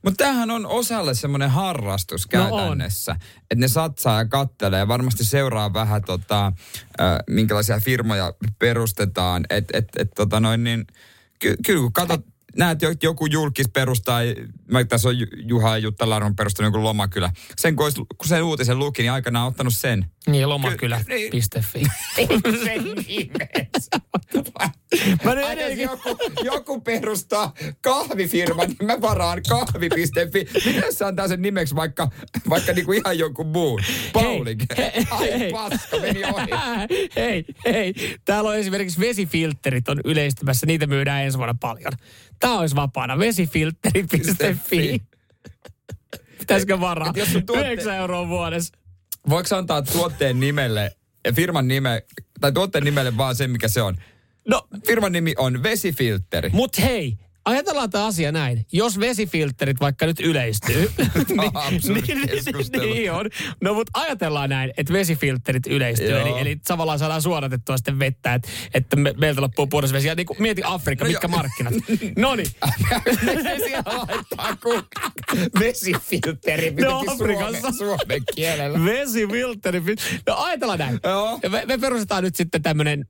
Mutta 0.04 0.24
tämähän 0.24 0.50
on 0.50 0.66
osalle 0.66 1.14
semmoinen 1.14 1.50
harrastus 1.50 2.26
No 2.26 2.28
käytännössä. 2.30 3.16
että 3.40 3.54
ne 3.56 3.68
satsaa 3.68 4.18
ja 4.18 4.28
kattelee 4.28 4.78
ja 4.78 4.88
varmasti 4.88 5.24
seuraa 5.24 5.72
vähän 5.72 6.02
tota, 6.04 6.46
äh, 6.46 6.52
minkälaisia 7.30 7.80
firmoja 7.80 8.32
perustetaan. 8.58 9.44
Että 9.50 9.78
et, 9.78 9.88
et, 9.98 10.10
tota 10.16 10.40
noin 10.40 10.64
niin, 10.64 10.86
ky, 11.38 11.54
kyllä 11.66 11.80
kun 11.80 11.92
katsot, 11.92 12.26
näet 12.56 12.82
jo- 12.82 12.94
joku 13.02 13.26
julkis 13.26 13.68
perustaa, 13.68 14.20
mä 14.70 14.84
tässä 14.84 15.08
on 15.08 15.18
Ju- 15.18 15.26
Juha 15.36 15.70
ja 15.70 15.78
Jutta 15.78 16.10
Larun 16.10 16.36
perustanut 16.36 16.74
joku 16.74 16.84
lomakylä. 16.84 17.30
Sen 17.56 17.76
kun, 17.76 17.84
olisi, 17.86 18.02
kun 18.18 18.28
sen 18.28 18.42
uutisen 18.42 18.78
luki, 18.78 19.02
niin 19.02 19.12
aikanaan 19.12 19.48
ottanut 19.48 19.74
sen. 19.74 20.06
Niin, 20.26 20.48
lomakylä.fi. 20.48 21.82
sen 22.64 22.84
nimessä. 22.84 24.00
Mä 25.24 25.32
edelleenkin- 25.32 25.82
joku, 25.82 26.18
joku 26.42 26.80
perustaa 26.80 27.52
kahvifirman, 27.80 28.68
niin 28.68 28.86
mä 28.86 29.00
varaan 29.00 29.42
kahvi.fi. 29.48 30.46
Miten 30.66 30.92
se 30.94 31.04
antaa 31.04 31.28
sen 31.28 31.42
nimeksi 31.42 31.74
vaikka, 31.76 32.10
vaikka 32.48 32.72
niinku 32.72 32.92
ihan 32.92 33.18
jonkun 33.18 33.46
muun? 33.46 33.80
Paulik. 34.12 34.58
Ai 35.10 35.50
paska, 35.52 35.98
meni 36.00 36.24
ohi. 36.24 36.46
hei, 37.16 37.44
hei. 37.64 37.94
Täällä 38.24 38.50
on 38.50 38.56
esimerkiksi 38.56 39.00
vesifilterit 39.00 39.88
on 39.88 40.00
yleistymässä. 40.04 40.66
Niitä 40.66 40.86
myydään 40.86 41.22
ensi 41.24 41.38
vuonna 41.38 41.54
paljon. 41.60 41.92
Tämä 42.38 42.58
olisi 42.58 42.76
vapaana. 42.76 43.18
Vesifilteri.fi. 43.18 45.02
Pitäisikö 46.38 46.80
varaa? 46.80 47.08
Et 47.10 47.16
jos 47.16 47.32
sun 47.32 47.46
tuotte- 47.46 47.72
9 47.72 47.96
euroa 47.96 48.28
vuodessa. 48.28 48.74
Voiko 49.28 49.56
antaa 49.56 49.82
tuotteen 49.82 50.40
nimelle, 50.40 50.92
firman 51.34 51.68
nime, 51.68 52.02
tai 52.40 52.52
tuotteen 52.52 52.84
nimelle 52.84 53.16
vaan 53.16 53.36
sen, 53.36 53.50
mikä 53.50 53.68
se 53.68 53.82
on? 53.82 53.96
No, 54.48 54.68
Firman 54.86 55.12
nimi 55.12 55.34
on 55.38 55.62
vesifiltteri. 55.62 56.50
mut 56.52 56.78
hei. 56.78 57.18
Ajatellaan 57.44 57.90
tämä 57.90 58.06
asia 58.06 58.32
näin. 58.32 58.66
Jos 58.72 59.00
vesifilterit 59.00 59.80
vaikka 59.80 60.06
nyt 60.06 60.20
yleistyy. 60.20 60.90
Absurdi 61.54 62.02
keskustelu. 62.02 62.92
niin 62.94 63.12
on. 63.12 63.26
No 63.60 63.74
mutta 63.74 64.00
ajatellaan 64.00 64.50
näin, 64.50 64.72
että 64.76 64.92
vesifilterit 64.92 65.66
yleistyy. 65.66 66.10
Joo. 66.10 66.20
Eli, 66.20 66.40
eli 66.40 66.56
tavallaan 66.56 66.98
saadaan 66.98 67.22
suodatettua 67.22 67.76
sitten 67.76 67.98
vettä, 67.98 68.34
että, 68.34 68.48
että 68.74 68.96
me, 68.96 69.14
meiltä 69.20 69.40
loppuu 69.40 69.66
puhdas 69.66 69.92
vesi. 69.92 70.08
Ja 70.08 70.14
niin 70.14 70.26
kuin, 70.26 70.42
mieti 70.42 70.62
Afrikka, 70.64 71.04
No 71.04 71.10
mitkä 71.10 71.28
joo. 71.28 71.36
markkinat. 71.36 71.74
No 72.16 72.34
niin. 72.36 72.46
Laittaa 73.86 74.56
kun 74.62 74.82
vesifiltteri 75.60 76.70
No, 76.70 77.04
Afrikassa. 77.08 77.72
suomen, 77.72 78.22
kielellä. 78.34 78.84
Vesifilteri. 78.84 79.82
No 80.26 80.34
ajatellaan 80.36 80.78
näin. 80.78 81.00
Joo. 81.04 81.40
Me, 81.48 81.62
me 81.66 81.78
perustetaan 81.78 82.24
nyt 82.24 82.36
sitten 82.36 82.62
tämmöinen 82.62 83.06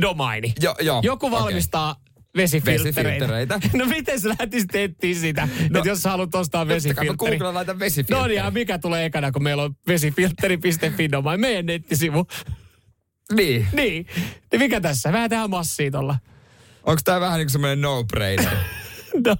domaini. 0.00 0.54
Jo, 0.60 0.74
joo. 0.80 1.00
Joku 1.04 1.30
valmistaa 1.30 1.96
vesifilttereitä. 2.36 3.28
Vesifilttereitä. 3.28 3.60
No 3.78 3.86
miten 3.86 4.20
sä 4.20 4.28
lähtisit 4.28 4.74
etsiä 4.74 5.14
sitä, 5.14 5.48
no, 5.70 5.78
että 5.78 5.88
jos 5.88 6.02
sä 6.02 6.10
haluat 6.10 6.34
ostaa 6.34 6.66
kai 6.66 6.74
vesifiltteri. 6.74 7.38
mä 7.38 7.54
laitan 7.54 7.76
No 7.76 7.78
vesifiltteri. 7.78 8.28
niin, 8.28 8.36
ja 8.44 8.50
mikä 8.50 8.78
tulee 8.78 9.04
ekana, 9.04 9.32
kun 9.32 9.42
meillä 9.42 9.62
on 9.62 9.76
vesifiltteri.fi 9.88 11.10
domain, 11.12 11.40
meidän 11.40 11.66
nettisivu. 11.66 12.26
Niin. 13.32 13.66
Niin, 13.72 14.06
niin 14.52 14.60
mikä 14.60 14.80
tässä? 14.80 15.12
Vähän 15.12 15.30
tähän 15.30 15.50
massiin 15.50 15.92
tolla. 15.92 16.18
Onko 16.84 17.00
tää 17.04 17.20
vähän 17.20 17.38
niinku 17.38 17.52
semmoinen 17.52 17.80
no-brainer? 17.80 18.56
No, 19.26 19.36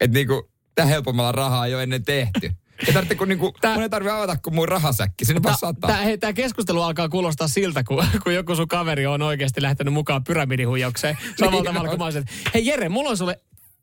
Että 0.00 0.14
niinku, 0.14 0.50
tää 0.74 0.86
helpommalla 0.86 1.32
rahaa 1.32 1.66
ole 1.74 1.82
ennen 1.82 2.04
tehty. 2.04 2.50
Ei 2.86 2.92
tarvitse 2.92 3.14
kun 3.14 3.28
niinku, 3.28 3.52
Tää- 3.60 3.74
mun 3.74 3.82
ei 3.82 3.88
tarvitse 3.90 4.16
avata 4.16 4.36
kuin 4.36 4.54
mun 4.54 4.68
rahasäkki. 4.68 5.24
Sinne 5.24 5.42
vaan 5.42 5.58
sataa. 5.58 5.90
Tämä, 5.90 6.02
hei, 6.02 6.18
tämä 6.18 6.32
keskustelu 6.32 6.82
alkaa 6.82 7.08
kuulostaa 7.08 7.48
siltä, 7.48 7.84
kun, 7.84 8.04
kun 8.22 8.34
joku 8.34 8.56
sun 8.56 8.68
kaveri 8.68 9.06
on 9.06 9.22
oikeasti 9.22 9.62
lähtenyt 9.62 9.94
mukaan 9.94 10.24
pyramidihuijaukseen. 10.24 11.18
Samalla 11.38 11.56
Niin 11.56 11.64
tavalla 11.64 11.80
on. 11.82 11.88
kuin 11.88 11.98
mä 11.98 12.04
olisin, 12.04 12.20
että 12.22 12.32
hei 12.54 12.66
Jere, 12.66 12.88
mulla 12.88 13.10
on 13.10 13.16
sulle 13.16 13.40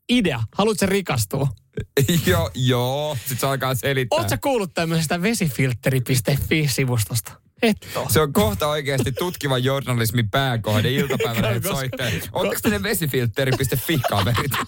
idea. 0.08 0.40
Haluatko 0.54 0.86
rikastua? 0.86 1.48
joo, 2.26 2.50
joo. 2.54 3.16
Sitten 3.20 3.38
se 3.38 3.46
alkaa 3.46 3.74
selittää. 3.74 4.18
Oletko 4.18 4.36
kuullut 4.42 4.74
tämmöisestä 4.74 5.22
vesifiltteri.fi-sivustosta? 5.22 7.32
Et 7.62 7.76
oo. 7.96 8.06
Se 8.10 8.20
on 8.20 8.32
kohta 8.32 8.68
oikeasti 8.68 9.12
tutkivan 9.12 9.64
journalismin 9.64 10.30
pääkohde 10.30 10.92
iltapäivällä, 10.92 11.50
että 11.50 11.68
soittaa. 11.68 12.06
Oletteko 12.32 12.60
te 12.62 12.70
ne 12.70 12.82
vesifiltteri.fi 12.82 13.98
kaverit? 14.10 14.52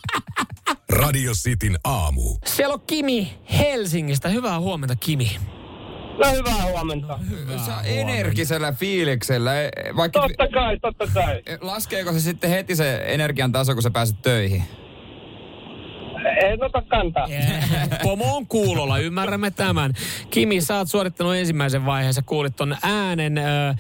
Radio 0.91 1.33
Cityn 1.33 1.77
aamu. 1.85 2.23
Siellä 2.47 2.75
on 2.75 2.81
Kimi 2.87 3.39
Helsingistä. 3.59 4.29
Hyvää 4.29 4.59
huomenta, 4.61 4.97
Kimi. 4.97 5.31
No 6.25 6.33
hyvää 6.33 6.67
huomenta. 6.71 7.19
Se 7.65 7.71
on 7.71 7.79
energisellä 7.85 8.73
fiiliksellä. 8.73 9.63
e- 9.63 9.71
Vaikka, 9.97 10.21
Totta 10.21 10.49
kai, 10.49 10.79
totta 10.79 11.07
kai. 11.15 11.43
laskeeko 11.61 12.13
se 12.13 12.21
sitten 12.21 12.51
heti 12.51 12.77
se 12.77 13.01
energian 13.05 13.53
taso, 13.53 13.75
kun 13.75 13.83
sä 13.83 13.91
pääset 13.91 14.23
töihin? 14.23 14.63
En 16.41 16.65
ota 16.65 16.83
kantaa. 16.89 17.27
Pomo 18.03 18.37
on 18.37 18.47
kuulolla, 18.47 18.99
ymmärrämme 18.99 19.51
tämän. 19.51 19.93
Kimi, 20.31 20.61
sä 20.61 20.77
oot 20.77 20.89
suorittanut 20.89 21.35
ensimmäisen 21.35 21.87
vaiheen. 21.87 22.15
Sä 22.15 22.23
kuulit 22.23 22.57
ton 22.57 22.77
äänen 22.83 23.39
ö, 23.39 23.75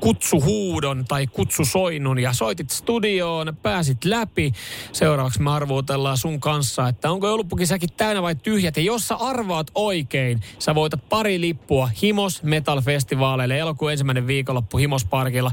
kutsuhuudon 0.00 1.04
tai 1.08 1.26
kutsusoinnun 1.26 2.18
ja 2.18 2.32
soitit 2.32 2.70
studioon, 2.70 3.56
pääsit 3.62 4.04
läpi. 4.04 4.52
Seuraavaksi 4.92 5.42
me 5.42 5.50
arvuutellaan 5.50 6.18
sun 6.18 6.40
kanssa, 6.40 6.88
että 6.88 7.10
onko 7.10 7.26
joulupukisäkin 7.26 7.88
täynnä 7.96 8.22
vai 8.22 8.34
tyhjät. 8.34 8.76
Ja 8.76 8.82
jos 8.82 9.08
sä 9.08 9.14
arvaat 9.14 9.66
oikein, 9.74 10.40
sä 10.58 10.74
voitat 10.74 11.08
pari 11.08 11.40
lippua 11.40 11.90
Himos 12.02 12.42
Metal 12.42 12.80
Festivaaleille 12.80 13.58
elokuun 13.58 13.90
ensimmäinen 13.90 14.26
viikonloppu 14.26 14.78
Himos 14.78 15.04
Parkilla. 15.04 15.50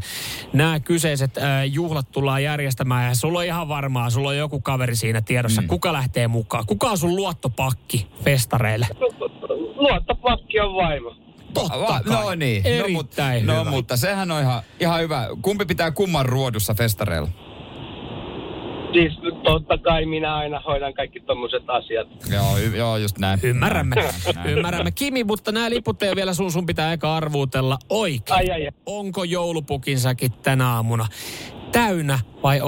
Nämä 0.54 0.80
kyseiset 0.80 1.38
ö, 1.38 1.42
juhlat 1.66 2.12
tullaan 2.12 2.44
järjestämään 2.44 3.10
ja 3.10 3.16
sulla 3.16 3.40
on 3.40 3.46
ihan 3.46 3.68
varmaa, 3.68 4.10
sulla 4.10 4.30
on 4.30 4.38
joku 4.38 4.62
kaveri 4.62 4.96
siinä 4.96 5.22
tiedossa. 5.22 5.62
Mm. 5.62 5.68
Kuka 5.68 5.94
lähtee 5.94 6.28
mukaan? 6.28 6.51
Kuka 6.68 6.90
on 6.90 6.98
sun 6.98 7.16
luottopakki 7.16 8.08
festareille? 8.24 8.88
Luottopakki 9.76 10.60
on 10.60 10.76
vaimo. 10.76 11.16
Totta 11.54 11.80
Va- 11.80 11.88
kai. 11.88 12.24
No 12.24 12.36
niin. 12.36 12.68
Erittäin 12.68 13.46
no, 13.46 13.54
hyvä. 13.54 13.64
No 13.64 13.72
mutta 13.72 13.98
sehän 13.98 14.32
on 14.32 14.42
ihan, 14.42 14.64
ihan 14.80 15.02
hyvä. 15.02 15.28
Kumpi 15.42 15.66
pitää 15.66 15.92
kumman 15.92 16.26
ruodussa 16.26 16.74
festareilla? 16.74 17.30
Siis 18.94 19.14
totta 19.44 19.78
kai 19.78 20.06
minä 20.06 20.36
aina 20.36 20.60
hoidan 20.60 20.94
kaikki 20.94 21.20
tommoset 21.20 21.64
asiat. 21.68 22.08
Joo, 22.34 22.58
y- 22.58 22.78
joo 22.78 22.98
just 22.98 23.18
näin. 23.18 23.40
Ymmärrämme. 23.44 23.96
Ymmärrämme. 24.46 24.92
Kimi, 24.92 25.24
mutta 25.24 25.52
nämä 25.52 25.70
liput 25.70 26.04
ei 26.04 26.10
ole 26.10 26.16
vielä 26.16 26.34
sun, 26.34 26.52
sun 26.52 26.66
pitää 26.66 26.94
eka 26.94 27.16
arvuutella 27.16 27.78
oikein. 27.90 28.38
Ai 28.40 28.52
ai 28.52 28.66
ai. 28.66 28.72
Onko 28.86 29.24
joulupukinsäkin 29.24 30.32
tänä 30.34 30.68
aamuna 30.70 31.08
täynnä 31.72 32.20
vai 32.44 32.62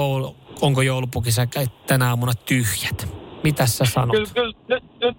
onko 0.60 0.82
joulupukinsäkit 0.82 1.86
tänä 1.86 2.08
aamuna 2.08 2.32
tyhjät? 2.34 3.23
Mitä 3.44 3.66
sä 3.66 3.84
sanot? 3.84 4.10
Kyllä, 4.10 4.28
kyllä, 4.34 4.54
nyt, 4.68 4.84
nyt 5.00 5.16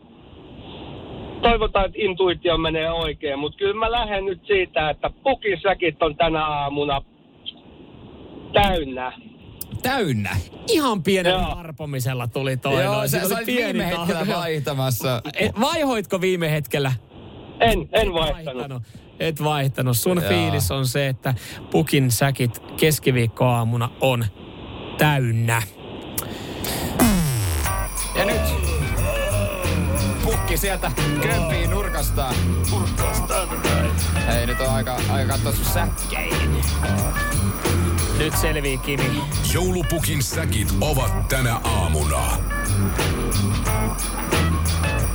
toivotaan, 1.41 1.85
että 1.85 1.97
intuitio 2.01 2.57
menee 2.57 2.91
oikein, 2.91 3.39
mutta 3.39 3.57
kyllä 3.57 3.73
mä 3.79 3.91
lähden 3.91 4.25
nyt 4.25 4.41
siitä, 4.47 4.89
että 4.89 5.09
pukisäkit 5.23 6.03
on 6.03 6.15
tänä 6.15 6.45
aamuna 6.45 7.01
täynnä. 8.53 9.13
Täynnä. 9.81 10.37
Ihan 10.67 11.03
pienellä 11.03 11.41
Joo. 11.41 11.57
arpomisella 11.57 12.27
tuli 12.27 12.57
toi. 12.57 12.83
Joo, 12.83 12.95
noin. 12.95 13.09
sä 13.09 13.21
oli 13.25 13.45
viime 13.45 13.87
hetkellä 13.87 14.27
vaihtamassa. 14.35 15.21
E, 15.39 15.49
Vaihoitko 15.61 16.21
viime 16.21 16.51
hetkellä? 16.51 16.91
En, 17.59 17.89
en 17.91 18.13
vaihtanut. 18.13 18.83
Et 19.19 19.43
vaihtanut. 19.43 19.97
Sun 19.97 20.17
Jaa. 20.17 20.29
fiilis 20.29 20.71
on 20.71 20.87
se, 20.87 21.07
että 21.07 21.33
pukin 21.71 22.11
säkit 22.11 22.63
keskiviikkoaamuna 22.77 23.89
on 24.01 24.25
täynnä. 24.97 25.61
Ja 28.15 28.25
nyt 28.25 28.41
pukki 30.23 30.57
sieltä 30.57 30.91
kömpii 31.21 31.67
nurkasta. 31.67 32.33
Hei, 34.27 34.45
nyt 34.45 34.61
on 34.61 34.69
aika, 34.69 34.97
aika 35.09 35.31
katsoa 35.31 35.51
sun 35.51 35.65
säkkeihin. 35.65 36.61
Nyt 38.17 38.37
selvii 38.37 38.77
Kimi. 38.77 39.21
Joulupukin 39.53 40.23
säkit 40.23 40.73
ovat 40.81 41.27
tänä 41.27 41.55
aamuna. 41.55 42.37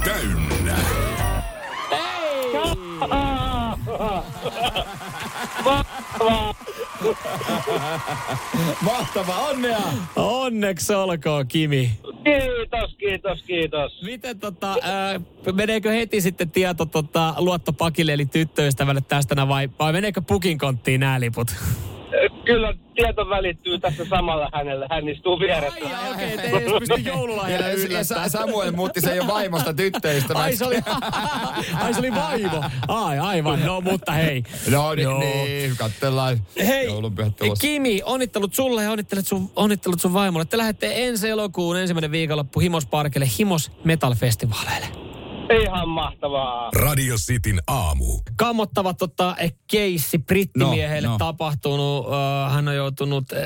Täynnä. 0.04 0.76
Mahtava, 8.80 9.36
onnea! 9.36 9.78
Onneksi 10.16 10.94
olkoon 10.94 11.48
Kimi. 11.48 11.98
Kiitos, 12.24 12.96
kiitos, 12.98 13.42
kiitos. 13.42 14.02
Miten 14.02 14.40
tota, 14.40 14.76
ää, 14.82 15.20
meneekö 15.52 15.90
heti 15.90 16.20
sitten 16.20 16.50
tieto 16.50 16.86
tota, 16.86 17.34
luottopakille 17.38 18.12
eli 18.12 18.26
tyttöystävälle 18.26 19.00
tästä 19.00 19.48
vai, 19.48 19.70
vai 19.78 19.92
meneekö 19.92 20.20
pukin 20.20 20.58
konttiin 20.58 21.00
nämä 21.00 21.20
liput? 21.20 21.56
Kyllä 22.50 22.74
tieto 22.94 23.28
välittyy 23.28 23.78
tässä 23.78 24.04
samalla 24.04 24.48
hänelle. 24.54 24.86
Hän 24.90 25.08
istuu 25.08 25.40
vieressä. 25.40 25.78
Ai 26.02 26.12
okei, 26.12 26.36
te 26.36 26.42
ei 26.42 26.78
pysty 26.80 26.94
Ja, 27.02 27.12
joululahjana 27.12 27.68
ja 27.68 27.76
Sa- 27.76 27.86
yllättämään. 27.86 28.30
Samuel 28.30 28.72
muutti 28.72 29.00
sen 29.00 29.16
jo 29.16 29.26
vaimosta 29.26 29.74
tyttöystäväksi. 29.74 30.42
Ai 30.42 30.56
se 30.56 30.64
oli, 30.64 30.76
ai 31.82 31.94
se 31.94 32.00
oli 32.00 32.14
vaimo. 32.14 32.62
Ai 32.88 33.18
aivan, 33.18 33.64
no 33.64 33.80
mutta 33.80 34.12
hei. 34.12 34.42
No 34.70 34.94
niin, 34.94 35.02
Joo. 35.02 35.20
niin 35.20 35.76
katsellaan. 35.76 36.38
Hei. 36.66 36.86
Kimi, 37.60 38.02
onnittelut 38.04 38.54
sulle 38.54 38.82
ja 38.84 38.90
onnittelut 38.90 39.26
sun, 39.26 39.50
onnittelut 39.56 40.00
sun 40.00 40.12
vaimolle. 40.12 40.44
Te 40.44 40.58
lähdette 40.58 40.92
ensi 41.06 41.28
elokuun 41.28 41.78
ensimmäinen 41.78 42.10
viikonloppu 42.10 42.60
Himos 42.60 42.86
Parkille 42.86 43.26
Himos 43.38 43.72
Metal 43.84 44.14
Festivaaleille. 44.14 44.86
Ihan 45.50 45.88
mahtavaa. 45.88 46.70
Radio 46.76 47.16
Cityn 47.16 47.60
aamu. 47.66 48.20
Kammottava 48.36 48.94
tota, 48.94 49.36
eh, 49.38 49.52
keissi 49.70 50.18
brittimiehelle 50.18 51.08
No, 51.08 51.12
no, 51.12 51.18
tapahtunut. 51.18 52.06
Uh, 52.06 52.52
hän 52.52 52.68
on 52.68 52.76
joutunut 52.76 53.32
uh, 53.32 53.38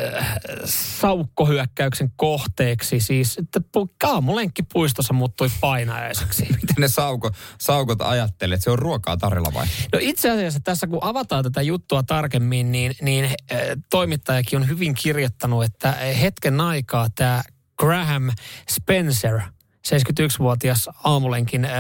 saukkohyökkäyksen 0.65 2.13
kohteeksi. 2.17 3.01
Siis, 3.01 3.39
että 3.39 3.61
pu- 3.79 3.97
aamulenkki 4.05 4.63
puistossa 4.73 5.15
muuttui 5.15 5.49
painajaiseksi. 5.61 6.43
Miten 6.61 6.77
ne 6.79 6.89
sauko, 6.89 7.31
saukot 7.61 8.03
ajattelee, 8.03 8.55
että 8.55 8.65
se 8.65 8.71
on 8.71 8.79
ruokaa 8.79 9.17
tarjolla 9.17 9.55
vai? 9.55 9.67
No 9.93 9.99
itse 10.03 10.31
asiassa 10.31 10.61
tässä 10.65 10.87
kun 10.87 10.99
avataan 11.03 11.45
tätä 11.45 11.63
juttua 11.63 12.03
tarkemmin, 12.03 12.73
niin, 12.73 12.95
niin 13.03 13.25
äh, 13.25 13.59
toimittajakin 13.91 14.59
on 14.59 14.69
hyvin 14.69 14.95
kirjoittanut, 14.95 15.65
että 15.65 15.93
hetken 15.93 16.61
aikaa 16.61 17.09
tämä 17.15 17.43
Graham 17.79 18.31
Spencer, 18.71 19.41
71-vuotias 19.89 20.91
aamulenkin 21.05 21.65
äh, 21.65 21.71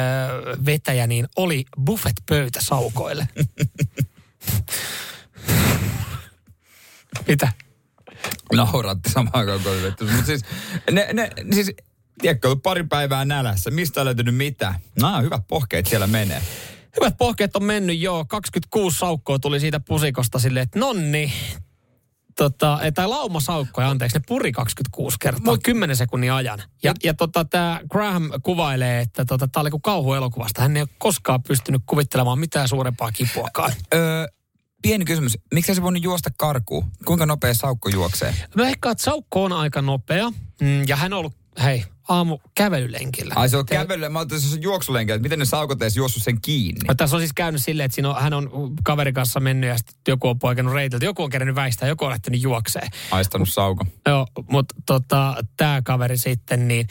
vetäjä, 0.67 1.07
niin 1.07 1.29
oli 1.37 1.65
buffet-pöytä 1.85 2.61
saukoille. 2.63 3.29
Mitä? 7.29 7.53
Nauratti 8.53 9.11
samaan 9.11 9.35
aikaan. 9.35 9.61
Mutta 9.97 10.27
siis, 10.27 10.43
ne, 10.91 11.09
ne, 11.13 11.31
siis, 11.55 11.73
tiedätkö, 12.21 12.49
ollut 12.49 12.63
pari 12.63 12.85
päivää 12.85 13.25
nälässä. 13.25 13.71
Mistä 13.71 14.01
on 14.01 14.05
löytynyt 14.05 14.37
mitä? 14.37 14.75
No, 15.01 15.23
hyvät 15.23 15.43
pohkeet 15.49 15.87
siellä 15.87 16.07
menee. 16.07 16.43
Hyvät 17.01 17.17
pohkeet 17.17 17.57
on 17.57 17.65
mennyt 17.65 18.01
joo. 18.01 18.25
26 18.25 18.99
saukkoa 18.99 19.39
tuli 19.39 19.61
siitä 19.61 19.81
pusikosta 19.81 20.39
silleen, 20.39 20.65
että 20.65 20.79
nonni. 20.79 21.33
Tota, 22.37 22.79
ei, 22.83 22.93
tai 22.93 23.09
lauma 23.09 23.41
saukkoja, 23.41 23.89
anteeksi, 23.91 24.19
ne 24.19 24.25
puri 24.29 24.53
26 24.53 25.17
kertaa, 25.21 25.53
Mut, 25.53 25.63
10 25.63 25.97
sekunnin 25.97 26.33
ajan. 26.33 26.63
Ja, 26.83 26.95
ja 27.05 27.15
tota, 27.15 27.45
tämä 27.45 27.81
Graham 27.91 28.31
kuvailee, 28.43 29.01
että 29.01 29.25
tota, 29.25 29.49
tämä 29.49 29.61
oli 29.61 29.71
kuin 29.71 29.83
kauhuelokuvasta. 29.83 30.63
Hän 30.63 30.77
ei 30.77 30.83
ole 30.83 30.89
koskaan 30.99 31.43
pystynyt 31.43 31.83
kuvittelemaan 31.87 32.39
mitään 32.39 32.69
suurempaa 32.69 33.13
kipuakaan. 33.13 33.73
Öö, 33.95 34.27
pieni 34.83 35.05
kysymys. 35.05 35.39
Miksi 35.55 35.75
se 35.75 35.83
voinut 35.83 36.03
juosta 36.03 36.31
karkuun? 36.39 36.85
Kuinka 37.05 37.27
nopea 37.27 37.55
saukko 37.55 37.89
juoksee? 37.89 38.35
Mä 38.55 38.63
veikkaan, 38.63 38.93
että 38.93 39.05
saukko 39.05 39.45
on 39.45 39.53
aika 39.53 39.83
nopea. 39.83 40.31
Mm, 40.61 40.89
ja 40.89 40.97
hän 40.97 41.13
on 41.13 41.19
ollut, 41.19 41.33
hei, 41.63 41.85
aamu 42.09 42.39
kävelylenkillä. 42.55 43.35
Ai 43.37 43.49
se 43.49 43.57
on 43.57 43.67
Te- 43.67 43.75
kävely. 43.75 44.09
Mä 44.09 44.19
ajattelin, 44.19 44.41
että 44.41 44.51
se 44.51 44.57
on 44.57 44.63
juoksulenkillä. 44.63 45.19
Miten 45.19 45.39
ne 45.39 45.45
saukot 45.45 45.83
edes 45.83 45.97
juossut 45.97 46.23
sen 46.23 46.41
kiinni? 46.41 46.81
No, 46.89 46.95
tässä 46.95 47.17
on 47.17 47.23
siis 47.23 47.33
käynyt 47.33 47.63
silleen, 47.63 47.85
että 47.85 47.95
siinä 47.95 48.11
on, 48.11 48.23
hän 48.23 48.33
on 48.33 48.51
kaverin 48.85 49.15
kanssa 49.15 49.41
mennyt 49.41 49.69
ja 49.69 49.77
sitten 49.79 49.95
joku 50.09 50.29
on 50.29 50.39
poikennut 50.39 50.75
reitiltä. 50.75 51.05
Joku 51.05 51.23
on 51.23 51.31
kerännyt 51.31 51.57
väistää, 51.57 51.89
joku 51.89 52.05
on 52.05 52.11
lähtenyt 52.11 52.43
juokseen. 52.43 52.89
Aistanut 53.11 53.49
sauko. 53.49 53.85
Joo, 54.07 54.27
mutta 54.51 54.75
tota, 54.87 55.35
tämä 55.57 55.83
kaveri 55.85 56.19
sitten, 56.19 56.69
niin 56.69 56.89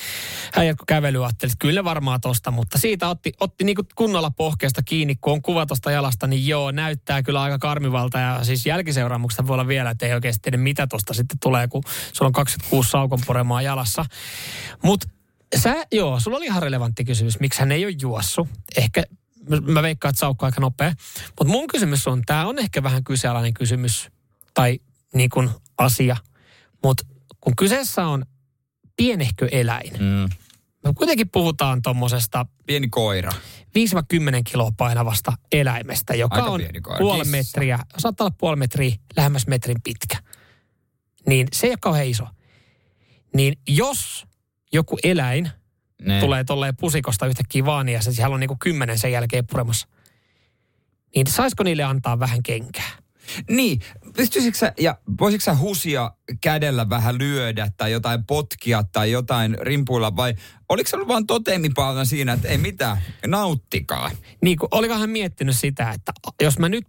hän 0.54 0.68
jatkoi 0.68 0.86
kävelyä, 0.88 1.26
ajatteli, 1.26 1.52
että 1.52 1.62
kyllä 1.62 1.84
varmaan 1.84 2.22
tosta, 2.22 2.52
mutta 2.52 2.78
siitä 2.78 3.08
otti, 3.10 3.34
otti 3.40 3.64
niinku 3.64 3.84
kunnolla 3.96 4.32
pohkeesta 4.32 4.82
kiinni, 4.84 5.16
kun 5.16 5.34
on 5.34 5.42
kuva 5.42 5.66
tosta 5.66 5.92
jalasta, 5.92 6.28
niin 6.28 6.48
joo, 6.48 6.72
näyttää 6.72 7.24
kyllä 7.24 7.42
aika 7.42 7.60
karmivalta 7.60 8.20
ja 8.20 8.44
siis 8.44 8.66
jälkiseuraamuksesta 8.66 9.48
voi 9.48 9.54
olla 9.54 9.68
vielä, 9.68 9.90
että 9.90 10.06
ei 10.06 10.14
oikeasti 10.14 10.42
tiedä 10.42 10.58
mitä 10.58 10.88
tosta 10.88 11.14
sitten 11.14 11.38
tulee, 11.40 11.68
kun 11.68 11.84
sulla 12.14 12.30
on 12.30 12.34
26 12.34 12.90
saukon 12.90 13.20
puremaa 13.26 13.62
jalassa. 13.62 14.06
Mutta 14.84 15.08
sä, 15.60 15.86
joo, 15.92 16.20
sulla 16.20 16.38
oli 16.38 16.46
ihan 16.46 16.62
relevantti 16.64 17.06
kysymys, 17.06 17.40
miksi 17.40 17.60
hän 17.60 17.72
ei 17.72 17.86
ole 17.86 17.96
juossut. 18.02 18.48
Ehkä 18.78 19.04
mä- 19.74 19.82
veikkaan, 19.82 20.10
että 20.10 20.20
saukko 20.20 20.46
aika 20.46 20.62
nopea. 20.62 20.94
Mutta 21.28 21.46
mun 21.52 21.68
kysymys 21.68 22.08
on, 22.08 22.22
tämä 22.26 22.46
on 22.48 22.60
ehkä 22.60 22.84
vähän 22.84 23.04
kyseenalainen 23.04 23.54
kysymys 23.54 24.10
tai 24.54 24.80
niin 25.16 25.30
kuin 25.30 25.50
asia. 25.78 26.18
Mutta 26.84 27.04
kun 27.42 27.56
kyseessä 27.56 28.06
on 28.08 28.26
pienehkö 28.98 29.48
eläin, 29.52 29.94
Mm. 29.94 30.30
me 30.84 30.94
kuitenkin 30.96 31.30
puhutaan 31.30 31.82
tuommoisesta 31.82 32.46
Pieni 32.66 32.88
koira. 32.90 33.32
5-10 33.76 34.44
kiloa 34.52 34.72
painavasta 34.78 35.34
eläimestä, 35.52 36.16
joka 36.16 36.36
Aika 36.36 36.48
on 36.50 36.62
puoli 36.98 37.20
Kissa. 37.24 37.32
metriä, 37.38 37.80
saattaa 37.98 38.26
olla 38.28 38.36
puoli 38.40 38.56
metriä, 38.56 38.96
lähemmäs 39.18 39.48
metrin 39.48 39.78
pitkä. 39.84 40.18
Niin 41.28 41.48
se 41.54 41.68
ei 41.68 41.72
ole 41.72 41.78
kauhean 41.82 42.08
iso. 42.08 42.28
Niin 43.36 43.54
jos 43.68 44.26
joku 44.74 44.98
eläin 45.04 45.50
Ne. 46.02 46.20
tulee 46.20 46.44
tolleen 46.44 46.76
pusikosta 46.78 47.26
yhtäkkiä 47.28 47.66
vaan 47.66 47.90
ja 47.90 48.02
se- 48.02 48.12
siellä 48.14 48.34
on 48.34 48.40
niinku 48.40 48.58
kymmenen 48.60 49.00
sen 49.00 49.12
jälkeen 49.12 49.48
puremassa, 49.48 49.88
niin 51.16 51.28
saisiko 51.28 51.64
niille 51.64 51.84
antaa 51.84 52.20
vähän 52.20 52.44
kenkää? 52.44 52.90
Niin, 53.50 53.80
pystyisikö 54.16 54.58
sä, 54.58 54.74
ja 54.80 54.98
voisitko 55.20 55.44
sä 55.44 55.56
husia 55.56 56.12
kädellä 56.42 56.90
vähän 56.90 57.18
lyödä 57.18 57.72
tai 57.78 57.92
jotain 57.92 58.24
potkia 58.26 58.84
tai 58.92 59.12
jotain 59.12 59.58
rimpuilla 59.62 60.16
vai 60.16 60.36
oliko 60.70 60.90
se 60.90 60.96
ollut 60.96 61.08
vaan 61.08 61.28
totemipalna 61.28 62.06
siinä, 62.06 62.34
että 62.34 62.48
ei 62.48 62.58
mitään, 62.58 62.98
nauttikaa. 63.28 64.12
Niin 64.42 64.58
kuin, 64.58 64.68
olikohan 64.72 65.10
miettinyt 65.10 65.58
sitä, 65.58 65.92
että 65.92 66.12
jos 66.42 66.60
mä 66.60 66.70
nyt 66.70 66.86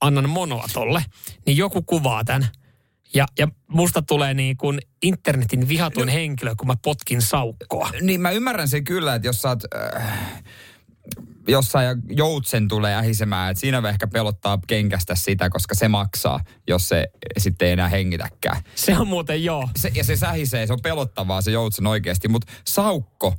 annan 0.00 0.28
monoa 0.28 0.66
tolle, 0.72 1.04
niin 1.46 1.56
joku 1.56 1.82
kuvaa 1.82 2.24
tämän. 2.24 2.48
Ja, 3.14 3.26
ja 3.38 3.48
musta 3.68 4.02
tulee 4.02 4.34
niin 4.34 4.56
kuin 4.56 4.80
internetin 5.02 5.68
vihatuin 5.68 6.06
no. 6.06 6.12
henkilö, 6.12 6.54
kun 6.56 6.66
mä 6.66 6.74
potkin 6.82 7.22
saukkoa. 7.22 7.90
Niin 8.00 8.20
mä 8.20 8.30
ymmärrän 8.30 8.68
sen 8.68 8.84
kyllä, 8.84 9.14
että 9.14 9.28
jos 9.28 9.42
sä 9.42 9.48
oot, 9.48 9.62
äh, 9.74 10.42
jossain 11.48 11.86
ja 11.86 11.96
joutsen 12.08 12.68
tulee 12.68 12.94
ähisemään, 12.94 13.50
että 13.50 13.60
siinä 13.60 13.82
ehkä 13.88 14.06
pelottaa 14.06 14.58
kenkästä 14.66 15.14
sitä, 15.14 15.50
koska 15.50 15.74
se 15.74 15.88
maksaa, 15.88 16.40
jos 16.68 16.88
se 16.88 17.06
sitten 17.38 17.66
ei 17.66 17.72
enää 17.72 17.88
hengitäkään. 17.88 18.62
Se 18.74 18.98
on 18.98 19.08
muuten 19.08 19.44
joo. 19.44 19.68
Se, 19.76 19.92
ja 19.94 20.04
se 20.04 20.16
sähisee, 20.16 20.66
se 20.66 20.72
on 20.72 20.82
pelottavaa 20.82 21.42
se 21.42 21.50
joutsen 21.50 21.86
oikeasti, 21.86 22.28
mutta 22.28 22.52
saukko, 22.66 23.34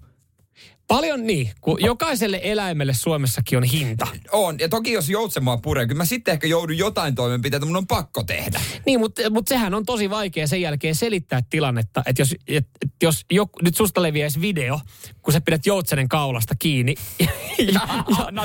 Paljon 0.88 1.28
niin, 1.28 1.52
kun 1.62 1.78
jokaiselle 1.82 2.40
eläimelle 2.44 2.94
Suomessakin 2.94 3.58
on 3.58 3.64
hinta. 3.64 4.08
On, 4.32 4.60
ja 4.60 4.70
toki 4.70 4.92
jos 4.92 5.10
joutsen 5.10 5.44
mua 5.44 5.58
puree, 5.58 5.88
kyllä 5.88 5.98
mä 5.98 6.06
sitten 6.06 6.32
ehkä 6.32 6.48
joudun 6.48 6.78
jotain 6.78 7.16
toimenpiteitä, 7.16 7.66
mun 7.66 7.76
on 7.76 7.88
pakko 7.88 8.24
tehdä. 8.24 8.62
Niin, 8.86 9.00
mutta, 9.00 9.30
mutta 9.30 9.50
sehän 9.50 9.74
on 9.74 9.86
tosi 9.86 10.10
vaikea 10.10 10.48
sen 10.48 10.62
jälkeen 10.62 10.96
selittää 10.96 11.42
tilannetta, 11.50 12.04
että 12.06 12.22
jos, 12.22 12.36
et, 12.48 12.68
et, 12.82 12.92
jos 13.04 13.26
joku, 13.32 13.60
nyt 13.62 13.76
susta 13.76 14.02
leviäisi 14.02 14.42
video, 14.42 14.80
kun 15.22 15.34
sä 15.34 15.42
pidät 15.42 15.66
joutsenen 15.66 16.10
kaulasta 16.10 16.56
kiinni 16.60 16.96
ja, 17.20 17.28
ja, 17.58 17.80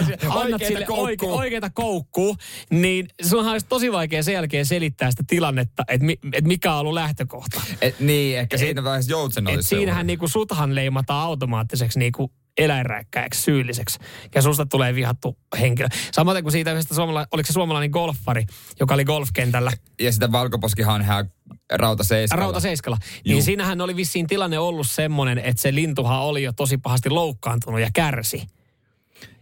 sille 0.04 0.18
annat 0.22 0.34
oikeita 0.36 0.66
sille 0.66 0.86
oike, 0.88 1.16
koukkuu. 1.16 1.38
oikeita 1.38 1.70
koukkuu, 1.70 2.36
niin 2.70 3.08
sunhan 3.22 3.52
olisi 3.52 3.66
tosi 3.66 3.92
vaikea 3.92 4.22
sen 4.22 4.34
jälkeen 4.34 4.66
selittää 4.66 5.10
sitä 5.10 5.22
tilannetta, 5.26 5.84
että 5.88 6.06
mi, 6.06 6.18
et 6.32 6.44
mikä 6.44 6.74
on 6.74 6.80
ollut 6.80 6.94
lähtökohta. 6.94 7.60
Et, 7.80 8.00
niin, 8.00 8.38
ehkä 8.38 8.58
siinä 8.58 8.84
vaiheessa 8.84 9.10
joutsen 9.10 9.48
Et 9.48 9.54
olisi 9.54 9.68
siinähän 9.68 10.06
niinku 10.06 10.28
suthan 10.28 10.74
leimataan 10.74 11.26
automaattiseksi 11.26 11.98
niinku 11.98 12.30
eläinräkkäjäksi, 12.58 13.42
syylliseksi. 13.42 13.98
Ja 14.34 14.42
susta 14.42 14.66
tulee 14.66 14.94
vihattu 14.94 15.38
henkilö. 15.60 15.88
Samaten 16.12 16.42
kuin 16.42 16.52
siitä 16.52 16.72
yhdestä 16.72 16.94
suomala, 16.94 17.26
oliko 17.32 17.46
se 17.46 17.52
suomalainen 17.52 17.90
golfari, 17.90 18.46
joka 18.80 18.94
oli 18.94 19.04
golfkentällä 19.04 19.72
Ja 20.00 20.12
sitä 20.12 20.32
valkoposkihanhää 20.32 21.24
rauta 21.72 22.04
seiskalla. 22.04 22.42
Rauta 22.42 22.60
Seiskala. 22.60 22.98
Niin 23.26 23.42
siinähän 23.42 23.80
oli 23.80 23.96
vissiin 23.96 24.26
tilanne 24.26 24.58
ollut 24.58 24.90
semmoinen, 24.90 25.38
että 25.38 25.62
se 25.62 25.74
lintuhan 25.74 26.20
oli 26.20 26.42
jo 26.42 26.52
tosi 26.52 26.78
pahasti 26.78 27.10
loukkaantunut 27.10 27.80
ja 27.80 27.90
kärsi. 27.94 28.42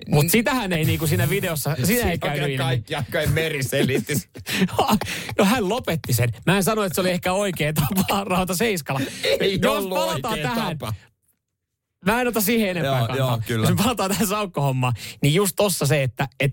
Mutta 0.09 0.33
sitähän 0.33 0.73
ei 0.73 0.85
niinku 0.85 1.07
siinä 1.07 1.31
videossa, 1.31 1.77
siinä 1.85 2.11
ei 2.11 2.19
käynyt 2.19 2.45
ilmi. 2.45 2.57
Kaikki 2.57 2.93
jakkojen 2.93 3.33
meri 3.33 3.63
selitti. 3.63 4.15
No 5.39 5.45
hän 5.45 5.69
lopetti 5.69 6.13
sen. 6.13 6.29
Mä 6.47 6.57
en 6.57 6.65
sano, 6.65 6.83
että 6.83 6.95
se 6.95 7.01
oli 7.01 7.11
ehkä 7.11 7.33
oikea 7.33 7.73
tapa 7.73 8.25
Rauta 8.25 8.57
Seiskala. 8.57 9.01
Ei 9.41 9.59
Jos 9.63 9.77
ollut 9.77 9.99
palataan 9.99 10.35
oikea 10.35 10.51
tähän, 10.51 10.79
tapa. 10.79 10.95
Mä 12.07 12.21
en 12.21 12.29
ota 12.29 12.41
siihen 12.41 12.71
enempää 12.71 12.99
Joo, 12.99 13.07
kantaa. 13.07 13.17
joo, 13.17 13.41
kyllä. 13.47 13.69
Jos 13.69 13.77
me 13.79 13.83
palataan 13.83 14.11
tähän 14.11 14.27
saukkohommaan, 14.27 14.93
niin 15.23 15.35
just 15.35 15.57
tossa 15.57 15.87
se, 15.87 16.03
että 16.03 16.29
et, 16.41 16.53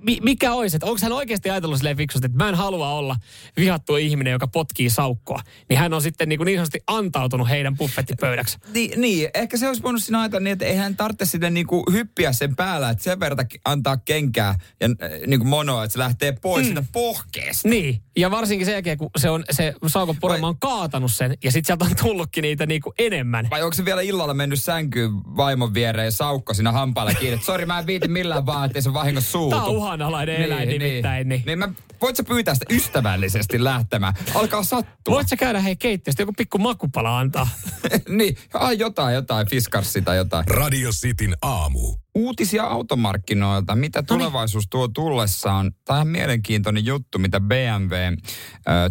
mi, 0.00 0.18
mikä 0.22 0.52
olisi, 0.52 0.76
että 0.76 0.86
onko 0.86 0.98
hän 1.02 1.12
oikeasti 1.12 1.50
ajatellut 1.50 1.78
silleen 1.78 1.96
fiksusti, 1.96 2.26
että 2.26 2.38
mä 2.38 2.48
en 2.48 2.54
halua 2.54 2.92
olla 2.92 3.16
vihattu 3.56 3.96
ihminen, 3.96 4.30
joka 4.30 4.46
potkii 4.46 4.90
saukkoa. 4.90 5.40
Niin 5.68 5.78
hän 5.78 5.94
on 5.94 6.02
sitten 6.02 6.28
niin, 6.28 6.38
kuin 6.38 6.46
niin 6.46 6.58
sanotusti 6.58 6.80
antautunut 6.86 7.48
heidän 7.48 7.76
buffettipöydäksi. 7.76 8.58
Niin, 8.72 9.00
niin, 9.00 9.30
ehkä 9.34 9.56
se 9.56 9.68
olisi 9.68 9.82
voinut 9.82 10.02
siinä 10.02 10.20
ajatella 10.20 10.44
niin, 10.44 10.52
että 10.52 10.64
eihän 10.64 10.96
tarvitse 10.96 11.24
sitten 11.24 11.54
niinku 11.54 11.84
hyppiä 11.92 12.32
sen 12.32 12.56
päällä, 12.56 12.90
että 12.90 13.04
sen 13.04 13.20
verran 13.20 13.46
antaa 13.64 13.96
kenkää 13.96 14.58
ja 14.80 14.86
äh, 14.86 15.10
niinku 15.26 15.46
monoa, 15.46 15.84
että 15.84 15.92
se 15.92 15.98
lähtee 15.98 16.32
pois 16.32 16.62
mm. 16.62 16.66
siitä 16.66 16.84
pohkeesta. 16.92 17.68
Niin, 17.68 18.02
ja 18.16 18.30
varsinkin 18.30 18.66
sen 18.66 18.72
jälkeen, 18.72 18.98
kun 18.98 19.10
se, 19.18 19.30
on, 19.30 19.44
se 19.50 19.74
saukon 19.86 20.16
purema 20.20 20.48
on 20.48 20.58
kaatanut 20.58 21.12
sen, 21.12 21.38
ja 21.44 21.52
sitten 21.52 21.66
sieltä 21.66 21.84
on 21.84 21.96
tullutkin 22.02 22.42
niitä 22.42 22.66
niin 22.66 22.82
kuin 22.82 22.94
enemmän. 22.98 23.50
Vai 23.50 23.62
onko 23.62 23.74
se 23.74 23.84
vielä 23.84 24.02
illalla 24.02 24.34
mennyt 24.34 24.62
sänkyyn 24.62 25.12
vaimon 25.36 25.74
viereen 25.74 26.04
ja 26.04 26.10
saukko 26.10 26.54
siinä 26.54 26.72
hampailla 26.72 27.14
kiinni, 27.14 27.34
että 27.34 27.46
sori 27.46 27.66
mä 27.66 27.78
en 27.78 27.86
viiti 27.86 28.08
millään 28.08 28.46
vaan, 28.46 28.66
ettei 28.66 28.82
se 28.82 28.94
vahingossa 28.94 29.30
suutu. 29.30 29.56
Uhanalainen 29.82 30.36
eläin 30.36 30.68
nimittäin. 30.68 31.28
Niin. 31.28 31.42
niin 31.46 31.58
mä, 31.58 31.68
voit 32.00 32.16
sä 32.16 32.24
pyytää 32.24 32.54
sitä 32.54 32.66
ystävällisesti 32.70 33.64
lähtemään? 33.64 34.14
Alkaa 34.34 34.62
sattua. 34.62 35.14
Voit 35.14 35.28
sä 35.28 35.36
käydä 35.36 35.60
hei 35.60 35.76
keittiöstä, 35.76 36.22
joku 36.22 36.32
pikku 36.36 36.58
makupala 36.58 37.18
antaa. 37.18 37.48
niin, 38.08 38.36
ai 38.54 38.78
jotain, 38.78 39.14
jotain, 39.14 39.48
fiskarssi 39.48 40.02
tai 40.02 40.16
jotain. 40.16 40.46
Radio 40.46 40.90
Cityn 40.90 41.36
aamu. 41.42 41.96
Uutisia 42.14 42.64
automarkkinoilta. 42.64 43.76
Mitä 43.76 44.02
tulevaisuus 44.02 44.64
tuo 44.70 44.88
tullessaan? 44.88 45.72
Tämä 45.84 46.00
on 46.00 46.08
mielenkiintoinen 46.08 46.84
juttu, 46.84 47.18
mitä 47.18 47.40
BMW 47.40 47.94
äh, 47.94 48.14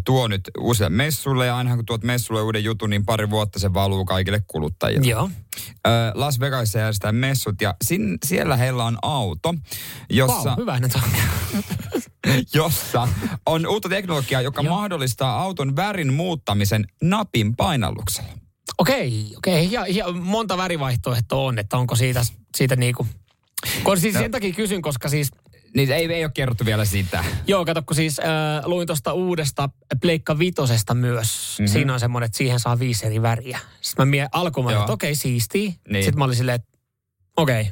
tuo 0.06 0.28
nyt 0.28 0.42
usein 0.60 0.94
messuille. 0.94 1.46
Ja 1.46 1.58
aina 1.58 1.76
kun 1.76 1.86
tuot 1.86 2.04
messuille 2.04 2.42
uuden 2.42 2.64
jutun, 2.64 2.90
niin 2.90 3.06
pari 3.06 3.30
vuotta 3.30 3.60
se 3.60 3.74
valuu 3.74 4.06
kaikille 4.06 4.44
kuluttajille. 4.48 5.08
Joo. 5.08 5.30
Las 6.14 6.40
Vegasissa 6.40 6.80
järjestetään 6.80 7.16
messut 7.16 7.62
ja 7.62 7.76
sin, 7.84 8.18
siellä 8.26 8.58
heillä 8.58 8.86
on 8.86 8.98
auto, 9.02 9.54
jossa, 10.10 10.50
Wow, 10.50 10.60
hyvä 10.60 10.80
jossa 12.54 13.08
on 13.46 13.68
uutta 13.68 13.90
teknologiaa, 13.90 14.42
joka 14.42 14.62
Joo. 14.62 14.76
mahdollistaa 14.76 15.42
auton 15.42 15.76
värin 15.76 16.14
muuttamisen 16.14 16.86
napin 17.02 17.56
painalluksella. 17.56 18.41
Okei, 18.82 19.34
okei. 19.38 19.72
Ja, 19.72 19.86
ja 19.88 20.12
monta 20.12 20.58
värivaihtoehtoa 20.58 21.42
on, 21.42 21.60
että 21.60 21.78
onko 21.78 21.96
siitä, 21.96 22.22
siitä 22.58 22.76
niinku... 22.76 23.08
Kun 23.84 24.00
siis 24.00 24.14
sen 24.14 24.32
takia 24.32 24.54
kysyn, 24.54 24.82
koska 24.82 25.10
siis 25.10 25.32
Niin 25.76 25.92
ei, 25.92 26.14
ei 26.14 26.26
ole 26.26 26.32
kerrottu 26.34 26.66
vielä 26.66 26.86
sitä. 26.86 27.24
Joo, 27.48 27.66
kato, 27.66 27.82
kun 27.86 27.96
siis 27.96 28.20
äh, 28.20 28.26
luin 28.66 28.88
tuosta 28.88 29.14
uudesta 29.14 29.70
Pleikka 30.02 30.40
Vitosesta 30.40 30.94
myös. 30.94 31.56
Mm-hmm. 31.60 31.74
Siinä 31.74 31.94
on 31.94 32.00
semmoinen, 32.00 32.26
että 32.26 32.38
siihen 32.38 32.60
saa 32.60 32.80
viisi 32.80 33.06
eri 33.06 33.22
väriä. 33.22 33.60
Sitten 33.82 34.08
mä 34.08 34.10
mie 34.10 34.28
alkuun, 34.32 34.72
että 34.72 34.94
okei, 34.94 35.16
siistiä. 35.16 35.70
Niin. 35.70 35.80
Niin. 35.90 36.04
Sitten 36.04 36.20
mä 36.20 36.26
olin 36.26 36.36
silleen, 36.36 36.56
että 36.56 36.78
okei, 37.38 37.72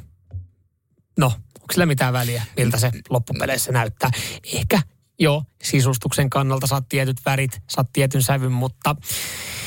no, 1.18 1.26
onko 1.26 1.72
sillä 1.72 1.86
mitään 1.86 2.12
väliä, 2.12 2.42
miltä 2.56 2.78
se 2.78 2.90
loppupeleissä 3.08 3.72
näyttää. 3.72 4.10
Ehkä, 4.54 4.80
joo, 5.18 5.44
sisustuksen 5.62 6.30
kannalta 6.30 6.66
saat 6.66 6.88
tietyt 6.88 7.20
värit, 7.26 7.62
saat 7.70 7.88
tietyn 7.92 8.22
sävyn, 8.22 8.52
mutta 8.52 8.96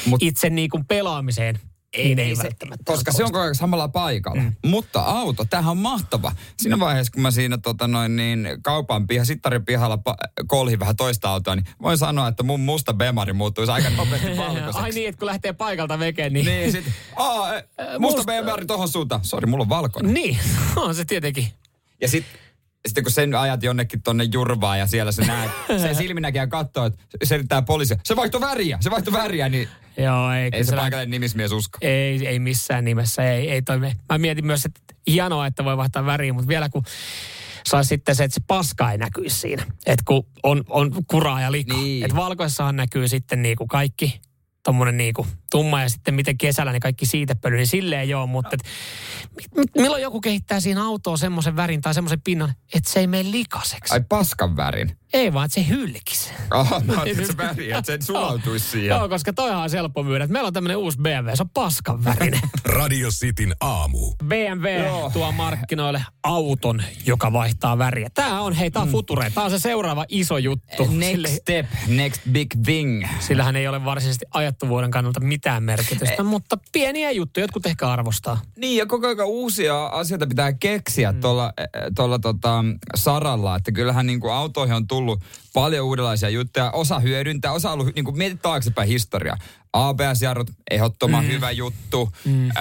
Mut- 0.05 0.17
itse 0.21 0.49
niin 0.49 0.69
kuin 0.69 0.85
pelaamiseen 0.85 1.59
ei, 1.93 2.15
ei 2.21 2.35
se, 2.35 2.43
välttämättä. 2.43 2.83
koska 2.91 3.11
se 3.11 3.23
on 3.23 3.31
koko 3.31 3.41
ajan 3.43 3.55
samalla 3.55 3.87
paikalla. 3.87 4.41
Mm. 4.41 4.53
Mutta 4.65 5.01
auto, 5.01 5.45
tämähän 5.45 5.71
on 5.71 5.77
mahtava. 5.77 6.31
Siinä 6.57 6.79
vaiheessa, 6.79 7.11
kun 7.11 7.21
mä 7.21 7.31
siinä 7.31 7.57
tota 7.57 7.87
noin, 7.87 8.15
niin, 8.15 8.47
kaupan 8.63 9.07
piha, 9.07 9.25
sittarin 9.25 9.65
pihalla 9.65 9.95
pa- 10.09 10.45
kolhin 10.47 10.79
vähän 10.79 10.95
toista 10.95 11.29
autoa, 11.29 11.55
niin 11.55 11.65
voin 11.81 11.97
sanoa, 11.97 12.27
että 12.27 12.43
mun 12.43 12.59
musta 12.59 12.93
Bemari 12.93 13.33
muuttuisi 13.33 13.71
aika 13.71 13.89
nopeasti 13.89 14.37
valkoiseksi. 14.37 14.79
Ai 14.79 14.91
niin, 14.91 15.09
että 15.09 15.19
kun 15.19 15.25
lähtee 15.25 15.53
paikalta 15.53 15.99
vekeen, 15.99 16.33
niin... 16.33 16.45
Niin, 16.45 16.71
sit, 16.71 16.85
aa, 17.15 17.55
e, 17.57 17.63
musta 17.99 18.17
musta- 18.17 18.23
Bemari 18.25 18.65
tohon 18.65 18.89
suuntaan. 18.89 19.21
Sori, 19.25 19.47
mulla 19.47 19.61
on 19.61 19.69
valkoinen. 19.69 20.13
Niin, 20.13 20.37
on 20.75 20.95
se 20.95 21.05
tietenkin. 21.05 21.47
Ja 22.01 22.07
sit, 22.07 22.25
sitten 22.87 23.03
kun 23.03 23.11
sen 23.11 23.35
ajat 23.35 23.63
jonnekin 23.63 24.01
tonne 24.01 24.23
jurvaan 24.23 24.79
ja 24.79 24.87
siellä 24.87 25.11
se 25.11 25.25
näet, 25.25 25.51
se 25.81 25.93
silminäkijä 25.93 26.47
katsoo, 26.47 26.85
että 26.85 26.99
se 27.23 27.35
yrittää 27.35 27.61
poliisia. 27.61 27.97
Se 28.03 28.15
vaihtoi 28.15 28.41
väriä, 28.41 28.77
se 28.81 28.91
vaihtoi 28.91 29.13
väriä, 29.13 29.49
niin 29.49 29.67
Joo, 29.97 30.31
ei, 30.31 30.49
ei 30.53 30.63
se 30.63 30.75
paikallinen 30.75 31.11
nimismies 31.11 31.51
usko. 31.51 31.77
Ei, 31.81 32.27
ei 32.27 32.39
missään 32.39 32.85
nimessä, 32.85 33.31
ei, 33.31 33.49
ei 33.49 33.61
toimi. 33.61 33.91
Mä 34.09 34.17
mietin 34.17 34.45
myös, 34.45 34.65
että 34.65 34.81
hienoa, 35.07 35.47
että 35.47 35.65
voi 35.65 35.77
vaihtaa 35.77 36.05
väriä, 36.05 36.33
mutta 36.33 36.47
vielä 36.47 36.69
kun 36.69 36.83
saisi 37.65 37.87
sitten 37.87 38.15
se, 38.15 38.23
että 38.23 38.35
se 38.35 38.41
paska 38.47 38.91
ei 38.91 38.97
näkyisi 38.97 39.39
siinä. 39.39 39.65
Että 39.85 40.03
kun 40.07 40.25
on, 40.43 40.63
on 40.69 40.91
kuraa 41.07 41.41
ja 41.41 41.51
likaa. 41.51 41.77
Niin. 41.77 41.85
Niin. 41.85 42.05
Että 42.05 42.17
valkoissahan 42.17 42.75
näkyy 42.75 43.07
sitten 43.07 43.41
niinku 43.41 43.67
kaikki 43.67 44.21
tommonen 44.63 44.97
niinku 44.97 45.27
tumma 45.53 45.81
ja 45.81 45.89
sitten 45.89 46.13
miten 46.13 46.37
kesällä 46.37 46.71
ne 46.71 46.79
kaikki 46.79 47.05
siitepöly, 47.05 47.55
niin 47.55 47.67
silleen 47.67 48.09
joo, 48.09 48.27
mutta 48.27 48.49
et, 48.53 48.63
mi- 49.57 49.81
milloin 49.81 50.01
joku 50.01 50.21
kehittää 50.21 50.59
siinä 50.59 50.83
autoon 50.85 51.17
semmoisen 51.17 51.55
värin 51.55 51.81
tai 51.81 51.93
semmoisen 51.93 52.21
pinnan, 52.21 52.53
että 52.73 52.89
se 52.89 52.99
ei 52.99 53.07
mene 53.07 53.31
likaseksi. 53.31 53.93
Ai 53.93 54.01
paskan 54.09 54.55
värin. 54.55 54.97
Ei 55.13 55.33
vaan, 55.33 55.45
että 55.45 55.55
se 55.55 55.67
hylkisi. 55.69 56.29
Aha, 56.49 56.79
mä 56.79 56.93
ajattelin, 56.93 57.19
että 57.19 57.31
se 57.31 57.37
väri, 57.37 57.71
että 57.71 57.97
se 57.99 58.05
sulautuisi 58.05 58.69
siihen. 58.69 58.87
Joo, 58.89 59.09
koska 59.09 59.33
toihan 59.33 59.63
on 59.63 59.69
helppo 59.71 60.03
myydä. 60.03 60.27
Meillä 60.27 60.47
on 60.47 60.53
tämmöinen 60.53 60.77
uusi 60.77 60.97
BMW, 61.01 61.29
se 61.33 61.43
on 61.43 61.49
paskan 61.49 62.03
värinen. 62.03 62.39
Radio 62.65 63.09
Cityn 63.09 63.55
aamu. 63.59 64.13
BMW 64.25 64.67
Joo. 64.85 65.09
tuo 65.09 65.31
markkinoille 65.31 66.05
auton, 66.23 66.83
joka 67.05 67.33
vaihtaa 67.33 67.77
väriä. 67.77 68.09
Tämä 68.13 68.41
on, 68.41 68.53
hei, 68.53 68.71
tämä 68.71 68.83
on 68.83 68.89
future. 68.89 69.29
Tämä 69.29 69.45
on 69.45 69.51
se 69.51 69.59
seuraava 69.59 70.05
iso 70.09 70.37
juttu. 70.37 70.87
Next 70.91 71.11
Sille, 71.11 71.27
step, 71.27 71.65
next 71.87 72.21
big 72.31 72.47
thing. 72.63 73.07
sillähän 73.19 73.55
ei 73.55 73.67
ole 73.67 73.85
varsinaisesti 73.85 74.25
ajattuvuuden 74.31 74.91
kannalta 74.91 75.19
mitään 75.19 75.42
merkitystä, 75.59 76.23
mutta 76.23 76.57
pieniä 76.71 77.11
juttuja 77.11 77.43
jotkut 77.43 77.65
ehkä 77.65 77.89
arvostaa. 77.89 78.41
Niin, 78.57 78.77
ja 78.77 78.85
koko 78.85 79.07
ajan 79.07 79.27
uusia 79.27 79.85
asioita 79.85 80.27
pitää 80.27 80.53
keksiä 80.53 81.11
mm. 81.11 81.21
tuolla, 81.21 81.53
eh, 81.57 81.67
tuolla 81.95 82.19
tota, 82.19 82.65
saralla. 82.95 83.55
Että 83.55 83.71
kyllähän 83.71 84.05
niin 84.05 84.19
kuin 84.19 84.33
autoihin 84.33 84.75
on 84.75 84.87
tullut 84.87 85.23
paljon 85.53 85.85
uudenlaisia 85.85 86.29
juttuja. 86.29 86.71
Osa 86.71 86.99
hyödyntää, 86.99 87.51
osa 87.51 87.69
on 87.69 87.73
ollut, 87.73 87.95
niin 87.95 88.05
kuin 88.05 88.17
mietit 88.17 88.41
taaksepäin 88.41 88.87
historiaa. 88.87 89.37
ABS-jarrut, 89.73 90.51
ehdottoman 90.71 91.23
mm. 91.23 91.29
hyvä 91.29 91.51
juttu. 91.51 92.11
Mm. 92.25 92.49
Äh, 92.49 92.53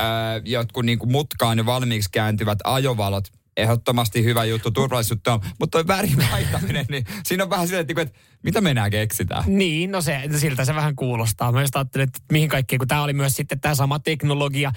jotkut 0.44 0.84
niin 0.84 0.98
kuin 0.98 1.12
mutkaan 1.12 1.58
jo 1.58 1.66
valmiiksi 1.66 2.08
kääntyvät 2.12 2.58
ajovalot, 2.64 3.24
ehdottomasti 3.56 4.24
hyvä 4.24 4.44
juttu, 4.44 4.70
turvallisuutta 4.70 5.34
on. 5.34 5.40
Mutta 5.60 5.78
tuo 5.78 5.96
värin 5.96 6.24
vaihtaminen, 6.32 6.86
niin 6.88 7.04
siinä 7.24 7.44
on 7.44 7.50
vähän 7.50 7.66
silleen, 7.66 7.86
että, 7.88 8.02
että 8.02 8.18
mitä 8.42 8.60
me 8.60 8.70
enää 8.70 8.90
keksitään. 8.90 9.44
Niin, 9.46 9.90
no 9.90 10.00
se, 10.00 10.20
siltä 10.36 10.64
se 10.64 10.74
vähän 10.74 10.96
kuulostaa. 10.96 11.52
Mä 11.52 11.60
just 11.60 11.76
ajattelin, 11.76 12.08
että 12.08 12.20
mihin 12.32 12.48
kaikkeen, 12.48 12.78
kun 12.78 12.88
tämä 12.88 13.02
oli 13.02 13.12
myös 13.12 13.36
sitten 13.36 13.60
tämä 13.60 13.74
sama 13.74 13.98
teknologia 13.98 14.72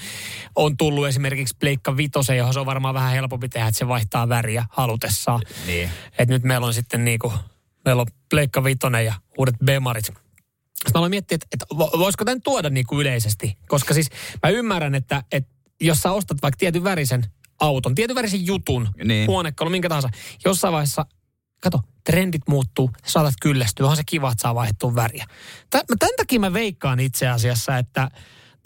on 0.56 0.78
tullut 0.78 1.08
esimerkiksi 1.08 1.56
Pleikka 1.60 1.98
Vitoseen, 1.98 2.38
johon 2.38 2.54
se 2.54 2.60
on 2.60 2.66
varmaan 2.66 2.94
vähän 2.94 3.14
helpompi 3.14 3.50
tehdä, 3.50 3.68
että 3.68 3.80
se 3.80 3.88
vaihtaa 3.88 4.30
väriä 4.30 4.66
halutessaan. 4.70 5.42
Niin. 5.68 5.90
Et 6.18 6.30
nyt 6.30 6.44
meillä 6.44 6.68
on 6.68 6.74
sitten 6.74 7.06
niinku, 7.06 7.34
meillä 7.86 8.02
on 8.02 8.08
Pleikka 8.30 8.64
Vitonen 8.64 9.06
ja 9.06 9.14
uudet 9.38 9.56
Bemarit. 9.66 10.06
Sitten 10.06 10.92
mä 10.94 11.00
aloin 11.00 11.10
miettiä, 11.10 11.36
että, 11.36 11.48
että 11.54 11.66
vo- 11.74 12.00
voisiko 12.00 12.26
tämän 12.26 12.42
tuoda 12.42 12.70
niinku 12.70 13.02
yleisesti. 13.02 13.58
Koska 13.68 13.94
siis 13.94 14.10
mä 14.44 14.50
ymmärrän, 14.50 14.96
että, 14.96 15.24
että 15.32 15.56
jos 15.82 16.00
sä 16.00 16.12
ostat 16.12 16.42
vaikka 16.42 16.58
tietyn 16.58 16.84
värisen 16.84 17.26
auton, 17.60 17.96
tietyn 17.96 18.16
värisen 18.16 18.46
jutun, 18.46 18.90
Niin. 19.04 19.28
huonekalon, 19.28 19.72
minkä 19.72 19.90
tahansa, 19.90 20.10
jossain 20.46 20.72
vaiheessa, 20.72 21.06
kato, 21.62 21.80
trendit 22.04 22.42
muuttuu, 22.48 22.90
sä 23.06 23.12
saatat 23.12 23.34
kyllästyä, 23.42 23.84
onhan 23.86 23.98
se 23.98 24.04
kiva, 24.06 24.32
että 24.32 24.42
saa 24.42 24.56
vaihdettua 24.56 24.96
väriä. 24.96 25.26
Tämän 25.70 26.16
takia 26.18 26.40
mä 26.40 26.54
veikkaan 26.54 27.00
itse 27.00 27.28
asiassa, 27.28 27.78
että 27.78 28.12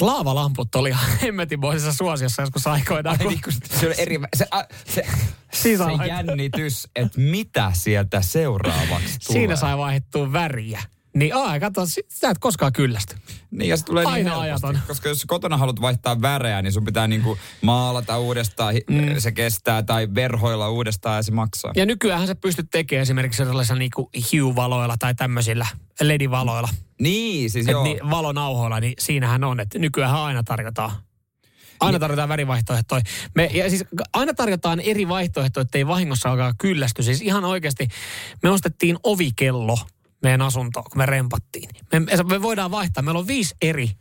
laavalamput 0.01 0.75
oli 0.75 0.91
hemmetinmoisessa 1.21 1.93
suosiossa 1.93 2.41
joskus 2.41 2.67
aikoinaan. 2.67 3.15
Ai 3.19 3.23
kun- 3.23 3.33
niin, 3.33 3.41
kun 3.43 3.53
se 3.79 3.87
on 3.87 3.93
eri, 3.97 4.19
se, 4.35 4.45
a, 4.51 4.63
se, 4.85 5.05
Siinä 5.53 5.85
se 5.97 6.05
jännitys, 6.07 6.87
että 6.95 7.19
mitä 7.21 7.71
sieltä 7.75 8.21
seuraavaksi 8.21 9.19
tulee. 9.19 9.39
Siinä 9.39 9.55
sai 9.55 9.77
vaihdettua 9.77 10.33
väriä. 10.33 10.81
Niin 11.15 11.35
ai, 11.35 11.59
kato, 11.59 11.85
sä 12.09 12.29
et 12.29 12.37
koskaan 12.39 12.73
kyllästy. 12.73 13.15
Niin, 13.51 13.69
ja 13.69 13.77
se 13.77 13.85
tulee 13.85 14.05
Aina 14.05 14.15
niin 14.15 14.25
helposti. 14.25 14.67
ajaton. 14.67 14.79
Koska 14.87 15.09
jos 15.09 15.25
kotona 15.27 15.57
haluat 15.57 15.81
vaihtaa 15.81 16.21
värejä, 16.21 16.61
niin 16.61 16.73
sun 16.73 16.85
pitää 16.85 17.07
niinku 17.07 17.37
maalata 17.61 18.17
uudestaan, 18.19 18.75
mm. 18.89 19.15
se 19.17 19.31
kestää, 19.31 19.83
tai 19.83 20.07
verhoilla 20.15 20.69
uudestaan 20.69 21.15
ja 21.15 21.23
se 21.23 21.31
maksaa. 21.31 21.71
Ja 21.75 21.85
nykyään 21.85 22.27
sä 22.27 22.35
pystyt 22.35 22.67
tekemään 22.71 23.01
esimerkiksi 23.01 23.37
sellaisilla 23.37 23.79
niinku 23.79 24.09
hue-valoilla 24.15 24.95
tai 24.99 25.15
tämmöisillä 25.15 25.67
LED-valoilla. 26.01 26.69
Niin, 26.99 27.49
siis 27.49 27.67
Et 27.67 27.71
joo. 27.71 27.83
niin, 27.83 28.09
valonauhoilla, 28.09 28.79
niin 28.79 28.93
siinähän 28.99 29.43
on, 29.43 29.59
että 29.59 29.79
nykyään 29.79 30.15
aina 30.15 30.43
tarjotaan. 30.43 30.91
Aina 31.79 31.99
tarjotaan 31.99 32.29
värivaihtoehtoja. 32.29 33.01
Me, 33.35 33.49
ja 33.53 33.69
siis 33.69 33.85
aina 34.13 34.33
tarjotaan 34.33 34.79
eri 34.79 35.07
vaihtoehtoja, 35.07 35.61
ettei 35.61 35.87
vahingossa 35.87 36.31
alkaa 36.31 36.53
kyllästy. 36.57 37.03
Siis 37.03 37.21
ihan 37.21 37.45
oikeasti 37.45 37.87
me 38.43 38.49
ostettiin 38.49 38.97
ovikello 39.03 39.77
meidän 40.23 40.41
asuntoon, 40.41 40.85
kun 40.91 40.97
me 40.97 41.05
rempattiin. 41.05 41.69
Me, 41.93 41.99
me 42.23 42.41
voidaan 42.41 42.71
vaihtaa. 42.71 43.03
Meillä 43.03 43.19
on 43.19 43.27
viisi 43.27 43.55
eri 43.61 43.91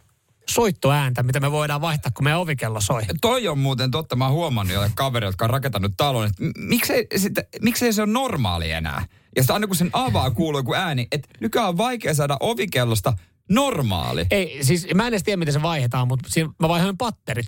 soittoääntä, 0.48 1.22
mitä 1.22 1.40
me 1.40 1.52
voidaan 1.52 1.80
vaihtaa, 1.80 2.12
kun 2.14 2.24
meidän 2.24 2.40
ovikello 2.40 2.80
soi. 2.80 3.02
Toi 3.20 3.48
on 3.48 3.58
muuten 3.58 3.90
totta, 3.90 4.16
mä 4.16 4.24
oon 4.24 4.34
huomannut 4.34 4.74
jolle 4.74 4.90
kavereille, 4.94 5.30
jotka 5.30 5.44
on 5.44 5.50
rakentanut 5.50 5.92
talon, 5.96 6.26
että 6.26 6.42
miksei, 6.58 7.06
sitä, 7.16 7.44
miksei 7.62 7.92
se 7.92 8.02
on 8.02 8.12
normaali 8.12 8.70
enää. 8.70 9.06
Ja 9.36 9.42
sitten 9.42 9.54
aina 9.54 9.66
kun 9.66 9.76
sen 9.76 9.90
avaa, 9.92 10.30
kuuluu 10.30 10.58
joku 10.58 10.74
ääni, 10.74 11.08
että 11.12 11.28
nykyään 11.40 11.68
on 11.68 11.78
vaikea 11.78 12.14
saada 12.14 12.36
ovikellosta 12.40 13.12
normaali. 13.50 14.26
Ei, 14.30 14.64
siis 14.64 14.86
mä 14.94 15.02
en 15.02 15.08
edes 15.08 15.22
tiedä, 15.22 15.36
miten 15.36 15.54
se 15.54 15.62
vaihdetaan, 15.62 16.08
mutta 16.08 16.28
siinä 16.30 16.50
mä 16.60 16.68
vaihoin 16.68 16.98
patterit. 16.98 17.46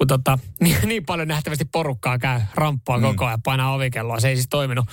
Kun 0.00 0.06
tota, 0.06 0.38
niin, 0.62 0.76
niin 0.84 1.04
paljon 1.06 1.28
nähtävästi 1.28 1.64
porukkaa 1.64 2.18
käy 2.18 2.40
ramppua 2.54 2.96
mm. 2.96 3.02
koko 3.02 3.26
ajan, 3.26 3.42
painaa 3.42 3.74
ovikelloa. 3.74 4.20
Se 4.20 4.28
ei 4.28 4.36
siis 4.36 4.46
toiminut 4.50 4.86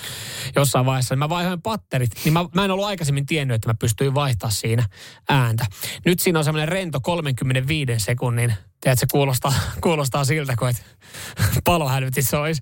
jossain 0.56 0.86
vaiheessa. 0.86 1.16
Mä 1.16 1.30
vaihoin 1.30 1.62
patterit, 1.62 2.12
niin 2.24 2.34
mä, 2.34 2.46
mä 2.56 2.66
en 2.66 2.72
ollut 2.72 2.86
aikaisemmin 2.86 3.26
tiennyt, 3.26 3.56
että 3.56 3.70
mä 3.70 3.74
pystyin 3.80 4.14
vaihtaa 4.14 4.50
siinä 4.50 4.84
ääntä. 5.30 5.66
Nyt 6.06 6.20
siinä 6.20 6.40
on 6.40 6.46
semmoinen 6.46 6.70
rento 6.70 7.00
35 7.02 7.94
sekunnin. 7.98 8.54
Tiedätkö, 8.82 9.00
se 9.00 9.08
kuulostaa, 9.12 9.54
kuulostaa 9.84 10.26
siltä, 10.26 10.56
kuin 10.60 10.70
että 10.70 10.82
palohälytys 11.64 12.34
olisi. 12.34 12.62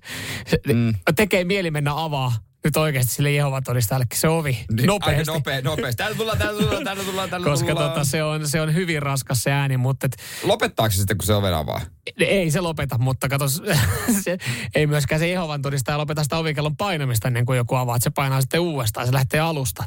Mm. 0.66 0.94
Tekee 1.16 1.44
mieli 1.44 1.70
mennä 1.70 2.04
avaa 2.04 2.32
nyt 2.66 2.76
oikeasti 2.76 3.14
sille 3.14 3.32
Jehovan 3.32 3.62
todistajallekin 3.62 4.18
se 4.20 4.28
ovi. 4.28 4.58
Niin, 4.72 4.86
Nopeasti. 4.86 5.32
Nopea, 5.32 5.60
nopeasti. 5.60 5.96
Täällä 5.96 6.16
tullaan, 6.16 6.38
täällä 6.38 6.62
tullaan, 6.62 6.84
täällä 6.84 7.04
tullaan, 7.04 7.30
täällä 7.30 7.44
Koska 7.44 7.68
tullaan. 7.68 7.90
tota, 7.90 8.04
se, 8.04 8.22
on, 8.22 8.48
se 8.48 8.60
on 8.60 8.74
hyvin 8.74 9.02
raskas 9.02 9.42
se 9.42 9.52
ääni, 9.52 9.76
mutta 9.76 10.06
et, 10.06 10.16
Lopettaako 10.42 10.90
se 10.90 10.96
sitten, 10.96 11.18
kun 11.18 11.26
se 11.26 11.34
oven 11.34 11.54
avaa? 11.54 11.80
ei 12.18 12.50
se 12.50 12.60
lopeta, 12.60 12.98
mutta 12.98 13.28
kato, 13.28 13.48
se, 14.24 14.38
ei 14.74 14.86
myöskään 14.86 15.18
se 15.18 15.28
Jehovan 15.28 15.62
todistaja 15.62 15.98
lopeta 15.98 16.22
sitä 16.22 16.38
ovikellon 16.38 16.76
painamista 16.76 17.28
ennen 17.28 17.46
kuin 17.46 17.56
joku 17.56 17.74
avaa, 17.74 17.96
että 17.96 18.04
se 18.04 18.10
painaa 18.10 18.40
sitten 18.40 18.60
uudestaan, 18.60 19.06
se 19.06 19.12
lähtee 19.12 19.40
alusta. 19.40 19.84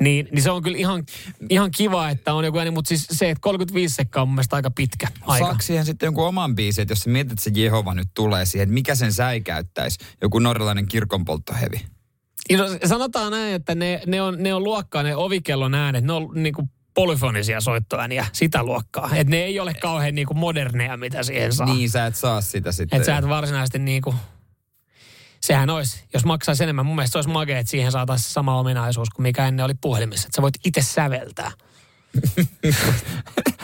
Niin, 0.00 0.28
niin 0.32 0.42
se 0.42 0.50
on 0.50 0.62
kyllä 0.62 0.78
ihan, 0.78 1.04
ihan 1.50 1.70
kiva, 1.70 2.10
että 2.10 2.34
on 2.34 2.44
joku 2.44 2.58
ääni, 2.58 2.70
mutta 2.70 2.88
siis 2.88 3.06
se, 3.10 3.30
että 3.30 3.40
35 3.40 3.94
sekkaa 3.94 4.22
on 4.22 4.28
mun 4.28 4.34
mielestä 4.34 4.56
aika 4.56 4.70
pitkä 4.70 5.08
aika. 5.20 5.46
Saako 5.46 5.62
siihen 5.62 5.84
sitten 5.84 6.06
jonkun 6.06 6.26
oman 6.26 6.54
biisin, 6.54 6.82
että 6.82 6.92
jos 6.92 6.98
sä 7.00 7.10
mietit, 7.10 7.32
että 7.32 7.44
se 7.44 7.50
Jehova 7.54 7.94
nyt 7.94 8.08
tulee 8.14 8.44
siihen, 8.44 8.62
että 8.62 8.74
mikä 8.74 8.94
sen 8.94 9.12
säikäyttäisi? 9.12 9.98
Joku 10.22 10.38
norjalainen 10.38 10.86
kirkonpolttohevi. 10.88 11.80
No, 12.52 12.64
sanotaan 12.84 13.32
näin, 13.32 13.54
että 13.54 13.74
ne, 13.74 14.02
ne, 14.06 14.22
on, 14.22 14.42
ne 14.42 14.54
on 14.54 14.64
luokkaa, 14.64 15.02
ne 15.02 15.16
ovikellon 15.16 15.74
äänet, 15.74 16.04
ne 16.04 16.12
on 16.12 16.30
niinku 16.34 16.68
polyfonisia 16.94 17.60
soittoääniä, 17.60 18.26
sitä 18.32 18.62
luokkaa. 18.62 19.10
Että 19.14 19.30
ne 19.30 19.36
ei 19.36 19.60
ole 19.60 19.74
kauhean 19.74 20.14
niinku 20.14 20.34
moderneja, 20.34 20.96
mitä 20.96 21.22
siihen 21.22 21.52
saa. 21.52 21.74
Niin 21.74 21.90
sä 21.90 22.06
et 22.06 22.16
saa 22.16 22.40
sitä 22.40 22.72
sitten. 22.72 22.96
Että 22.96 23.06
sä 23.06 23.18
et 23.18 23.28
varsinaisesti 23.28 23.78
niinku, 23.78 24.14
sehän 25.40 25.70
olisi, 25.70 26.04
jos 26.14 26.24
maksaisi 26.24 26.62
enemmän, 26.62 26.86
mun 26.86 26.96
mielestä 26.96 27.12
se 27.12 27.18
olisi 27.18 27.30
makea, 27.30 27.58
että 27.58 27.70
siihen 27.70 27.92
saataisiin 27.92 28.32
sama 28.32 28.58
ominaisuus 28.58 29.10
kuin 29.10 29.22
mikä 29.22 29.48
ennen 29.48 29.64
oli 29.64 29.74
puhelimessa. 29.80 30.26
Että 30.26 30.36
sä 30.36 30.42
voit 30.42 30.54
itse 30.64 30.82
säveltää. 30.82 31.50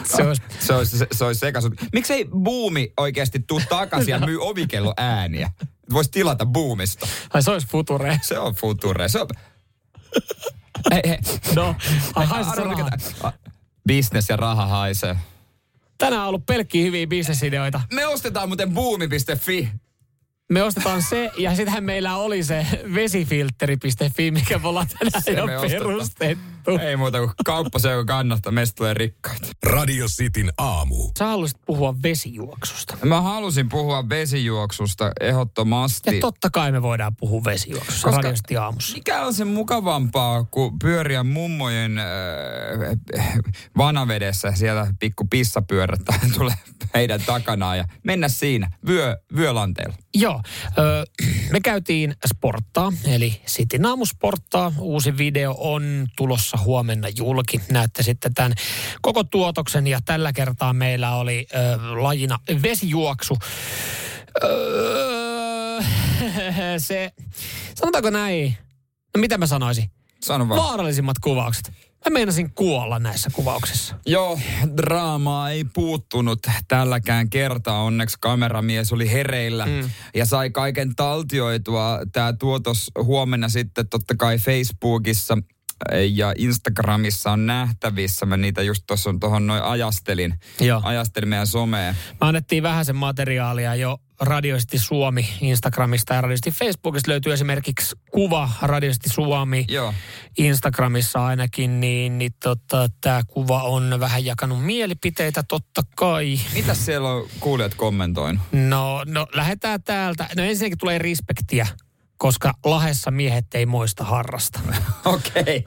Se 0.05 0.23
olisi, 0.23 0.43
Se 0.59 0.75
olisi, 0.75 0.99
se, 0.99 1.07
se 1.13 1.25
olisi 1.25 1.39
sekaisu. 1.41 1.71
Miksei 1.93 2.25
buumi 2.25 2.93
oikeasti 2.97 3.41
tuu 3.47 3.61
takaisin 3.69 4.13
ja 4.13 4.19
myy 4.19 4.39
ovikello 4.41 4.95
ääniä? 4.97 5.51
Voisi 5.93 6.11
tilata 6.11 6.47
buumista. 6.47 7.07
ai 7.35 7.43
se 7.43 7.51
olisi 7.51 7.67
future. 7.67 8.21
Se 8.23 8.39
on 8.39 8.55
future. 8.55 9.09
Se 9.09 9.21
on... 9.21 9.29
Hei, 10.93 11.03
hei. 11.09 11.19
No, 11.55 11.75
ai 12.15 12.27
haise 12.27 12.51
se 12.51 12.63
raha. 12.63 13.33
Business 13.89 14.29
ja 14.29 14.37
raha 14.37 14.67
haisee. 14.67 15.17
Tänään 15.99 16.23
on 16.23 16.29
ollut 16.29 16.47
pelkkiä 16.47 16.85
hyviä 16.85 17.07
bisnesideoita. 17.07 17.81
Me 17.93 18.07
ostetaan 18.07 18.49
muuten 18.49 18.75
buumi.fi. 18.75 19.69
Me 20.53 20.63
ostetaan 20.63 21.03
se, 21.03 21.31
ja 21.39 21.57
sittenhän 21.57 21.85
meillä 21.85 22.17
oli 22.17 22.43
se 22.43 22.67
vesifiltteri.fi, 22.95 24.31
mikä 24.31 24.59
me 24.59 24.69
ollaan 24.69 24.87
tänään 24.99 25.23
Se 25.23 25.31
jo 25.31 25.47
me 25.47 25.57
perustettu. 26.65 26.89
Ei 26.89 26.97
muuta 26.97 27.19
kuin 27.19 27.31
kauppa 27.45 27.79
se, 27.79 27.91
joka 27.91 28.05
kannattaa. 28.15 28.53
Meistä 28.53 28.77
tulee 28.77 28.95
rikkaita. 28.95 29.49
Radio 29.67 30.07
Cityn 30.07 30.53
aamu. 30.59 31.11
Sä 31.19 31.27
haluaisit 31.27 31.59
puhua 31.67 31.95
vesijuoksusta. 32.03 32.97
Mä 33.05 33.21
halusin 33.21 33.69
puhua 33.69 34.09
vesijuoksusta 34.09 35.13
ehdottomasti. 35.21 36.15
Ja 36.15 36.21
totta 36.21 36.51
kai 36.51 36.73
me 36.73 36.83
voidaan 36.83 37.17
puhua 37.17 37.45
vesijuoksusta 37.45 38.09
Koska- 38.09 38.23
radiosti 38.23 38.57
aamussa. 38.57 38.95
Mikä 38.97 39.23
on 39.27 39.35
se 39.35 39.45
mukavampaa, 39.45 40.45
kuin 40.51 40.79
pyöriä 40.79 41.23
mummojen 41.23 41.99
äh, 41.99 43.39
vanavedessä, 43.77 44.53
siellä 44.55 44.87
pikku 45.01 45.27
pissapyörät 45.31 46.01
tulee 46.39 46.55
heidän 46.95 47.21
takanaan 47.27 47.79
ja 47.79 47.85
mennä 48.03 48.29
siinä 48.29 48.71
vyö, 48.87 49.17
vyölanteella. 49.37 49.95
Joo, 50.15 50.43
ö, 50.79 51.05
me 51.53 51.61
käytiin 51.61 52.15
sporttaa, 52.27 52.93
eli 53.05 53.41
Cityn 53.47 53.87
aamusporttaa. 53.87 54.73
Uusi 54.79 55.17
video 55.19 55.55
on 55.59 56.07
tulossa 56.17 56.52
huomenna 56.65 57.09
julki. 57.17 57.61
Näette 57.71 58.03
sitten 58.03 58.35
tämän 58.35 58.53
koko 59.03 59.25
tuotoksen 59.25 59.87
ja 59.87 60.01
tällä 60.05 60.33
kertaa 60.33 60.73
meillä 60.73 61.15
oli 61.15 61.47
ö, 61.55 61.79
lajina 62.03 62.39
vesijuoksu. 62.63 63.39
Öö, 64.45 65.83
se, 66.79 67.13
sanotaanko 67.75 68.11
näin, 68.11 68.57
no 69.17 69.21
mitä 69.21 69.39
mä 69.39 69.47
sanoisin? 69.47 69.91
Sano 70.23 70.49
vaan. 70.49 70.63
Vaarallisimmat 70.63 71.19
kuvaukset. 71.19 71.73
Mä 72.05 72.13
meinasin 72.13 72.55
kuolla 72.55 72.99
näissä 72.99 73.31
kuvauksissa. 73.33 73.95
Joo, 74.07 74.39
draamaa 74.77 75.51
ei 75.51 75.65
puuttunut 75.65 76.39
tälläkään 76.69 77.31
kertaa. 77.31 77.83
Onneksi 77.83 78.17
kameramies 78.21 78.93
oli 78.93 79.13
hereillä 79.13 79.67
mm. 79.67 79.91
ja 80.15 80.27
sai 80.27 80.51
kaiken 80.51 80.97
taltioitua. 80.97 81.99
Tämä 82.13 82.33
tuotos 82.33 82.91
huomenna 83.03 83.49
sitten 83.49 83.89
totta 83.89 84.15
kai 84.19 84.39
Facebookissa 84.39 85.39
ja 86.11 86.33
Instagramissa 86.37 87.33
on 87.33 87.47
nähtävissä. 87.47 88.27
Mä 88.27 88.37
niitä 88.37 88.63
just 88.63 88.83
tuossa 88.87 89.15
tuohon 89.21 89.47
noin 89.47 89.63
ajastelin. 89.63 90.35
Joo. 90.61 90.81
Ajastelin 90.85 91.29
meidän 91.29 91.47
someen. 91.47 91.95
Me 92.11 92.17
annettiin 92.21 92.63
vähän 92.63 92.85
sen 92.85 92.97
materiaalia 92.97 93.75
jo 93.75 93.99
Radioisesti 94.21 94.79
Suomi 94.79 95.29
Instagramista 95.41 96.15
ja 96.15 96.21
Radioisesti 96.21 96.51
Facebookista 96.51 97.11
löytyy 97.11 97.33
esimerkiksi 97.33 97.97
kuva 98.11 98.51
Radioisesti 98.63 99.09
Suomi 99.09 99.65
Joo. 99.69 99.95
Instagramissa 100.39 101.27
ainakin, 101.27 101.81
niin, 101.81 102.19
niin 102.19 102.33
tota, 102.43 102.89
tämä 103.01 103.23
kuva 103.27 103.63
on 103.63 104.01
vähän 104.01 104.25
jakanut 104.25 104.65
mielipiteitä 104.65 105.43
totta 105.43 105.83
kai. 105.97 106.41
Mitä 106.55 106.75
siellä 106.75 107.09
on 107.09 107.29
kuulijat 107.41 107.75
kommentoinut? 107.75 108.43
No, 108.53 109.05
no 109.07 109.27
lähdetään 109.35 109.83
täältä. 109.83 110.29
No 110.37 110.43
ensinnäkin 110.43 110.79
tulee 110.79 110.99
respektiä, 110.99 111.67
koska 112.23 112.55
Lahessa 112.65 113.11
miehet 113.11 113.55
ei 113.55 113.67
moista 113.67 114.05
harrasta. 114.05 114.61
Okei. 115.05 115.65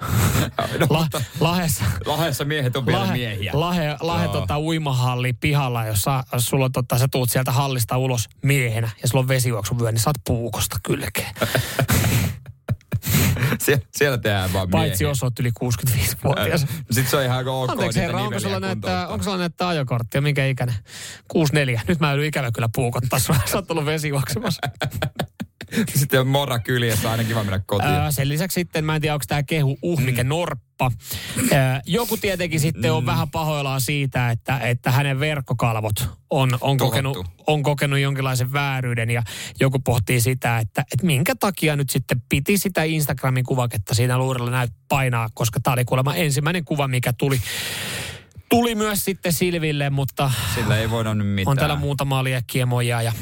No, 0.80 0.88
La, 1.00 1.08
lahessa, 1.40 1.84
Lahdessa 2.06 2.46
miehet 2.46 2.76
on 2.76 2.86
vielä 2.86 3.00
Lahe, 3.00 3.14
miehiä. 3.14 3.52
Lahe, 3.54 3.98
lahe 4.02 4.28
tota, 4.28 4.60
uimahalli 4.60 5.34
pihalla, 5.34 5.86
jossa 5.86 6.24
sulla 6.38 6.70
tota, 6.70 6.98
sä 6.98 7.08
tuut 7.12 7.30
sieltä 7.30 7.52
hallista 7.52 7.98
ulos 7.98 8.30
miehenä 8.42 8.90
ja 9.02 9.08
sulla 9.08 9.22
on 9.22 9.28
vesijuoksuvyö, 9.28 9.92
niin 9.92 10.00
saat 10.00 10.16
puukosta 10.28 10.78
kylkeen. 10.84 11.36
Sie- 13.64 13.82
siellä 13.96 14.18
tehdään 14.18 14.54
vaan 14.54 14.70
Paitsi 14.70 15.04
miehiä. 15.04 15.12
jos 15.12 15.24
oot 15.24 15.40
yli 15.40 15.52
65-vuotias. 15.64 16.62
Sitten 16.62 17.08
se 17.08 17.18
on 17.18 17.24
ihan 17.24 17.48
ok. 17.48 17.70
Anteeksi 17.70 18.00
herra, 18.00 18.22
onko 18.22 18.40
sulla, 18.40 18.60
näyttää, 18.60 19.08
onko 19.08 19.24
sulla 19.24 19.38
näyttää 19.38 19.68
ajokorttia? 19.68 20.22
Minkä 20.22 20.46
ikäinen? 20.46 20.76
64. 21.28 21.82
Nyt 21.88 22.00
mä 22.00 22.10
joudun 22.10 22.26
ikävä 22.26 22.52
kyllä 22.52 22.70
puukottaa 22.76 23.20
sua. 23.20 23.36
Sä 23.46 23.58
oot 23.58 23.72
ollut 23.72 23.86
vesijuoksemassa. 23.86 24.62
Sitten 26.00 26.20
on 26.20 26.28
mora 26.28 26.60
kyljessä, 26.60 27.12
aina 27.12 27.24
kiva 27.24 27.44
mennä 27.44 27.60
kotiin. 27.66 27.92
Ää, 27.92 28.12
sen 28.12 28.30
lisäksi 28.30 28.56
sitten, 28.56 28.86
mä 28.86 28.96
en 28.96 29.02
tiedä, 29.02 29.14
onko 29.14 29.26
tämä 29.28 29.44
kehu 29.44 29.78
uh, 29.82 30.00
mikä 30.02 30.24
Mm. 30.24 30.30
norppa. 30.30 30.92
Ää, 31.54 31.82
joku 31.86 32.18
tietenkin 32.18 32.60
sitten 32.60 32.94
on 32.94 33.06
vähän 33.06 33.30
pahoillaan 33.32 33.82
siitä, 33.82 34.30
että, 34.32 34.60
että 34.60 34.92
hänen 34.92 35.20
verkkokalvot 35.20 35.96
on, 36.30 36.54
on, 36.54 36.60
Tuhottu. 36.60 36.86
kokenut, 36.86 37.18
on 37.48 37.64
kokenut 37.64 38.00
jonkinlaisen 38.00 38.54
vääryyden. 38.54 39.10
Ja 39.10 39.24
joku 39.60 39.80
pohtii 39.80 40.22
sitä, 40.22 40.60
että, 40.60 40.82
että 40.94 41.06
minkä 41.06 41.36
takia 41.40 41.76
nyt 41.76 41.90
sitten 41.90 42.22
piti 42.30 42.58
sitä 42.58 42.84
Instagramin 42.84 43.44
kuvaketta 43.46 43.94
siinä 43.94 44.18
luurilla 44.18 44.52
näyt 44.52 44.72
painaa, 44.88 45.30
koska 45.34 45.60
tämä 45.60 45.74
oli 45.74 45.86
kuulemma 45.86 46.16
ensimmäinen 46.16 46.66
kuva, 46.66 46.88
mikä 46.88 47.14
tuli. 47.14 47.42
Tuli 48.50 48.76
myös 48.76 49.06
sitten 49.06 49.34
Silville, 49.34 49.90
mutta 49.90 50.32
Sillä 50.56 50.78
ei 50.78 50.90
voida 50.90 51.14
nyt 51.14 51.28
mitään. 51.28 51.52
on 51.52 51.58
täällä 51.58 51.76
muutama 51.76 52.24
liekkiemoja 52.24 53.02
ja, 53.02 53.14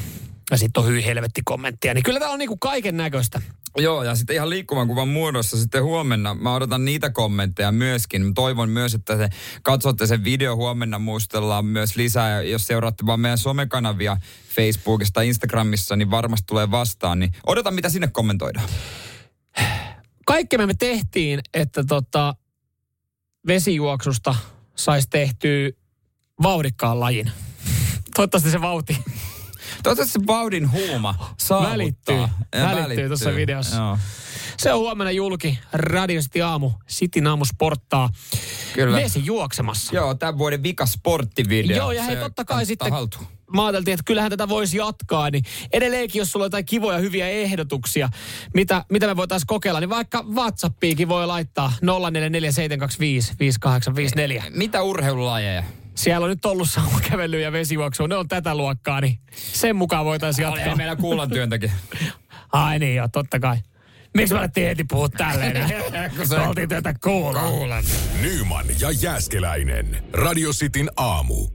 ja 0.50 0.56
sitten 0.56 0.82
on 0.82 0.88
hyi 0.88 1.04
helvetti 1.04 1.42
kommenttia. 1.44 1.94
Niin 1.94 2.02
kyllä 2.02 2.18
täällä 2.18 2.32
on 2.32 2.38
niinku 2.38 2.56
kaiken 2.56 2.96
näköistä. 2.96 3.40
Joo, 3.76 4.02
ja 4.02 4.14
sitten 4.14 4.36
ihan 4.36 4.50
liikkuvan 4.50 4.88
kuvan 4.88 5.08
muodossa 5.08 5.56
sitten 5.56 5.84
huomenna. 5.84 6.34
Mä 6.34 6.54
odotan 6.54 6.84
niitä 6.84 7.10
kommentteja 7.10 7.72
myöskin. 7.72 8.26
Mä 8.26 8.32
toivon 8.34 8.70
myös, 8.70 8.94
että 8.94 9.16
te 9.16 9.28
katsotte 9.62 10.06
sen 10.06 10.24
video 10.24 10.56
huomenna. 10.56 10.98
Muistellaan 10.98 11.66
myös 11.66 11.96
lisää. 11.96 12.30
Ja 12.30 12.42
jos 12.42 12.66
seuraatte 12.66 13.06
vaan 13.06 13.20
meidän 13.20 13.38
somekanavia 13.38 14.16
Facebookissa 14.54 15.14
tai 15.14 15.28
Instagramissa, 15.28 15.96
niin 15.96 16.10
varmasti 16.10 16.46
tulee 16.46 16.70
vastaan. 16.70 17.18
Niin 17.18 17.32
odotan, 17.46 17.74
mitä 17.74 17.88
sinne 17.88 18.08
kommentoidaan. 18.08 18.68
kaikki 20.26 20.58
me 20.58 20.74
tehtiin, 20.74 21.40
että 21.54 21.84
tota, 21.84 22.34
vesijuoksusta 23.46 24.34
saisi 24.76 25.08
tehtyä 25.10 25.70
vauhdikkaan 26.42 27.00
lajin. 27.00 27.30
Toivottavasti 28.14 28.50
se 28.50 28.60
vauhti 28.60 28.98
Toivottavasti 29.82 30.12
se 30.12 30.20
vauhdin 30.26 30.72
huuma 30.72 31.34
saavuttaa. 31.38 31.72
Välittyy. 31.72 32.16
Ja 32.16 32.28
Välittyy 32.54 33.08
tuossa 33.08 33.34
videossa. 33.34 33.76
Joo. 33.76 33.98
Se 34.56 34.72
on 34.72 34.78
huomenna 34.78 35.10
julki. 35.10 35.58
Radiosti 35.72 36.42
aamu. 36.42 36.70
Sitin 36.86 37.26
aamu 37.26 37.44
sporttaa. 37.44 38.08
Kyllä. 38.72 38.96
Vesi 38.96 39.20
juoksemassa. 39.24 39.94
Joo, 39.94 40.14
tämän 40.14 40.38
vuoden 40.38 40.62
vika 40.62 40.86
sporttivideo. 40.86 41.76
Joo, 41.76 41.92
ja 41.92 42.02
hei, 42.02 42.16
totta 42.16 42.44
kai 42.44 42.66
sitten, 42.66 42.92
haltuun. 42.92 43.26
mä 43.54 43.66
ajateltiin, 43.66 43.94
että 43.94 44.04
kyllähän 44.04 44.30
tätä 44.30 44.48
voisi 44.48 44.76
jatkaa, 44.76 45.30
niin 45.30 45.44
edelleenkin, 45.72 46.18
jos 46.18 46.32
sulla 46.32 46.44
on 46.44 46.46
jotain 46.46 46.64
kivoja, 46.64 46.98
hyviä 46.98 47.28
ehdotuksia, 47.28 48.08
mitä, 48.54 48.84
mitä 48.90 49.06
me 49.06 49.16
voitaisiin 49.16 49.46
kokeilla, 49.46 49.80
niin 49.80 49.90
vaikka 49.90 50.22
WhatsAppiikin 50.22 51.08
voi 51.08 51.26
laittaa 51.26 51.72
0447255854. 51.82 51.86
Mitä 54.50 54.82
urheilulajeja? 54.82 55.62
Siellä 55.94 56.24
on 56.24 56.30
nyt 56.30 56.44
ollut 56.44 56.70
saumakävely 56.70 57.40
ja 57.40 57.52
vesijuoksu, 57.52 58.06
ne 58.06 58.16
on 58.16 58.28
tätä 58.28 58.54
luokkaa, 58.54 59.00
niin 59.00 59.18
sen 59.34 59.76
mukaan 59.76 60.04
voitaisiin 60.04 60.48
Oli 60.48 60.58
jatkaa. 60.58 60.76
meillä 60.76 60.96
kuulan 60.96 61.30
työntäkin. 61.30 61.72
Ai 62.52 62.78
niin 62.78 62.96
joo, 62.96 63.08
totta 63.12 63.40
kai. 63.40 63.56
Miksi 64.14 64.34
mä 64.34 64.40
alettiin 64.40 64.66
heti 64.66 64.84
puhua 64.84 65.08
tälleen? 65.08 65.74
Kun 66.16 66.28
se 66.28 66.36
oltiin 66.38 66.68
tätä 66.68 66.94
kuulla. 67.04 67.42
Nyman 68.22 68.66
ja 68.80 68.90
Jääskeläinen. 68.90 70.04
Radio 70.12 70.50
Cityn 70.50 70.90
aamu. 70.96 71.48